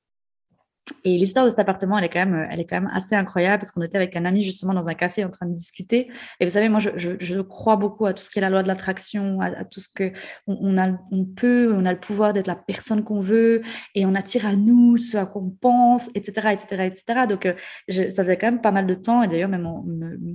et 1.03 1.17
l'histoire 1.17 1.45
de 1.45 1.49
cet 1.49 1.59
appartement, 1.59 1.97
elle 1.97 2.05
est 2.05 2.09
quand 2.09 2.25
même, 2.25 2.47
elle 2.49 2.59
est 2.59 2.65
quand 2.65 2.79
même 2.79 2.89
assez 2.93 3.15
incroyable 3.15 3.59
parce 3.59 3.71
qu'on 3.71 3.81
était 3.81 3.97
avec 3.97 4.15
un 4.15 4.25
ami 4.25 4.43
justement 4.43 4.73
dans 4.73 4.87
un 4.87 4.93
café 4.93 5.23
en 5.23 5.29
train 5.29 5.45
de 5.45 5.53
discuter. 5.53 6.09
Et 6.39 6.45
vous 6.45 6.51
savez, 6.51 6.69
moi, 6.69 6.79
je, 6.79 7.41
crois 7.41 7.75
beaucoup 7.75 8.05
à 8.05 8.13
tout 8.13 8.23
ce 8.23 8.29
qui 8.29 8.39
est 8.39 8.41
la 8.41 8.49
loi 8.49 8.63
de 8.63 8.67
l'attraction, 8.67 9.39
à, 9.41 9.63
tout 9.65 9.79
ce 9.79 9.87
que 9.93 10.11
on, 10.47 10.77
a, 10.77 10.89
on 11.11 11.25
peut, 11.25 11.73
on 11.75 11.85
a 11.85 11.93
le 11.93 11.99
pouvoir 11.99 12.33
d'être 12.33 12.47
la 12.47 12.55
personne 12.55 13.03
qu'on 13.03 13.19
veut 13.19 13.61
et 13.95 14.05
on 14.05 14.15
attire 14.15 14.45
à 14.45 14.55
nous 14.55 14.97
ce 14.97 15.17
à 15.17 15.25
quoi 15.25 15.41
on 15.41 15.49
pense, 15.49 16.09
etc., 16.15 16.49
etc., 16.53 16.83
etc. 16.83 17.27
Donc, 17.29 17.45
euh, 17.45 17.53
ça 17.89 18.23
faisait 18.23 18.37
quand 18.37 18.47
même 18.47 18.61
pas 18.61 18.71
mal 18.71 18.85
de 18.87 18.93
temps. 18.93 19.23
Et 19.23 19.27
d'ailleurs, 19.27 19.49
même, 19.49 19.67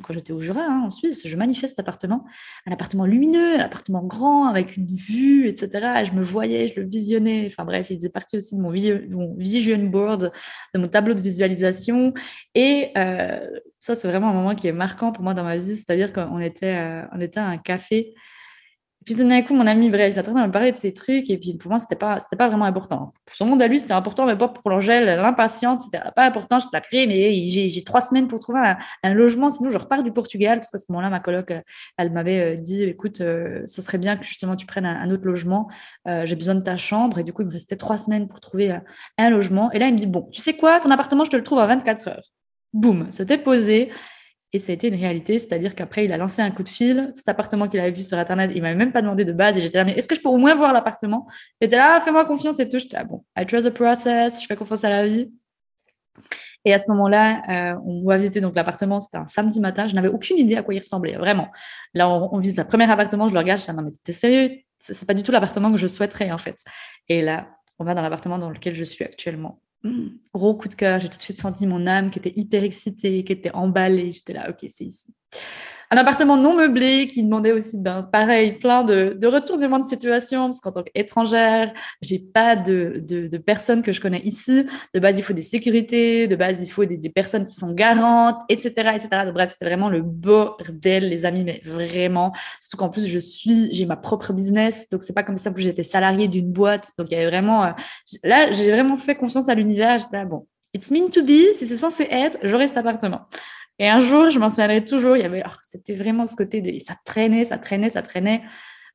quand 0.04 0.12
j'étais 0.12 0.32
au 0.32 0.40
Jura, 0.40 0.62
hein, 0.62 0.82
en 0.86 0.90
Suisse, 0.90 1.26
je 1.26 1.36
manifeste 1.36 1.72
cet 1.76 1.80
appartement, 1.80 2.24
un 2.66 2.72
appartement 2.72 3.06
lumineux, 3.06 3.56
un 3.56 3.64
appartement 3.64 4.02
grand 4.02 4.46
avec 4.46 4.76
une 4.76 4.94
vue, 4.94 5.48
etc. 5.48 6.02
Et 6.02 6.06
je 6.06 6.12
me 6.12 6.22
voyais, 6.22 6.68
je 6.68 6.80
le 6.80 6.86
visionnais. 6.86 7.46
Enfin 7.46 7.64
bref, 7.64 7.88
il 7.90 7.96
faisait 7.96 8.08
partie 8.08 8.36
aussi 8.36 8.54
de 8.54 8.60
mon 8.60 8.70
vision 8.70 9.78
board 9.78 10.32
de 10.74 10.80
mon 10.80 10.88
tableau 10.88 11.14
de 11.14 11.22
visualisation. 11.22 12.14
Et 12.54 12.90
euh, 12.96 13.40
ça, 13.80 13.94
c'est 13.94 14.08
vraiment 14.08 14.30
un 14.30 14.32
moment 14.32 14.54
qui 14.54 14.68
est 14.68 14.72
marquant 14.72 15.12
pour 15.12 15.24
moi 15.24 15.34
dans 15.34 15.44
ma 15.44 15.56
vie. 15.56 15.76
C'est-à-dire 15.76 16.12
qu'on 16.12 16.38
était, 16.40 16.76
euh, 16.76 17.02
on 17.12 17.20
était 17.20 17.40
à 17.40 17.46
un 17.46 17.58
café 17.58 18.14
puis 19.04 19.14
d'un 19.14 19.42
coup, 19.42 19.54
mon 19.54 19.66
ami, 19.66 19.90
bref, 19.90 20.12
il 20.14 20.18
a 20.18 20.22
train 20.22 20.32
de 20.32 20.46
me 20.46 20.52
parler 20.52 20.72
de 20.72 20.76
ces 20.76 20.92
trucs. 20.92 21.30
Et 21.30 21.38
puis 21.38 21.54
pour 21.54 21.70
moi, 21.70 21.78
c'était 21.78 21.96
pas, 21.96 22.18
pas 22.38 22.48
vraiment 22.48 22.64
important. 22.64 23.12
Pour 23.24 23.36
son 23.36 23.46
monde 23.46 23.62
à 23.62 23.68
lui, 23.68 23.78
c'était 23.78 23.92
important, 23.92 24.26
mais 24.26 24.36
pour 24.36 24.70
l'Angèle, 24.70 25.04
l'impatiente, 25.04 25.82
c'était 25.82 26.00
pas 26.14 26.24
important. 26.24 26.58
Je 26.58 26.66
te 26.66 26.70
la 26.72 26.80
crée, 26.80 27.06
mais 27.06 27.34
j'ai, 27.34 27.84
trois 27.84 28.00
semaines 28.00 28.28
pour 28.28 28.38
trouver 28.40 28.74
un, 29.02 29.14
logement. 29.14 29.50
Sinon, 29.50 29.70
je 29.70 29.78
repars 29.78 30.02
du 30.02 30.12
Portugal. 30.12 30.58
Parce 30.58 30.70
qu'à 30.70 30.78
ce 30.78 30.86
moment-là, 30.90 31.10
ma 31.10 31.20
coloc, 31.20 31.52
elle 31.96 32.12
m'avait 32.12 32.54
euh, 32.54 32.56
dit 32.56 32.84
écoute, 32.84 33.20
euh, 33.20 33.62
ça 33.66 33.82
serait 33.82 33.98
bien 33.98 34.16
que 34.16 34.24
justement 34.24 34.56
tu 34.56 34.66
prennes 34.66 34.86
un, 34.86 35.10
autre 35.10 35.26
logement. 35.26 35.68
Euh, 36.08 36.26
j'ai 36.26 36.36
besoin 36.36 36.54
de 36.54 36.60
ta 36.60 36.76
chambre. 36.76 37.18
Et 37.18 37.24
du 37.24 37.32
coup, 37.32 37.42
il 37.42 37.48
me 37.48 37.52
restait 37.52 37.76
trois 37.76 37.98
semaines 37.98 38.28
pour 38.28 38.40
trouver 38.40 38.76
un 39.18 39.30
logement. 39.30 39.70
Et 39.72 39.78
là, 39.78 39.88
il 39.88 39.94
me 39.94 39.98
dit 39.98 40.06
bon, 40.06 40.28
tu 40.32 40.40
sais 40.40 40.54
quoi, 40.54 40.80
ton 40.80 40.90
appartement, 40.90 41.24
je 41.24 41.30
te 41.30 41.36
le 41.36 41.42
trouve 41.42 41.58
à 41.58 41.66
24 41.66 42.08
heures. 42.08 42.22
Boum, 42.72 43.08
c'était 43.10 43.38
posé. 43.38 43.90
Et 44.54 44.58
ça 44.58 44.72
a 44.72 44.74
été 44.74 44.88
une 44.88 44.96
réalité, 44.96 45.38
c'est-à-dire 45.38 45.74
qu'après, 45.74 46.04
il 46.04 46.12
a 46.12 46.18
lancé 46.18 46.42
un 46.42 46.50
coup 46.50 46.62
de 46.62 46.68
fil. 46.68 47.10
Cet 47.14 47.28
appartement 47.28 47.68
qu'il 47.68 47.80
avait 47.80 47.92
vu 47.92 48.02
sur 48.02 48.18
Internet, 48.18 48.50
il 48.54 48.60
m'avait 48.60 48.74
même 48.74 48.92
pas 48.92 49.00
demandé 49.00 49.24
de 49.24 49.32
base. 49.32 49.56
Et 49.56 49.60
j'étais 49.60 49.78
là, 49.78 49.84
mais 49.84 49.92
est-ce 49.92 50.06
que 50.06 50.14
je 50.14 50.20
peux 50.20 50.28
au 50.28 50.36
moins 50.36 50.54
voir 50.54 50.74
l'appartement? 50.74 51.26
J'étais 51.60 51.76
là, 51.76 51.94
ah, 51.96 52.00
fais-moi 52.00 52.26
confiance 52.26 52.60
et 52.60 52.68
tout. 52.68 52.78
J'étais 52.78 52.98
là, 52.98 53.04
bon, 53.04 53.24
I 53.38 53.46
trust 53.46 53.66
the 53.66 53.72
process, 53.72 54.42
je 54.42 54.46
fais 54.46 54.56
confiance 54.56 54.84
à 54.84 54.90
la 54.90 55.06
vie. 55.06 55.30
Et 56.64 56.74
à 56.74 56.78
ce 56.78 56.84
moment-là, 56.90 57.72
euh, 57.72 57.80
on 57.86 58.04
va 58.04 58.18
visiter 58.18 58.40
donc 58.40 58.54
l'appartement. 58.54 59.00
C'était 59.00 59.16
un 59.16 59.26
samedi 59.26 59.58
matin. 59.58 59.88
Je 59.88 59.94
n'avais 59.94 60.08
aucune 60.08 60.36
idée 60.36 60.56
à 60.56 60.62
quoi 60.62 60.74
il 60.74 60.78
ressemblait, 60.78 61.16
vraiment. 61.16 61.48
Là, 61.94 62.08
on, 62.10 62.38
visite 62.38 62.58
le 62.58 62.64
premier 62.64 62.90
appartement. 62.90 63.28
Je 63.28 63.32
le 63.32 63.38
regarde. 63.38 63.58
Je 63.58 63.64
dis 63.64 63.76
non 63.76 63.82
mais 63.82 63.92
t'es 64.04 64.12
sérieux? 64.12 64.58
C'est 64.78 65.06
pas 65.06 65.14
du 65.14 65.22
tout 65.22 65.32
l'appartement 65.32 65.70
que 65.70 65.78
je 65.78 65.86
souhaiterais 65.86 66.30
en 66.30 66.38
fait. 66.38 66.58
Et 67.08 67.22
là, 67.22 67.48
on 67.78 67.84
va 67.84 67.94
dans 67.94 68.02
l'appartement 68.02 68.38
dans 68.38 68.50
lequel 68.50 68.74
je 68.74 68.84
suis 68.84 69.04
actuellement. 69.04 69.61
Gros 70.34 70.56
coup 70.56 70.68
de 70.68 70.74
cœur. 70.74 71.00
J'ai 71.00 71.08
tout 71.08 71.18
de 71.18 71.22
suite 71.22 71.38
senti 71.38 71.66
mon 71.66 71.86
âme 71.86 72.10
qui 72.10 72.18
était 72.18 72.32
hyper 72.36 72.64
excitée, 72.64 73.24
qui 73.24 73.32
était 73.32 73.52
emballée. 73.54 74.12
J'étais 74.12 74.32
là, 74.32 74.50
ok, 74.50 74.66
c'est 74.70 74.84
ici 74.84 75.14
un 75.92 75.98
appartement 75.98 76.38
non 76.38 76.56
meublé 76.56 77.06
qui 77.06 77.22
demandait 77.22 77.52
aussi, 77.52 77.76
ben, 77.76 78.02
pareil, 78.02 78.52
plein 78.52 78.82
de, 78.82 79.14
de 79.14 79.26
retournements 79.26 79.78
de 79.78 79.84
situation, 79.84 80.46
parce 80.46 80.60
qu'en 80.60 80.72
tant 80.72 80.82
qu'étrangère, 80.82 81.70
j'ai 82.00 82.18
pas 82.18 82.56
de, 82.56 83.36
personnes 83.44 83.82
que 83.82 83.92
je 83.92 84.00
connais 84.00 84.22
ici. 84.24 84.64
De 84.94 85.00
base, 85.00 85.18
il 85.18 85.22
faut 85.22 85.34
des 85.34 85.42
sécurités, 85.42 86.28
de 86.28 86.34
base, 86.34 86.62
il 86.62 86.68
faut 86.70 86.86
des, 86.86 87.10
personnes 87.10 87.46
qui 87.46 87.54
sont 87.54 87.74
garantes, 87.74 88.38
etc., 88.48 88.92
etc. 88.94 89.30
Bref, 89.34 89.50
c'était 89.50 89.66
vraiment 89.66 89.90
le 89.90 90.00
bordel, 90.00 91.10
les 91.10 91.26
amis, 91.26 91.44
mais 91.44 91.60
vraiment. 91.66 92.32
Surtout 92.58 92.78
qu'en 92.78 92.88
plus, 92.88 93.06
je 93.06 93.18
suis, 93.18 93.68
j'ai 93.74 93.84
ma 93.84 93.96
propre 93.96 94.32
business, 94.32 94.88
donc 94.88 95.04
c'est 95.04 95.12
pas 95.12 95.24
comme 95.24 95.36
ça 95.36 95.50
que 95.50 95.60
j'étais 95.60 95.82
salariée 95.82 96.26
d'une 96.26 96.50
boîte. 96.50 96.88
Donc, 96.96 97.08
il 97.10 97.12
y 97.12 97.16
avait 97.18 97.26
vraiment, 97.26 97.64
euh, 97.64 97.70
là, 98.24 98.50
j'ai 98.50 98.70
vraiment 98.70 98.96
fait 98.96 99.14
confiance 99.14 99.50
à 99.50 99.54
l'univers. 99.54 99.98
J'étais 99.98 100.16
là, 100.16 100.24
bon, 100.24 100.46
it's 100.72 100.90
meant 100.90 101.10
to 101.10 101.22
be, 101.22 101.52
si 101.52 101.66
c'est 101.66 101.76
censé 101.76 102.06
être, 102.10 102.38
j'aurai 102.42 102.66
cet 102.66 102.78
appartement. 102.78 103.26
Et 103.82 103.88
un 103.88 103.98
jour, 103.98 104.30
je 104.30 104.38
m'en 104.38 104.48
souviendrai 104.48 104.84
toujours, 104.84 105.16
il 105.16 105.24
y 105.24 105.26
avait, 105.26 105.42
oh, 105.44 105.50
c'était 105.66 105.96
vraiment 105.96 106.24
ce 106.24 106.36
côté 106.36 106.60
de, 106.60 106.78
ça 106.78 106.94
traînait, 107.04 107.42
ça 107.42 107.58
traînait, 107.58 107.90
ça 107.90 108.00
traînait. 108.00 108.44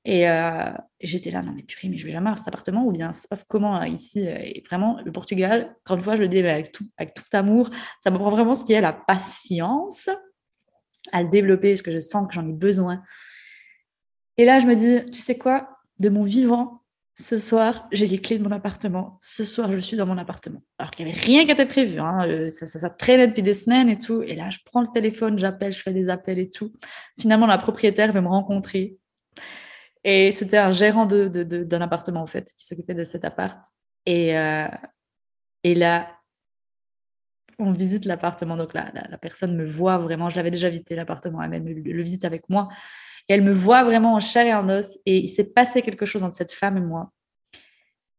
Et, 0.06 0.30
euh, 0.30 0.72
j'étais 1.02 1.30
là, 1.30 1.42
non 1.42 1.52
mais 1.54 1.64
purée, 1.64 1.90
mais 1.90 1.98
je 1.98 2.06
vais 2.06 2.12
jamais 2.12 2.28
avoir 2.28 2.38
cet 2.38 2.48
appartement, 2.48 2.86
ou 2.86 2.94
bien 2.94 3.12
ça 3.12 3.24
se 3.24 3.28
passe 3.28 3.44
comment 3.44 3.84
ici 3.84 4.22
Et 4.22 4.64
vraiment, 4.66 5.02
le 5.04 5.12
Portugal, 5.12 5.76
encore 5.82 5.98
une 5.98 6.04
fois, 6.04 6.16
je 6.16 6.22
le 6.22 6.30
dis 6.30 6.40
avec 6.40 6.72
tout, 6.72 6.86
avec 6.96 7.14
tout 7.14 7.26
amour, 7.34 7.70
ça 8.02 8.12
me 8.12 8.18
prend 8.18 8.30
vraiment 8.30 8.56
ce 8.56 8.64
qui 8.64 8.72
est 8.72 8.80
la 8.80 8.94
patience 8.94 10.08
à 11.12 11.22
le 11.22 11.28
développer, 11.28 11.72
parce 11.72 11.82
que 11.82 11.92
je 11.92 12.00
sens 12.00 12.26
que 12.26 12.34
j'en 12.34 12.48
ai 12.48 12.54
besoin. 12.54 13.04
Et 14.38 14.46
là, 14.46 14.60
je 14.60 14.68
me 14.68 14.76
dis, 14.76 15.04
tu 15.12 15.20
sais 15.20 15.38
quoi 15.38 15.68
De 16.00 16.08
mon 16.08 16.24
vivant, 16.24 16.82
ce 17.20 17.40
soir, 17.40 17.88
j'ai 17.92 18.06
les 18.06 18.20
clés 18.20 18.38
de 18.38 18.44
mon 18.44 18.52
appartement. 18.52 19.18
Ce 19.20 19.44
soir, 19.44 19.72
je 19.72 19.78
suis 19.80 19.98
dans 19.98 20.06
mon 20.06 20.20
appartement. 20.20 20.62
Alors 20.78 20.92
qu'il 20.92 21.06
n'y 21.06 21.12
avait 21.12 21.20
rien 21.20 21.46
qui 21.46 21.52
était 21.52 21.66
prévu. 21.66 22.00
Hein. 22.00 22.28
Euh, 22.28 22.50
ça, 22.52 22.90
traînait 22.92 23.28
depuis 23.28 23.42
des 23.42 23.56
semaines 23.56 23.90
et 23.90 23.98
tout. 23.98 24.22
Et 24.22 24.36
là, 24.36 24.52
je 24.52 24.60
prends 24.64 24.82
le 24.82 24.88
téléphone, 24.94 25.40
j'appelle, 25.40 25.74
je 25.74 25.82
fais 25.82 25.94
des 25.94 26.10
appels 26.10 26.38
et 26.38 26.50
tout. 26.50 26.72
Finalement, 27.20 27.48
la 27.48 27.58
propriétaire 27.58 28.12
veut 28.12 28.22
me 28.22 28.28
rencontrer. 28.28 28.98
Et 30.04 30.32
c'était 30.32 30.58
un 30.58 30.72
gérant 30.72 31.08
d'un 31.08 31.28
de, 31.28 31.76
appartement, 31.82 32.22
en 32.22 32.28
fait, 32.28 32.54
qui 32.56 32.68
s'occupait 32.68 32.94
de 32.94 33.04
cet 33.04 33.26
appart. 33.26 33.66
Et, 34.06 34.38
euh, 34.38 34.68
et 35.64 35.74
là, 35.74 36.16
on 37.58 37.72
visite 37.72 38.06
l'appartement. 38.06 38.58
Donc 38.58 38.76
là, 38.76 38.92
la, 38.94 39.18
personne 39.18 39.58
me 39.58 39.66
voit 39.66 39.98
vraiment. 39.98 40.30
Je 40.30 40.36
l'avais 40.36 40.52
déjà 40.52 40.70
visité 40.70 40.96
l'appartement. 40.96 41.42
Elle 41.42 41.50
même 41.50 41.68
le 41.68 42.04
visite 42.04 42.26
avec 42.26 42.48
moi. 42.48 42.70
Et 43.30 43.34
elle 43.34 43.44
me 43.44 43.52
voit 43.52 43.84
vraiment 43.84 44.14
en 44.14 44.20
chair 44.20 44.46
et 44.46 44.54
en 44.54 44.70
os. 44.70 44.98
Et 45.06 45.18
il 45.18 45.28
s'est 45.28 45.44
passé 45.44 45.82
quelque 45.82 46.06
chose 46.06 46.24
entre 46.24 46.38
cette 46.38 46.52
femme 46.52 46.78
et 46.78 46.82
moi. 46.82 47.12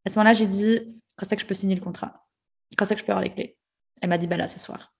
À 0.04 0.10
ce 0.10 0.18
moment-là, 0.18 0.32
j'ai 0.32 0.46
dit, 0.46 1.00
quand 1.16 1.26
c'est 1.26 1.36
que 1.36 1.42
je 1.42 1.46
peux 1.46 1.54
signer 1.54 1.74
le 1.74 1.80
contrat? 1.80 2.26
Quand 2.76 2.84
c'est 2.84 2.94
que 2.94 3.00
je 3.00 3.06
peux 3.06 3.12
avoir 3.12 3.24
les 3.24 3.32
clés? 3.32 3.56
Elle 4.00 4.08
m'a 4.08 4.18
dit, 4.18 4.26
bah 4.26 4.36
là, 4.36 4.46
ce 4.46 4.58
soir. 4.58 4.94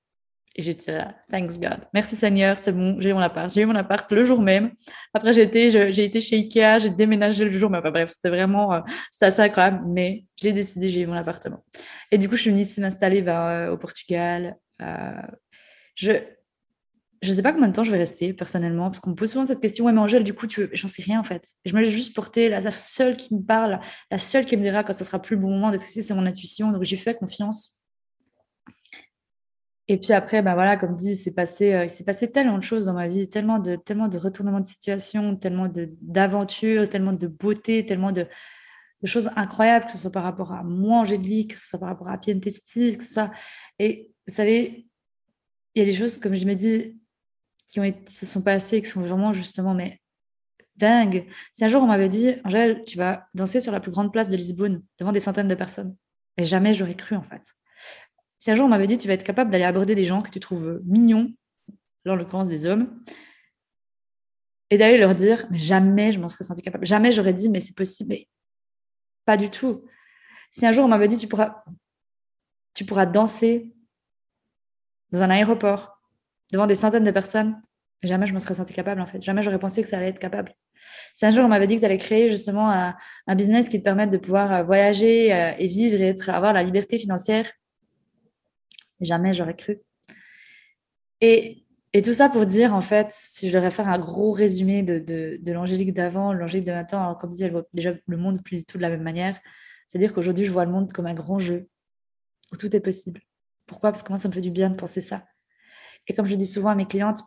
Et 0.57 0.62
j'ai 0.62 0.75
dit, 0.75 0.87
thanks 1.31 1.61
God. 1.61 1.87
Merci 1.94 2.16
Seigneur, 2.16 2.59
c'est 2.59 2.73
bon, 2.73 3.01
j'ai 3.01 3.11
eu 3.11 3.12
mon 3.12 3.21
appart. 3.21 3.49
J'ai 3.49 3.62
eu 3.62 3.66
mon 3.66 3.77
appart 3.77 4.11
le 4.11 4.25
jour 4.25 4.40
même. 4.40 4.73
Après, 5.14 5.33
j'ai 5.33 5.42
été, 5.42 5.71
j'ai 5.71 6.21
chez 6.21 6.37
Ikea, 6.37 6.81
j'ai 6.81 6.90
déménagé 6.90 7.44
le 7.44 7.51
jour, 7.53 7.71
mais 7.71 7.81
bref, 7.81 8.11
c'était 8.12 8.31
vraiment, 8.31 8.73
euh, 8.73 8.81
c'était 9.12 9.27
assez 9.27 9.42
incroyable. 9.42 9.85
Mais 9.87 10.25
je 10.40 10.47
l'ai 10.47 10.53
décidé, 10.53 10.88
j'ai 10.88 11.03
eu 11.03 11.07
mon 11.07 11.14
appartement. 11.14 11.64
Et 12.11 12.18
du 12.18 12.29
coup, 12.29 12.35
je 12.37 12.42
suis 12.42 12.51
venue 12.51 12.62
ici 12.62 12.81
m'installer 12.81 13.23
euh, 13.25 13.71
au 13.71 13.77
Portugal. 13.77 14.57
Euh, 14.83 15.23
je, 15.94 16.11
je 17.20 17.31
ne 17.31 17.35
sais 17.35 17.42
pas 17.42 17.52
combien 17.52 17.68
de 17.68 17.72
temps 17.72 17.85
je 17.85 17.90
vais 17.90 17.98
rester 17.98 18.33
personnellement, 18.33 18.90
parce 18.90 19.00
qu'on 19.00 19.11
me 19.11 19.14
pose 19.14 19.31
souvent 19.31 19.44
cette 19.44 19.61
question, 19.61 19.85
ouais, 19.87 19.92
mais 19.92 20.00
Angèle, 20.00 20.24
du 20.24 20.35
coup, 20.35 20.46
tu 20.46 20.68
j'en 20.72 20.88
sais 20.88 21.02
rien 21.02 21.18
en 21.20 21.24
fait. 21.24 21.54
je 21.64 21.74
me 21.74 21.81
laisse 21.81 21.90
juste 21.90 22.14
porter, 22.14 22.48
la, 22.48 22.70
seule 22.70 23.16
qui 23.16 23.35
me 23.35 23.42
parle, 23.42 23.81
la 24.11 24.18
seule 24.18 24.44
qui 24.44 24.57
me 24.57 24.62
dira 24.62 24.85
quand 24.85 24.92
ça 24.92 25.04
sera 25.04 25.20
plus 25.20 25.37
le 25.37 25.42
bon 25.42 25.50
moment 25.50 25.70
d'être 25.70 25.87
ici, 25.87 26.02
c'est 26.02 26.14
mon 26.14 26.26
intuition. 26.26 26.70
Donc 26.70 26.85
j'ai 26.85 26.96
fait 26.96 27.14
confiance. 27.14 27.81
Et 29.88 29.96
puis 29.96 30.12
après, 30.12 30.42
ben 30.42 30.54
voilà, 30.54 30.76
comme 30.76 30.96
dit, 30.96 31.16
c'est 31.16 31.33
passé, 31.33 31.72
euh, 31.72 31.85
il 31.85 31.90
s'est 31.90 32.04
passé 32.04 32.31
tellement 32.31 32.59
de 32.59 32.62
choses 32.62 32.85
dans 32.85 32.92
ma 32.92 33.09
vie, 33.09 33.28
tellement 33.28 33.59
de, 33.59 33.74
tellement 33.74 34.09
de 34.09 34.18
retournements 34.18 34.61
de 34.61 34.66
situation, 34.66 35.35
tellement 35.35 35.68
d'aventures, 36.02 36.88
tellement 36.90 37.14
de 37.14 37.26
beauté, 37.26 37.87
tellement 37.87 38.12
de, 38.12 38.26
choses 39.04 39.31
incroyables, 39.37 39.87
que 39.87 39.92
ce 39.92 39.98
soit 39.98 40.12
par 40.12 40.24
rapport 40.24 40.52
à 40.52 40.62
moi, 40.62 40.98
Angélique, 40.98 41.52
que 41.52 41.59
ce 41.59 41.68
soit 41.68 41.78
par 41.78 41.88
rapport 41.88 42.09
à 42.09 42.18
Pientestis, 42.18 42.98
que 42.98 43.04
ce 43.04 43.14
soit. 43.14 43.31
Et 43.78 44.12
vous 44.26 44.35
savez, 44.35 44.88
il 45.74 45.78
y 45.78 45.83
a 45.83 45.85
des 45.85 45.96
choses, 45.96 46.18
comme 46.18 46.35
je 46.35 46.44
me 46.44 46.54
dis, 46.54 46.98
qui, 47.68 47.81
se 48.09 48.26
sont 48.26 48.42
passés, 48.42 48.83
qui 48.83 48.88
sont 48.88 49.00
vraiment 49.00 49.33
justement 49.33 49.74
mais 49.74 50.00
dingues. 50.76 51.26
Si 51.52 51.64
un 51.64 51.68
jour 51.68 51.83
on 51.83 51.87
m'avait 51.87 52.09
dit, 52.09 52.35
Angèle, 52.44 52.83
tu 52.87 52.96
vas 52.96 53.28
danser 53.35 53.61
sur 53.61 53.72
la 53.72 53.81
plus 53.81 53.90
grande 53.90 54.12
place 54.12 54.31
de 54.31 54.37
Lisbonne 54.37 54.83
devant 54.98 55.12
des 55.12 55.20
centaines 55.20 55.48
de 55.48 55.54
personnes, 55.54 55.96
mais 56.37 56.44
jamais 56.44 56.74
j'aurais 56.74 56.94
cru 56.94 57.16
en 57.16 57.22
fait. 57.22 57.54
Si 58.38 58.50
un 58.50 58.54
jour 58.54 58.66
on 58.66 58.68
m'avait 58.68 58.87
dit, 58.87 58.98
tu 58.98 59.09
vas 59.09 59.14
être 59.14 59.24
capable 59.24 59.50
d'aller 59.50 59.64
aborder 59.64 59.94
des 59.94 60.07
gens 60.07 60.22
que 60.22 60.31
tu 60.31 60.40
trouves 60.40 60.81
mignons, 60.85 61.33
en 62.07 62.14
l'occurrence 62.14 62.48
des 62.48 62.64
hommes, 62.64 63.02
et 64.70 64.78
d'aller 64.78 64.98
leur 64.98 65.14
dire, 65.14 65.46
mais 65.50 65.59
jamais 65.59 66.12
je 66.12 66.18
m'en 66.18 66.28
serais 66.28 66.44
senti 66.44 66.62
capable, 66.62 66.87
jamais 66.87 67.12
j'aurais 67.12 67.35
dit, 67.35 67.48
mais 67.48 67.61
c'est 67.61 67.74
possible, 67.74 68.11
mais 68.11 68.28
pas 69.24 69.37
du 69.37 69.50
tout. 69.50 69.85
Si 70.50 70.64
un 70.64 70.72
jour 70.72 70.85
on 70.85 70.88
m'avait 70.88 71.09
dit, 71.09 71.18
tu 71.18 71.28
pourras, 71.28 71.64
tu 72.72 72.87
pourras 72.87 73.04
danser 73.04 73.74
dans 75.11 75.20
un 75.22 75.31
aéroport 75.31 75.98
devant 76.53 76.67
des 76.67 76.75
centaines 76.75 77.05
de 77.05 77.11
personnes, 77.11 77.61
jamais 78.03 78.27
je 78.27 78.35
me 78.35 78.39
serais 78.39 78.55
sentie 78.55 78.75
capable 78.75 79.01
en 79.01 79.07
fait. 79.07 79.23
Jamais 79.23 79.43
j'aurais 79.43 79.59
pensé 79.59 79.83
que 79.83 79.89
ça 79.89 79.99
allait 79.99 80.09
être 80.09 80.19
capable. 80.19 80.55
Si 81.15 81.27
un 81.27 81.31
jour 81.31 81.45
on 81.45 81.49
m'avait 81.49 81.67
dit 81.67 81.75
que 81.77 81.81
tu 81.81 81.87
allais 81.87 81.99
créer 81.99 82.29
justement 82.29 82.71
un, 82.71 83.35
business 83.35 83.69
qui 83.69 83.79
te 83.79 83.85
permette 83.85 84.11
de 84.11 84.19
pouvoir 84.19 84.53
euh, 84.53 84.63
voyager 84.63 85.35
euh, 85.35 85.53
et 85.59 85.67
vivre 85.67 86.01
et 86.01 86.15
avoir 86.29 86.53
la 86.53 86.63
liberté 86.63 86.99
financière, 86.99 87.51
jamais 89.01 89.35
j'aurais 89.35 89.57
cru. 89.57 89.81
Et, 91.21 91.65
tout 92.05 92.13
ça 92.13 92.29
pour 92.29 92.47
dire, 92.47 92.75
en 92.75 92.81
fait, 92.81 93.09
si 93.11 93.49
je 93.49 93.55
devrais 93.55 93.73
faire 93.73 93.89
un 93.89 93.99
gros 93.99 94.31
résumé 94.31 94.85
de, 94.85 95.01
de, 95.41 95.53
l'angélique 95.53 95.93
d'avant, 95.93 96.33
l'angélique 96.33 96.67
de 96.67 96.73
maintenant, 96.73 97.13
comme 97.17 97.31
disait, 97.31 97.47
elle 97.47 97.51
voit 97.51 97.67
déjà 97.73 97.93
le 98.07 98.17
monde 98.17 98.41
plus 98.45 98.59
du 98.59 98.65
tout 98.65 98.77
de 98.77 98.83
la 98.83 98.89
même 98.89 99.03
manière. 99.03 99.37
C'est-à-dire 99.89 100.13
qu'aujourd'hui, 100.13 100.45
je 100.45 100.53
vois 100.53 100.65
le 100.65 100.71
monde 100.71 100.93
comme 100.93 101.07
un 101.07 101.15
grand 101.15 101.41
jeu 101.41 101.69
où 102.53 102.57
tout 102.57 102.77
est 102.77 102.81
possible. 102.81 103.21
Pourquoi? 103.67 103.91
Parce 103.91 104.05
que 104.05 104.11
moi, 104.11 104.19
ça 104.19 104.29
me 104.29 104.33
fait 104.33 104.41
du 104.41 104.53
bien 104.53 104.71
de 104.71 104.77
penser 104.77 105.01
ça. 105.01 105.25
Et 106.07 106.15
comme 106.15 106.27
je 106.27 106.35
dis 106.35 106.47
souvent 106.47 106.71
à 106.71 106.75
mes 106.75 106.87
clientes, 106.87 107.23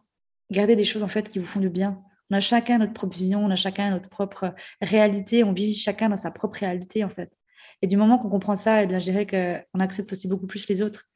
gardez 0.49 0.75
des 0.75 0.83
choses 0.83 1.03
en 1.03 1.07
fait 1.07 1.29
qui 1.29 1.39
vous 1.39 1.45
font 1.45 1.59
du 1.59 1.69
bien. 1.69 2.01
On 2.29 2.35
a 2.35 2.39
chacun 2.39 2.77
notre 2.77 2.93
propre 2.93 3.15
vision, 3.17 3.43
on 3.43 3.49
a 3.51 3.55
chacun 3.55 3.91
notre 3.91 4.09
propre 4.09 4.55
réalité, 4.81 5.43
on 5.43 5.51
vit 5.51 5.75
chacun 5.75 6.09
dans 6.09 6.15
sa 6.15 6.31
propre 6.31 6.59
réalité 6.59 7.03
en 7.03 7.09
fait. 7.09 7.37
Et 7.81 7.87
du 7.87 7.97
moment 7.97 8.17
qu'on 8.17 8.29
comprend 8.29 8.55
ça, 8.55 8.83
eh 8.83 8.87
bien, 8.87 8.99
je 8.99 9.05
dirais 9.05 9.25
qu'on 9.25 9.79
accepte 9.79 10.11
aussi 10.11 10.27
beaucoup 10.27 10.47
plus 10.47 10.67
les 10.69 10.81
autres. 10.81 11.07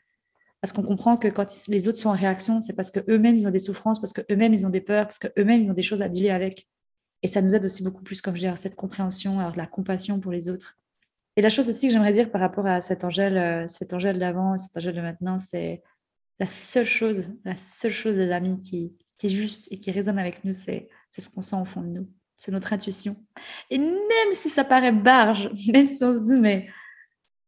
Parce 0.62 0.74
qu'on 0.74 0.84
comprend 0.84 1.16
que 1.16 1.28
quand 1.28 1.46
les 1.68 1.88
autres 1.88 2.00
sont 2.00 2.10
en 2.10 2.16
réaction, 2.16 2.60
c'est 2.60 2.74
parce 2.74 2.90
qu'eux-mêmes, 2.90 3.36
ils 3.36 3.48
ont 3.48 3.52
des 3.52 3.60
souffrances, 3.60 4.00
parce 4.00 4.14
qu'eux-mêmes, 4.14 4.54
ils 4.54 4.66
ont 4.66 4.70
des 4.70 4.82
peurs, 4.82 5.06
parce 5.06 5.20
qu'eux-mêmes, 5.20 5.62
ils 5.62 5.70
ont 5.70 5.76
des 5.76 5.84
choses 5.84 6.02
à 6.02 6.10
dealer 6.10 6.32
avec. 6.32 6.68
Et 7.22 7.28
ça 7.28 7.42
nous 7.42 7.54
aide 7.54 7.66
aussi 7.66 7.84
beaucoup 7.84 8.04
plus, 8.04 8.22
comme 8.22 8.36
je 8.36 8.48
dis, 8.48 8.58
cette 8.58 8.76
compréhension, 8.76 9.40
à 9.40 9.54
la 9.56 9.68
compassion 9.68 10.20
pour 10.20 10.32
les 10.32 10.50
autres. 10.50 10.80
Et 11.36 11.42
la 11.42 11.50
chose 11.50 11.70
aussi 11.70 11.88
que 11.88 11.94
j'aimerais 11.94 12.14
dire 12.14 12.32
par 12.32 12.42
rapport 12.42 12.66
à 12.66 12.82
cet 12.82 13.04
Angèle, 13.04 13.38
euh, 13.38 13.68
cet 13.68 13.94
Angèle 13.94 14.18
d'avant, 14.18 14.58
cet 14.58 14.76
Angèle 14.78 14.96
de 14.96 15.02
maintenant, 15.02 15.38
c'est 15.38 15.84
la 16.40 16.46
seule 16.46 16.86
chose, 16.86 17.30
la 17.44 17.56
seule 17.56 17.92
chose, 17.92 18.16
les 18.16 18.32
amis, 18.32 18.60
qui, 18.62 18.96
est 19.24 19.30
juste 19.30 19.68
et 19.72 19.80
qui 19.80 19.92
résonne 19.92 20.20
avec 20.20 20.44
nous, 20.44 20.54
c'est 20.54 20.90
ce 21.18 21.30
qu'on 21.30 21.42
sent 21.42 21.56
au 21.56 21.66
fond 21.66 21.82
de 21.82 21.88
nous. 21.88 22.10
C'est 22.38 22.52
notre 22.52 22.74
intuition. 22.74 23.16
Et 23.70 23.78
même 23.78 24.32
si 24.32 24.50
ça 24.50 24.64
paraît 24.64 24.92
barge, 24.92 25.50
même 25.74 25.88
si 25.88 26.04
on 26.04 26.14
se 26.14 26.24
dit, 26.24 26.40
mais 26.40 26.70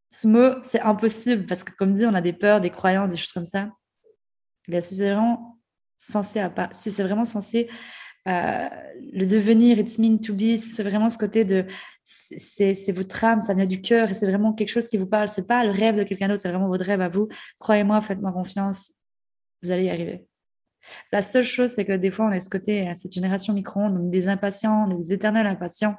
ce 0.09 0.27
mot, 0.27 0.61
c'est 0.63 0.79
impossible, 0.79 1.45
parce 1.45 1.63
que 1.63 1.71
comme 1.73 1.93
dit, 1.93 2.05
on 2.05 2.13
a 2.13 2.21
des 2.21 2.33
peurs, 2.33 2.61
des 2.61 2.69
croyances, 2.69 3.11
des 3.11 3.17
choses 3.17 3.33
comme 3.33 3.43
ça. 3.43 3.69
Eh 4.67 4.71
bien, 4.71 4.81
si 4.81 4.95
c'est 4.95 5.11
vraiment 5.11 5.59
censé 5.97 6.39
à 6.39 6.49
pas, 6.49 6.69
si 6.73 6.91
c'est 6.91 7.03
vraiment 7.03 7.25
censé 7.25 7.69
euh, 8.27 8.69
le 9.13 9.25
devenir, 9.25 9.79
it's 9.79 9.99
mean 9.99 10.19
to 10.19 10.33
be, 10.33 10.57
c'est 10.57 10.83
vraiment 10.83 11.09
ce 11.09 11.17
côté 11.17 11.45
de 11.45 11.65
c'est 12.09 12.91
votre 12.93 13.23
âme, 13.25 13.41
ça 13.41 13.53
vient 13.53 13.65
du 13.65 13.81
cœur 13.81 14.09
et 14.09 14.13
c'est 14.13 14.27
vraiment 14.27 14.53
quelque 14.53 14.69
chose 14.69 14.87
qui 14.87 14.97
vous 14.97 15.07
parle. 15.07 15.27
C'est 15.27 15.45
pas 15.45 15.65
le 15.65 15.71
rêve 15.71 15.97
de 15.97 16.03
quelqu'un 16.03 16.29
d'autre, 16.29 16.41
c'est 16.41 16.49
vraiment 16.49 16.69
votre 16.69 16.85
rêve 16.85 17.01
à 17.01 17.09
vous. 17.09 17.27
Croyez-moi, 17.59 17.99
faites-moi 17.99 18.31
confiance, 18.31 18.93
vous 19.61 19.71
allez 19.71 19.85
y 19.85 19.89
arriver. 19.89 20.25
La 21.11 21.21
seule 21.21 21.43
chose, 21.43 21.71
c'est 21.71 21.83
que 21.83 21.91
des 21.91 22.11
fois, 22.11 22.27
on 22.27 22.31
est 22.31 22.39
ce 22.39 22.49
côté, 22.49 22.89
cette 22.93 23.11
génération 23.11 23.53
micro-ondes, 23.53 24.09
des 24.09 24.29
impatients, 24.29 24.87
des 24.87 25.11
éternels 25.11 25.47
impatients. 25.47 25.97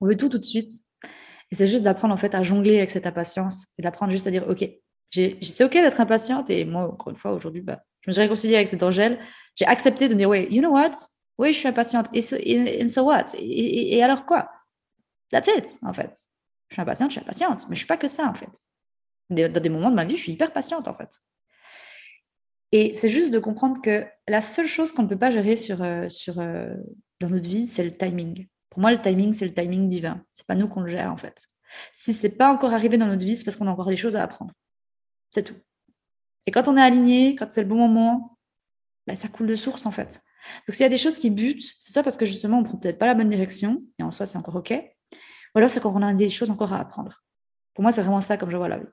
On 0.00 0.06
veut 0.06 0.16
tout 0.16 0.28
tout 0.28 0.38
de 0.38 0.44
suite. 0.44 0.72
Et 1.50 1.56
c'est 1.56 1.66
juste 1.66 1.82
d'apprendre 1.82 2.14
en 2.14 2.16
fait 2.16 2.34
à 2.34 2.42
jongler 2.42 2.78
avec 2.78 2.90
cette 2.90 3.06
impatience 3.06 3.66
et 3.78 3.82
d'apprendre 3.82 4.12
juste 4.12 4.26
à 4.28 4.30
dire, 4.30 4.48
OK, 4.48 4.68
c'est 5.10 5.64
OK 5.64 5.72
d'être 5.72 6.00
impatiente. 6.00 6.48
Et 6.50 6.64
moi, 6.64 6.84
encore 6.84 7.10
une 7.10 7.16
fois, 7.16 7.32
aujourd'hui, 7.32 7.62
bah, 7.62 7.82
je 8.02 8.10
me 8.10 8.12
suis 8.12 8.22
réconciliée 8.22 8.56
avec 8.56 8.68
cet 8.68 8.84
Angèle. 8.84 9.18
J'ai 9.56 9.66
accepté 9.66 10.08
de 10.08 10.14
dire, 10.14 10.28
oui, 10.28 10.46
you 10.50 10.60
know 10.60 10.70
what? 10.70 10.92
Oui, 11.38 11.52
je 11.52 11.58
suis 11.58 11.68
impatiente. 11.68 12.06
So 12.20 13.02
what? 13.04 13.34
Et, 13.38 14.00
alors 14.02 14.26
quoi? 14.26 14.48
That's 15.30 15.48
it, 15.48 15.78
en 15.82 15.92
fait. 15.92 16.26
Je 16.68 16.74
suis 16.74 16.82
impatiente, 16.82 17.10
je 17.10 17.14
suis 17.14 17.20
impatiente. 17.20 17.68
Mais 17.68 17.76
je 17.76 17.80
suis 17.80 17.86
pas 17.86 17.96
que 17.96 18.08
ça, 18.08 18.26
en 18.26 18.34
fait. 18.34 18.64
Dans 19.30 19.60
des 19.60 19.68
moments 19.68 19.90
de 19.90 19.96
ma 19.96 20.04
vie, 20.04 20.16
je 20.16 20.22
suis 20.22 20.32
hyper 20.32 20.52
patiente 20.52 20.86
en 20.86 20.94
fait. 20.94 21.20
Et 22.72 22.94
c'est 22.94 23.08
juste 23.08 23.32
de 23.32 23.38
comprendre 23.38 23.80
que 23.80 24.06
la 24.28 24.40
seule 24.40 24.66
chose 24.66 24.92
qu'on 24.92 25.02
ne 25.02 25.08
peut 25.08 25.18
pas 25.18 25.30
gérer 25.30 25.56
sur, 25.56 25.82
euh, 25.82 26.08
sur, 26.08 26.38
euh, 26.38 26.74
dans 27.20 27.28
notre 27.28 27.48
vie, 27.48 27.66
c'est 27.66 27.84
le 27.84 27.96
timing. 27.96 28.46
Pour 28.70 28.80
moi, 28.80 28.92
le 28.92 29.00
timing, 29.00 29.32
c'est 29.32 29.46
le 29.46 29.54
timing 29.54 29.88
divin. 29.88 30.22
C'est 30.32 30.46
pas 30.46 30.54
nous 30.54 30.68
qu'on 30.68 30.80
le 30.80 30.88
gère 30.88 31.12
en 31.12 31.16
fait. 31.16 31.46
Si 31.92 32.12
c'est 32.12 32.30
pas 32.30 32.52
encore 32.52 32.72
arrivé 32.72 32.98
dans 32.98 33.06
notre 33.06 33.24
vie, 33.24 33.36
c'est 33.36 33.44
parce 33.44 33.56
qu'on 33.56 33.66
a 33.66 33.70
encore 33.70 33.86
des 33.88 33.96
choses 33.96 34.16
à 34.16 34.22
apprendre. 34.22 34.54
C'est 35.32 35.42
tout. 35.42 35.56
Et 36.46 36.52
quand 36.52 36.68
on 36.68 36.76
est 36.76 36.82
aligné, 36.82 37.34
quand 37.34 37.48
c'est 37.50 37.62
le 37.62 37.68
bon 37.68 37.76
moment, 37.76 38.38
bah, 39.06 39.16
ça 39.16 39.28
coule 39.28 39.48
de 39.48 39.56
source 39.56 39.86
en 39.86 39.90
fait. 39.90 40.22
Donc 40.66 40.74
s'il 40.74 40.84
y 40.84 40.86
a 40.86 40.90
des 40.90 40.98
choses 40.98 41.18
qui 41.18 41.30
butent, 41.30 41.74
c'est 41.78 41.92
ça 41.92 42.04
parce 42.04 42.16
que 42.16 42.26
justement 42.26 42.58
on 42.58 42.62
prend 42.62 42.76
peut-être 42.78 42.98
pas 42.98 43.06
la 43.06 43.14
bonne 43.14 43.30
direction, 43.30 43.82
et 43.98 44.04
en 44.04 44.12
soi 44.12 44.26
c'est 44.26 44.38
encore 44.38 44.56
ok. 44.56 44.74
Ou 45.56 45.58
alors 45.58 45.70
c'est 45.70 45.80
quand 45.80 45.96
on 45.96 46.02
a 46.02 46.12
des 46.12 46.28
choses 46.28 46.50
encore 46.50 46.74
à 46.74 46.80
apprendre. 46.80 47.24
Pour 47.72 47.80
moi, 47.80 47.90
c'est 47.90 48.02
vraiment 48.02 48.20
ça 48.20 48.36
comme 48.36 48.50
je 48.50 48.58
vois 48.58 48.68
la 48.68 48.78
vie. 48.78 48.86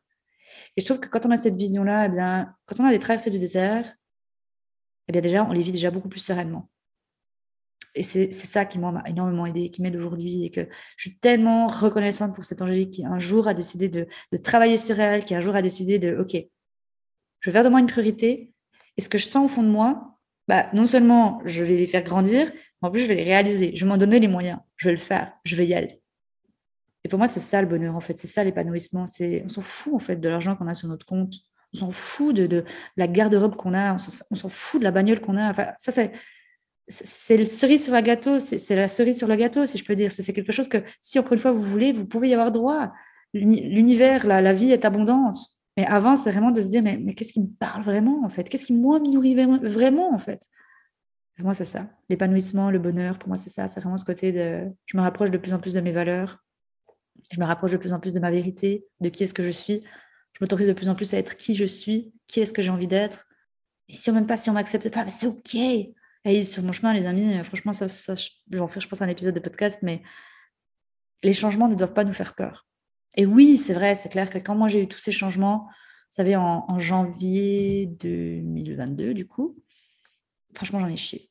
Et 0.77 0.81
je 0.81 0.85
trouve 0.85 1.01
que 1.01 1.09
quand 1.09 1.25
on 1.25 1.31
a 1.31 1.37
cette 1.37 1.57
vision-là, 1.57 2.05
eh 2.05 2.09
bien, 2.09 2.55
quand 2.65 2.79
on 2.79 2.85
a 2.85 2.91
des 2.91 2.99
traversées 2.99 3.31
du 3.31 3.37
désert, 3.37 3.93
eh 5.09 5.11
bien 5.11 5.21
déjà, 5.21 5.43
on 5.43 5.51
les 5.51 5.61
vit 5.61 5.73
déjà 5.73 5.91
beaucoup 5.91 6.07
plus 6.07 6.21
sereinement. 6.21 6.69
Et 7.95 8.01
c'est 8.01 8.31
ça 8.31 8.63
qui 8.63 8.79
m'a 8.79 9.03
énormément 9.05 9.45
aidé, 9.45 9.69
qui 9.69 9.81
m'aide 9.81 9.97
aujourd'hui, 9.97 10.45
et 10.45 10.51
que 10.51 10.61
je 10.95 11.09
suis 11.09 11.17
tellement 11.17 11.67
reconnaissante 11.67 12.33
pour 12.33 12.45
cette 12.45 12.61
Angélique 12.61 12.91
qui 12.91 13.05
un 13.05 13.19
jour 13.19 13.49
a 13.49 13.53
décidé 13.53 13.89
de, 13.89 14.07
de, 14.31 14.37
travailler 14.37 14.77
sur 14.77 14.97
elle, 14.99 15.25
qui 15.25 15.35
un 15.35 15.41
jour 15.41 15.55
a 15.55 15.61
décidé 15.61 15.99
de, 15.99 16.17
OK, 16.17 16.31
je 16.31 17.49
vais 17.49 17.51
faire 17.51 17.63
de 17.65 17.69
moi 17.69 17.81
une 17.81 17.87
priorité, 17.87 18.53
et 18.95 19.01
ce 19.01 19.09
que 19.09 19.17
je 19.17 19.27
sens 19.27 19.45
au 19.45 19.53
fond 19.53 19.63
de 19.63 19.67
moi, 19.67 20.17
bah, 20.47 20.69
non 20.73 20.87
seulement 20.87 21.41
je 21.45 21.63
vais 21.63 21.75
les 21.75 21.87
faire 21.87 22.03
grandir, 22.03 22.49
mais 22.81 22.87
en 22.87 22.91
plus 22.91 23.01
je 23.01 23.07
vais 23.07 23.15
les 23.15 23.23
réaliser, 23.23 23.75
je 23.75 23.83
vais 23.85 23.89
m'en 23.89 23.97
donner 23.97 24.19
les 24.19 24.27
moyens, 24.27 24.59
je 24.77 24.87
vais 24.87 24.95
le 24.95 24.99
faire, 24.99 25.33
je 25.43 25.55
vais 25.55 25.67
y 25.67 25.73
aller. 25.73 26.02
Et 27.03 27.09
pour 27.09 27.19
moi, 27.19 27.27
c'est 27.27 27.39
ça 27.39 27.61
le 27.61 27.67
bonheur, 27.67 27.95
en 27.95 27.99
fait. 27.99 28.17
C'est 28.17 28.27
ça 28.27 28.43
l'épanouissement. 28.43 29.05
On 29.19 29.49
s'en 29.49 29.61
fout, 29.61 29.93
en 29.93 29.99
fait, 29.99 30.15
de 30.15 30.29
l'argent 30.29 30.55
qu'on 30.55 30.67
a 30.67 30.73
sur 30.73 30.87
notre 30.87 31.05
compte. 31.05 31.33
On 31.73 31.79
s'en 31.79 31.91
fout 31.91 32.35
de, 32.35 32.63
la 32.95 33.07
garde-robe 33.07 33.55
qu'on 33.55 33.73
a. 33.73 33.95
On 34.31 34.35
s'en 34.35 34.49
fout 34.49 34.79
de 34.79 34.83
la 34.85 34.91
bagnole 34.91 35.19
qu'on 35.19 35.37
a. 35.37 35.49
Enfin, 35.49 35.73
ça, 35.77 35.91
c'est, 35.91 36.13
c'est 36.87 37.37
le 37.37 37.43
cerise 37.43 37.83
sur 37.83 37.93
la 37.93 38.01
gâteau. 38.01 38.39
C'est 38.39 38.75
la 38.75 38.87
cerise 38.87 39.17
sur 39.17 39.27
le 39.27 39.35
gâteau, 39.35 39.65
si 39.65 39.77
je 39.77 39.83
peux 39.83 39.95
dire. 39.95 40.11
C'est 40.11 40.31
quelque 40.33 40.53
chose 40.53 40.69
que, 40.69 40.77
si 41.01 41.19
encore 41.19 41.33
une 41.33 41.39
fois 41.39 41.51
vous 41.51 41.61
voulez, 41.61 41.91
vous 41.91 42.05
pouvez 42.05 42.29
y 42.29 42.33
avoir 42.33 42.51
droit. 42.51 42.93
L'univers, 43.33 44.25
la, 44.25 44.41
la 44.41 44.53
vie 44.53 44.71
est 44.71 44.85
abondante. 44.85 45.39
Mais 45.75 45.85
avant, 45.85 46.15
c'est 46.15 46.31
vraiment 46.31 46.51
de 46.51 46.61
se 46.61 46.67
dire, 46.67 46.83
mais, 46.83 46.97
mais 46.97 47.15
qu'est-ce 47.15 47.33
qui 47.33 47.41
me 47.41 47.47
parle 47.47 47.83
vraiment, 47.83 48.23
en 48.23 48.29
fait? 48.29 48.47
Qu'est-ce 48.47 48.65
qui, 48.65 48.73
moi, 48.73 48.99
me 48.99 49.09
nourrit 49.09 49.35
vraiment, 49.35 50.13
en 50.13 50.19
fait? 50.19 50.47
Pour 51.35 51.45
moi, 51.45 51.55
c'est 51.55 51.65
ça. 51.65 51.89
L'épanouissement, 52.09 52.69
le 52.69 52.77
bonheur, 52.77 53.17
pour 53.17 53.27
moi, 53.27 53.37
c'est 53.37 53.49
ça. 53.49 53.67
C'est 53.67 53.79
vraiment 53.79 53.97
ce 53.97 54.05
côté 54.05 54.31
de. 54.31 54.71
Je 54.85 54.95
me 54.95 55.01
rapproche 55.01 55.31
de 55.31 55.37
plus 55.39 55.53
en 55.53 55.59
plus 55.59 55.73
de 55.73 55.81
mes 55.81 55.91
valeurs 55.91 56.43
je 57.31 57.39
me 57.39 57.45
rapproche 57.45 57.71
de 57.71 57.77
plus 57.77 57.93
en 57.93 57.99
plus 57.99 58.13
de 58.13 58.19
ma 58.19 58.31
vérité, 58.31 58.85
de 59.01 59.09
qui 59.09 59.23
est-ce 59.23 59.33
que 59.33 59.43
je 59.43 59.51
suis. 59.51 59.83
Je 60.33 60.39
m'autorise 60.41 60.67
de 60.67 60.73
plus 60.73 60.89
en 60.89 60.95
plus 60.95 61.13
à 61.13 61.17
être 61.17 61.35
qui 61.37 61.55
je 61.55 61.65
suis, 61.65 62.13
qui 62.27 62.39
est-ce 62.39 62.53
que 62.53 62.61
j'ai 62.61 62.69
envie 62.69 62.87
d'être. 62.87 63.27
Et 63.89 63.93
si 63.93 64.09
on 64.09 64.13
même 64.13 64.27
pas, 64.27 64.37
si 64.37 64.49
on 64.49 64.53
m'accepte 64.53 64.89
pas, 64.89 65.07
c'est 65.09 65.27
ok. 65.27 65.55
Et 66.25 66.43
sur 66.43 66.63
mon 66.63 66.71
chemin, 66.71 66.93
les 66.93 67.05
amis, 67.05 67.33
euh, 67.35 67.43
franchement, 67.43 67.73
ça, 67.73 67.87
ça 67.87 68.15
je 68.15 68.29
vais 68.47 68.59
en 68.59 68.67
faire, 68.67 68.81
je 68.81 68.87
pense, 68.87 69.01
un 69.01 69.09
épisode 69.09 69.35
de 69.35 69.39
podcast, 69.39 69.79
mais 69.81 70.01
les 71.21 71.33
changements 71.33 71.67
ne 71.67 71.75
doivent 71.75 71.93
pas 71.93 72.03
nous 72.03 72.13
faire 72.13 72.35
peur. 72.35 72.67
Et 73.15 73.25
oui, 73.25 73.57
c'est 73.57 73.73
vrai, 73.73 73.95
c'est 73.95 74.09
clair 74.09 74.29
que 74.29 74.37
quand 74.39 74.55
moi 74.55 74.67
j'ai 74.67 74.81
eu 74.81 74.87
tous 74.87 74.99
ces 74.99 75.11
changements, 75.11 75.67
vous 75.67 76.15
savez, 76.17 76.35
en, 76.35 76.65
en 76.67 76.79
janvier 76.79 77.87
2022, 77.99 79.13
du 79.13 79.27
coup, 79.27 79.57
franchement, 80.53 80.79
j'en 80.79 80.87
ai 80.87 80.97
chié 80.97 81.29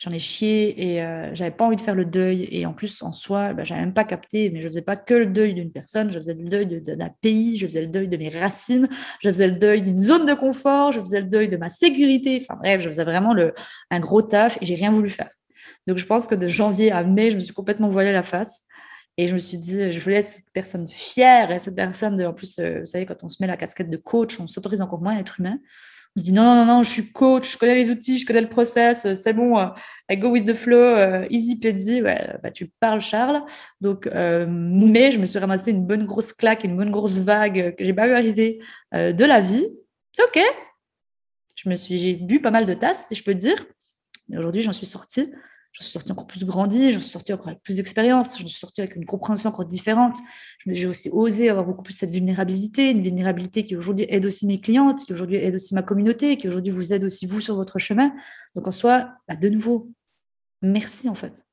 j'en 0.00 0.10
ai 0.10 0.18
chié 0.18 0.94
et 0.94 1.02
euh, 1.02 1.34
j'avais 1.34 1.50
pas 1.50 1.66
envie 1.66 1.76
de 1.76 1.80
faire 1.80 1.94
le 1.94 2.06
deuil. 2.06 2.48
Et 2.50 2.64
en 2.64 2.72
plus, 2.72 3.02
en 3.02 3.12
soi, 3.12 3.52
bah, 3.52 3.64
j'avais 3.64 3.82
même 3.82 3.92
pas 3.92 4.04
capté, 4.04 4.50
mais 4.50 4.60
je 4.60 4.66
faisais 4.66 4.82
pas 4.82 4.96
que 4.96 5.14
le 5.14 5.26
deuil 5.26 5.54
d'une 5.54 5.70
personne, 5.70 6.10
je 6.10 6.16
faisais 6.16 6.34
le 6.34 6.48
deuil 6.48 6.80
d'un 6.80 7.10
pays, 7.20 7.58
je 7.58 7.66
faisais 7.66 7.82
le 7.82 7.88
deuil 7.88 8.08
de 8.08 8.16
mes 8.16 8.30
racines, 8.30 8.88
je 9.22 9.28
faisais 9.28 9.46
le 9.46 9.56
deuil 9.56 9.82
d'une 9.82 10.00
zone 10.00 10.26
de 10.26 10.34
confort, 10.34 10.92
je 10.92 11.00
faisais 11.00 11.20
le 11.20 11.26
deuil 11.26 11.48
de 11.48 11.58
ma 11.58 11.68
sécurité. 11.68 12.42
Enfin 12.42 12.58
bref, 12.60 12.80
je 12.80 12.86
faisais 12.86 13.04
vraiment 13.04 13.34
le, 13.34 13.52
un 13.90 14.00
gros 14.00 14.22
taf 14.22 14.58
et 14.62 14.64
j'ai 14.64 14.74
rien 14.74 14.90
voulu 14.90 15.10
faire. 15.10 15.30
Donc 15.86 15.98
je 15.98 16.06
pense 16.06 16.26
que 16.26 16.34
de 16.34 16.48
janvier 16.48 16.90
à 16.92 17.04
mai, 17.04 17.30
je 17.30 17.36
me 17.36 17.40
suis 17.40 17.54
complètement 17.54 17.88
voilée 17.88 18.12
la 18.12 18.22
face. 18.22 18.64
Et 19.18 19.28
je 19.28 19.34
me 19.34 19.38
suis 19.38 19.58
dit, 19.58 19.92
je 19.92 20.00
voulais 20.00 20.22
cette 20.22 20.50
personne 20.54 20.88
fière 20.88 21.50
et 21.50 21.58
cette 21.58 21.74
personne, 21.74 22.22
en 22.24 22.32
plus, 22.32 22.58
euh, 22.58 22.80
vous 22.80 22.86
savez, 22.86 23.04
quand 23.04 23.22
on 23.22 23.28
se 23.28 23.36
met 23.40 23.46
la 23.46 23.58
casquette 23.58 23.90
de 23.90 23.98
coach, 23.98 24.40
on 24.40 24.46
s'autorise 24.46 24.80
encore 24.80 25.02
moins 25.02 25.16
à 25.16 25.20
être 25.20 25.40
humain. 25.40 25.58
On 26.16 26.20
dit 26.22 26.32
non, 26.32 26.56
non, 26.56 26.66
non, 26.66 26.82
je 26.82 26.90
suis 26.90 27.12
coach, 27.12 27.52
je 27.52 27.58
connais 27.58 27.76
les 27.76 27.88
outils, 27.88 28.18
je 28.18 28.26
connais 28.26 28.40
le 28.40 28.48
process, 28.48 29.04
euh, 29.06 29.14
c'est 29.14 29.32
bon, 29.32 29.58
euh, 29.58 29.68
I 30.10 30.16
go 30.16 30.30
with 30.30 30.44
the 30.44 30.54
flow, 30.54 30.76
euh, 30.76 31.24
easy 31.30 31.58
peasy. 31.60 32.02
Ouais, 32.02 32.36
bah, 32.42 32.50
tu 32.50 32.66
parles, 32.80 33.00
Charles. 33.00 33.42
Donc, 33.80 34.06
mais 34.06 35.12
je 35.12 35.20
me 35.20 35.26
suis 35.26 35.38
ramassé 35.38 35.70
une 35.70 35.86
bonne 35.86 36.04
grosse 36.06 36.32
claque, 36.32 36.64
une 36.64 36.76
bonne 36.76 36.90
grosse 36.90 37.18
vague 37.18 37.76
que 37.76 37.84
j'ai 37.84 37.94
pas 37.94 38.08
vu 38.08 38.14
arriver 38.14 38.60
de 38.92 39.24
la 39.24 39.40
vie. 39.40 39.68
C'est 40.12 40.24
OK. 40.24 40.40
Je 41.54 41.68
me 41.68 41.76
suis, 41.76 41.98
j'ai 41.98 42.14
bu 42.14 42.40
pas 42.40 42.50
mal 42.50 42.66
de 42.66 42.74
tasses, 42.74 43.06
si 43.08 43.14
je 43.14 43.22
peux 43.22 43.34
dire. 43.34 43.64
Mais 44.28 44.38
aujourd'hui, 44.38 44.62
j'en 44.62 44.72
suis 44.72 44.86
sortie 44.86 45.30
j'en 45.72 45.82
suis 45.82 45.92
sortie 45.92 46.12
encore 46.12 46.26
plus 46.26 46.44
grandie, 46.44 46.92
j'en 46.92 47.00
suis 47.00 47.10
sortie 47.10 47.32
encore 47.32 47.48
avec 47.48 47.62
plus 47.62 47.76
d'expérience, 47.76 48.38
j'en 48.38 48.46
suis 48.46 48.58
sortie 48.58 48.80
avec 48.80 48.96
une 48.96 49.04
compréhension 49.04 49.50
encore 49.50 49.64
différente. 49.64 50.18
J'ai 50.66 50.86
aussi 50.86 51.08
osé 51.10 51.48
avoir 51.48 51.64
beaucoup 51.64 51.82
plus 51.82 51.94
cette 51.94 52.10
vulnérabilité, 52.10 52.90
une 52.90 53.02
vulnérabilité 53.02 53.62
qui 53.64 53.76
aujourd'hui 53.76 54.06
aide 54.08 54.26
aussi 54.26 54.46
mes 54.46 54.60
clientes, 54.60 55.04
qui 55.04 55.12
aujourd'hui 55.12 55.36
aide 55.36 55.54
aussi 55.54 55.74
ma 55.74 55.82
communauté, 55.82 56.36
qui 56.36 56.48
aujourd'hui 56.48 56.72
vous 56.72 56.92
aide 56.92 57.04
aussi 57.04 57.26
vous 57.26 57.40
sur 57.40 57.54
votre 57.54 57.78
chemin. 57.78 58.12
Donc 58.54 58.66
en 58.66 58.72
soi, 58.72 59.12
bah, 59.28 59.36
de 59.36 59.48
nouveau, 59.48 59.92
merci 60.62 61.08
en 61.08 61.14
fait. 61.14 61.44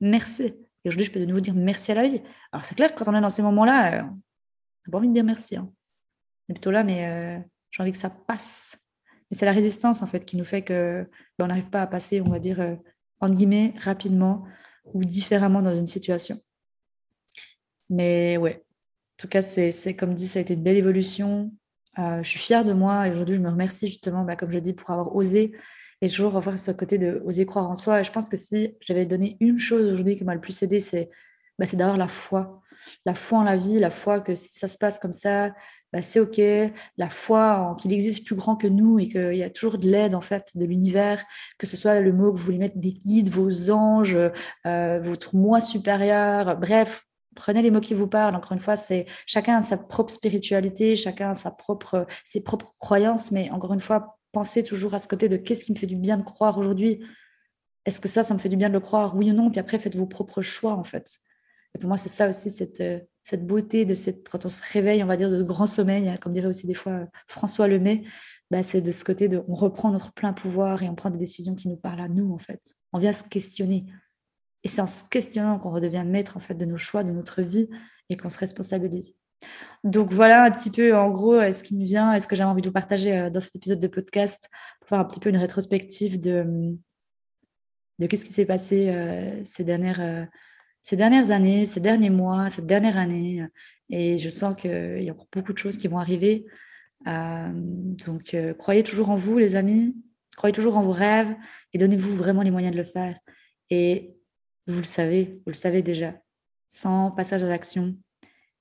Merci. 0.00 0.54
Et 0.84 0.88
aujourd'hui, 0.88 1.06
je 1.06 1.12
peux 1.12 1.20
de 1.20 1.26
nouveau 1.26 1.40
dire 1.40 1.54
merci 1.54 1.92
à 1.92 1.94
la 1.94 2.08
vie. 2.08 2.20
Alors 2.50 2.64
c'est 2.64 2.74
clair 2.74 2.94
quand 2.94 3.06
on 3.06 3.14
est 3.14 3.20
dans 3.20 3.30
ces 3.30 3.42
moments-là, 3.42 4.00
euh, 4.00 4.02
on 4.02 4.04
n'a 4.04 4.90
pas 4.90 4.98
envie 4.98 5.08
de 5.08 5.14
dire 5.14 5.24
merci. 5.24 5.56
Hein. 5.56 5.70
On 6.48 6.52
est 6.52 6.54
plutôt 6.54 6.72
là, 6.72 6.82
mais 6.82 7.06
euh, 7.06 7.38
j'ai 7.70 7.82
envie 7.82 7.92
que 7.92 7.98
ça 7.98 8.10
passe. 8.10 8.76
Mais 9.30 9.36
c'est 9.36 9.46
la 9.46 9.52
résistance 9.52 10.02
en 10.02 10.06
fait 10.06 10.24
qui 10.24 10.36
nous 10.36 10.44
fait 10.44 10.62
que 10.62 11.08
ben, 11.38 11.44
on 11.44 11.48
n'arrive 11.48 11.70
pas 11.70 11.82
à 11.82 11.86
passer, 11.86 12.20
on 12.20 12.30
va 12.30 12.40
dire, 12.40 12.60
euh, 12.60 12.74
entre 13.22 13.36
guillemets, 13.36 13.72
rapidement 13.78 14.44
ou 14.92 15.04
différemment 15.04 15.62
dans 15.62 15.74
une 15.74 15.86
situation. 15.86 16.38
Mais 17.88 18.36
ouais, 18.36 18.64
en 18.64 19.16
tout 19.16 19.28
cas, 19.28 19.42
c'est 19.42 19.96
comme 19.96 20.14
dit, 20.14 20.26
ça 20.26 20.40
a 20.40 20.42
été 20.42 20.54
une 20.54 20.62
belle 20.62 20.76
évolution. 20.76 21.52
Euh, 21.98 22.22
je 22.22 22.28
suis 22.28 22.38
fière 22.38 22.64
de 22.64 22.72
moi 22.72 23.06
et 23.06 23.12
aujourd'hui, 23.12 23.36
je 23.36 23.40
me 23.40 23.48
remercie 23.48 23.86
justement, 23.86 24.24
bah, 24.24 24.36
comme 24.36 24.50
je 24.50 24.58
dis, 24.58 24.72
pour 24.74 24.90
avoir 24.90 25.14
osé 25.14 25.52
et 26.00 26.08
toujours 26.08 26.36
avoir 26.36 26.58
ce 26.58 26.72
côté 26.72 26.98
de 26.98 27.22
oser 27.24 27.46
croire 27.46 27.70
en 27.70 27.76
soi. 27.76 28.00
Et 28.00 28.04
je 28.04 28.10
pense 28.10 28.28
que 28.28 28.36
si 28.36 28.76
j'avais 28.80 29.06
donné 29.06 29.36
une 29.40 29.58
chose 29.58 29.86
aujourd'hui 29.86 30.16
qui 30.16 30.24
m'a 30.24 30.34
le 30.34 30.40
plus 30.40 30.60
aidé, 30.62 30.80
c'est 30.80 31.08
bah, 31.58 31.66
d'avoir 31.72 31.96
la 31.96 32.08
foi. 32.08 32.60
La 33.06 33.14
foi 33.14 33.38
en 33.38 33.44
la 33.44 33.56
vie, 33.56 33.78
la 33.78 33.90
foi 33.90 34.20
que 34.20 34.34
si 34.34 34.58
ça 34.58 34.66
se 34.66 34.78
passe 34.78 34.98
comme 34.98 35.12
ça, 35.12 35.54
bah, 35.92 36.02
c'est 36.02 36.20
OK, 36.20 36.40
la 36.96 37.08
foi 37.10 37.76
qu'il 37.78 37.92
existe 37.92 38.26
plus 38.26 38.36
grand 38.36 38.56
que 38.56 38.66
nous 38.66 38.98
et 38.98 39.08
qu'il 39.08 39.34
y 39.34 39.42
a 39.42 39.50
toujours 39.50 39.78
de 39.78 39.88
l'aide 39.88 40.14
en 40.14 40.20
fait 40.20 40.56
de 40.56 40.64
l'univers, 40.64 41.22
que 41.58 41.66
ce 41.66 41.76
soit 41.76 42.00
le 42.00 42.12
mot 42.12 42.32
que 42.32 42.38
vous 42.38 42.44
voulez 42.44 42.58
mettre 42.58 42.78
des 42.78 42.92
guides, 42.92 43.28
vos 43.28 43.70
anges, 43.70 44.18
euh, 44.66 45.00
votre 45.02 45.36
moi 45.36 45.60
supérieur, 45.60 46.56
bref, 46.58 47.04
prenez 47.34 47.62
les 47.62 47.70
mots 47.70 47.80
qui 47.80 47.94
vous 47.94 48.06
parlent. 48.06 48.34
Encore 48.34 48.52
une 48.52 48.58
fois, 48.58 48.76
c'est 48.76 49.06
chacun 49.26 49.58
a 49.58 49.62
sa 49.62 49.76
propre 49.76 50.12
spiritualité, 50.12 50.96
chacun 50.96 51.30
a 51.30 51.34
sa 51.34 51.50
propre, 51.50 52.06
ses 52.24 52.42
propres 52.42 52.74
croyances, 52.78 53.30
mais 53.30 53.50
encore 53.50 53.74
une 53.74 53.80
fois, 53.80 54.18
pensez 54.32 54.64
toujours 54.64 54.94
à 54.94 54.98
ce 54.98 55.08
côté 55.08 55.28
de 55.28 55.36
qu'est-ce 55.36 55.64
qui 55.64 55.72
me 55.72 55.78
fait 55.78 55.86
du 55.86 55.96
bien 55.96 56.16
de 56.16 56.24
croire 56.24 56.58
aujourd'hui. 56.58 57.04
Est-ce 57.84 58.00
que 58.00 58.08
ça, 58.08 58.22
ça 58.22 58.32
me 58.34 58.38
fait 58.38 58.48
du 58.48 58.56
bien 58.56 58.68
de 58.68 58.74
le 58.74 58.80
croire, 58.80 59.16
oui 59.16 59.30
ou 59.30 59.34
non? 59.34 59.50
Puis 59.50 59.60
après, 59.60 59.78
faites 59.78 59.96
vos 59.96 60.06
propres 60.06 60.40
choix 60.40 60.72
en 60.72 60.84
fait. 60.84 61.18
Et 61.74 61.78
pour 61.78 61.88
moi, 61.88 61.96
c'est 61.96 62.08
ça 62.08 62.28
aussi 62.28 62.50
cette 62.50 62.80
euh, 62.80 63.00
cette 63.24 63.46
beauté 63.46 63.84
de 63.84 63.94
cette, 63.94 64.28
quand 64.28 64.44
on 64.46 64.48
se 64.48 64.62
réveille, 64.72 65.02
on 65.02 65.06
va 65.06 65.16
dire, 65.16 65.30
de 65.30 65.38
ce 65.38 65.42
grand 65.42 65.66
sommeil, 65.66 66.08
hein, 66.08 66.16
comme 66.20 66.32
dirait 66.32 66.48
aussi 66.48 66.66
des 66.66 66.74
fois 66.74 67.06
François 67.26 67.68
Lemay, 67.68 68.02
bah, 68.50 68.62
c'est 68.62 68.80
de 68.82 68.92
ce 68.92 69.04
côté 69.04 69.28
de, 69.28 69.42
on 69.48 69.54
reprend 69.54 69.90
notre 69.90 70.12
plein 70.12 70.32
pouvoir 70.32 70.82
et 70.82 70.88
on 70.88 70.94
prend 70.94 71.10
des 71.10 71.18
décisions 71.18 71.54
qui 71.54 71.68
nous 71.68 71.76
parlent 71.76 72.00
à 72.00 72.08
nous, 72.08 72.32
en 72.32 72.38
fait. 72.38 72.60
On 72.92 72.98
vient 72.98 73.12
se 73.12 73.24
questionner. 73.24 73.86
Et 74.64 74.68
c'est 74.68 74.82
en 74.82 74.86
se 74.86 75.04
questionnant 75.08 75.58
qu'on 75.58 75.70
redevient 75.70 76.04
maître, 76.06 76.36
en 76.36 76.40
fait, 76.40 76.54
de 76.54 76.64
nos 76.64 76.76
choix, 76.76 77.02
de 77.02 77.12
notre 77.12 77.42
vie 77.42 77.68
et 78.10 78.16
qu'on 78.16 78.28
se 78.28 78.38
responsabilise. 78.38 79.14
Donc 79.84 80.12
voilà 80.12 80.44
un 80.44 80.50
petit 80.50 80.70
peu, 80.70 80.94
en 80.94 81.10
gros, 81.10 81.34
euh, 81.34 81.52
ce 81.52 81.62
qui 81.62 81.74
me 81.74 81.84
vient, 81.84 82.12
est 82.12 82.20
ce 82.20 82.28
que 82.28 82.36
j'avais 82.36 82.50
envie 82.50 82.62
de 82.62 82.68
vous 82.68 82.72
partager 82.72 83.16
euh, 83.16 83.30
dans 83.30 83.40
cet 83.40 83.56
épisode 83.56 83.80
de 83.80 83.88
podcast, 83.88 84.48
pour 84.80 84.88
faire 84.90 84.98
un 85.00 85.04
petit 85.04 85.18
peu 85.18 85.30
une 85.30 85.36
rétrospective 85.36 86.20
de, 86.20 86.76
de 87.98 88.06
qu'est-ce 88.06 88.24
qui 88.24 88.32
s'est 88.32 88.44
passé 88.44 88.90
euh, 88.90 89.42
ces 89.44 89.64
dernières 89.64 90.28
ces 90.82 90.96
dernières 90.96 91.30
années, 91.30 91.66
ces 91.66 91.80
derniers 91.80 92.10
mois, 92.10 92.48
cette 92.48 92.66
dernière 92.66 92.98
année. 92.98 93.46
Et 93.88 94.18
je 94.18 94.28
sens 94.28 94.56
qu'il 94.56 95.02
y 95.02 95.10
a 95.10 95.14
beaucoup 95.32 95.52
de 95.52 95.58
choses 95.58 95.78
qui 95.78 95.88
vont 95.88 95.98
arriver. 95.98 96.46
Euh, 97.06 97.50
donc, 97.54 98.34
euh, 98.34 98.54
croyez 98.54 98.82
toujours 98.82 99.10
en 99.10 99.16
vous, 99.16 99.38
les 99.38 99.54
amis. 99.54 99.96
Croyez 100.36 100.52
toujours 100.52 100.76
en 100.76 100.82
vos 100.82 100.92
rêves 100.92 101.34
et 101.72 101.78
donnez-vous 101.78 102.14
vraiment 102.14 102.42
les 102.42 102.50
moyens 102.50 102.72
de 102.72 102.78
le 102.78 102.84
faire. 102.84 103.18
Et 103.70 104.16
vous 104.66 104.78
le 104.78 104.84
savez, 104.84 105.40
vous 105.44 105.50
le 105.50 105.56
savez 105.56 105.82
déjà. 105.82 106.14
Sans 106.68 107.10
passage 107.10 107.42
à 107.42 107.48
l'action, 107.48 107.94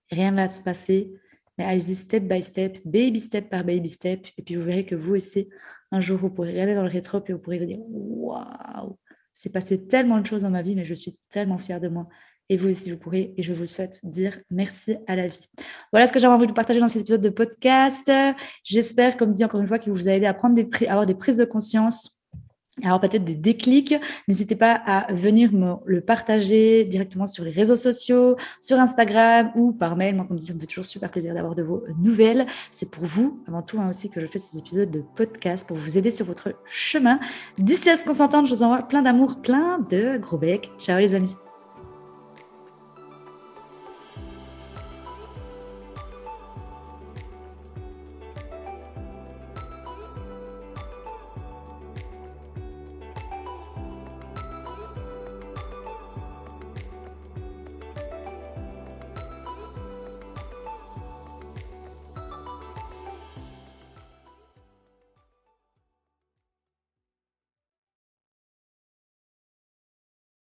rien 0.10 0.32
ne 0.32 0.38
va 0.38 0.50
se 0.50 0.62
passer. 0.62 1.14
Mais 1.58 1.64
allez-y 1.66 1.96
step 1.96 2.24
by 2.24 2.44
step, 2.44 2.80
baby 2.86 3.20
step 3.20 3.50
par 3.50 3.64
baby 3.64 3.90
step. 3.90 4.28
Et 4.38 4.42
puis 4.42 4.56
vous 4.56 4.64
verrez 4.64 4.86
que 4.86 4.96
vous 4.96 5.16
aussi, 5.16 5.50
un 5.92 6.02
jour, 6.02 6.18
vous 6.18 6.30
pourrez 6.30 6.52
regarder 6.52 6.76
dans 6.76 6.84
le 6.84 6.90
rétro 6.90 7.22
et 7.26 7.34
vous 7.34 7.40
pourrez 7.40 7.60
vous 7.60 7.66
dire 7.66 7.80
Waouh, 7.80 8.98
c'est 9.42 9.50
passé 9.50 9.84
tellement 9.88 10.20
de 10.20 10.26
choses 10.28 10.44
dans 10.44 10.52
ma 10.52 10.62
vie, 10.62 10.76
mais 10.76 10.86
je 10.86 10.94
suis 10.94 11.18
tellement 11.32 11.58
fière 11.58 11.80
de 11.80 11.88
moi. 11.88 12.08
Et 12.50 12.58
vous 12.58 12.70
aussi, 12.70 12.92
vous 12.92 12.98
pourrez, 13.00 13.34
et 13.38 13.42
je 13.42 13.54
vous 13.54 13.66
souhaite, 13.66 14.00
dire 14.04 14.38
merci 14.52 14.98
à 15.08 15.16
la 15.16 15.26
vie. 15.26 15.50
Voilà 15.92 16.06
ce 16.06 16.14
que 16.14 16.20
j'avais 16.20 16.36
envie 16.36 16.46
de 16.46 16.52
partager 16.52 16.80
dans 16.80 16.88
cet 16.88 17.02
épisode 17.02 17.22
de 17.22 17.30
podcast. 17.30 18.12
J'espère, 18.64 19.18
comme 19.18 19.34
dit 19.34 19.44
encore 19.44 19.60
une 19.60 19.68
fois, 19.68 19.80
qu'il 19.80 19.94
vous 19.94 20.08
a 20.08 20.12
aidé 20.12 20.28
à 20.28 20.36
prendre 20.36 20.54
des, 20.54 20.70
à 20.86 20.92
avoir 20.92 21.08
des 21.08 21.16
prises 21.16 21.38
de 21.38 21.46
conscience 21.46 22.21
alors 22.84 23.02
peut-être 23.02 23.26
des 23.26 23.36
déclics. 23.36 23.96
N'hésitez 24.28 24.56
pas 24.56 24.74
à 24.74 25.12
venir 25.12 25.52
me 25.52 25.76
le 25.86 26.02
partager 26.02 26.86
directement 26.86 27.28
sur 27.28 27.44
les 27.44 27.52
réseaux 27.52 27.76
sociaux, 27.76 28.38
sur 28.62 28.80
Instagram 28.80 29.52
ou 29.56 29.74
par 29.74 29.96
mail. 29.96 30.16
Moi, 30.16 30.26
comme 30.26 30.38
dit, 30.38 30.46
ça 30.46 30.54
me 30.54 30.60
fait 30.60 30.68
toujours 30.68 30.86
super 30.86 31.12
plaisir 31.12 31.34
d'avoir 31.34 31.54
de 31.54 31.64
vos 31.64 31.84
nouvelles. 32.00 32.46
C'est 32.72 32.90
pour 32.90 33.04
vous, 33.04 33.44
avant 33.48 33.62
tout, 33.62 33.80
hein, 33.80 33.90
aussi 33.90 34.10
que 34.10 34.22
je 34.22 34.28
fais 34.28 34.40
ces 34.40 34.58
épisodes 34.58 34.90
de 34.90 35.04
podcast 35.16 35.68
pour 35.68 35.78
vous 35.78 35.98
aider 35.98 36.12
sur 36.12 36.26
votre 36.26 36.54
chemin. 36.66 37.20
D'ici 37.58 37.90
à 37.90 37.98
ce 37.98 38.06
qu'on 38.06 38.14
s'entende, 38.14 38.48
je 38.48 38.54
vous 38.54 38.64
envoie 38.64 38.88
plein 38.88 39.02
d'amour, 39.02 39.42
plein 39.42 39.80
de 39.80 40.18
gros 40.18 40.38
becs. 40.38 40.72
Ciao 40.80 41.00
les 41.00 41.14
amis. 41.14 41.36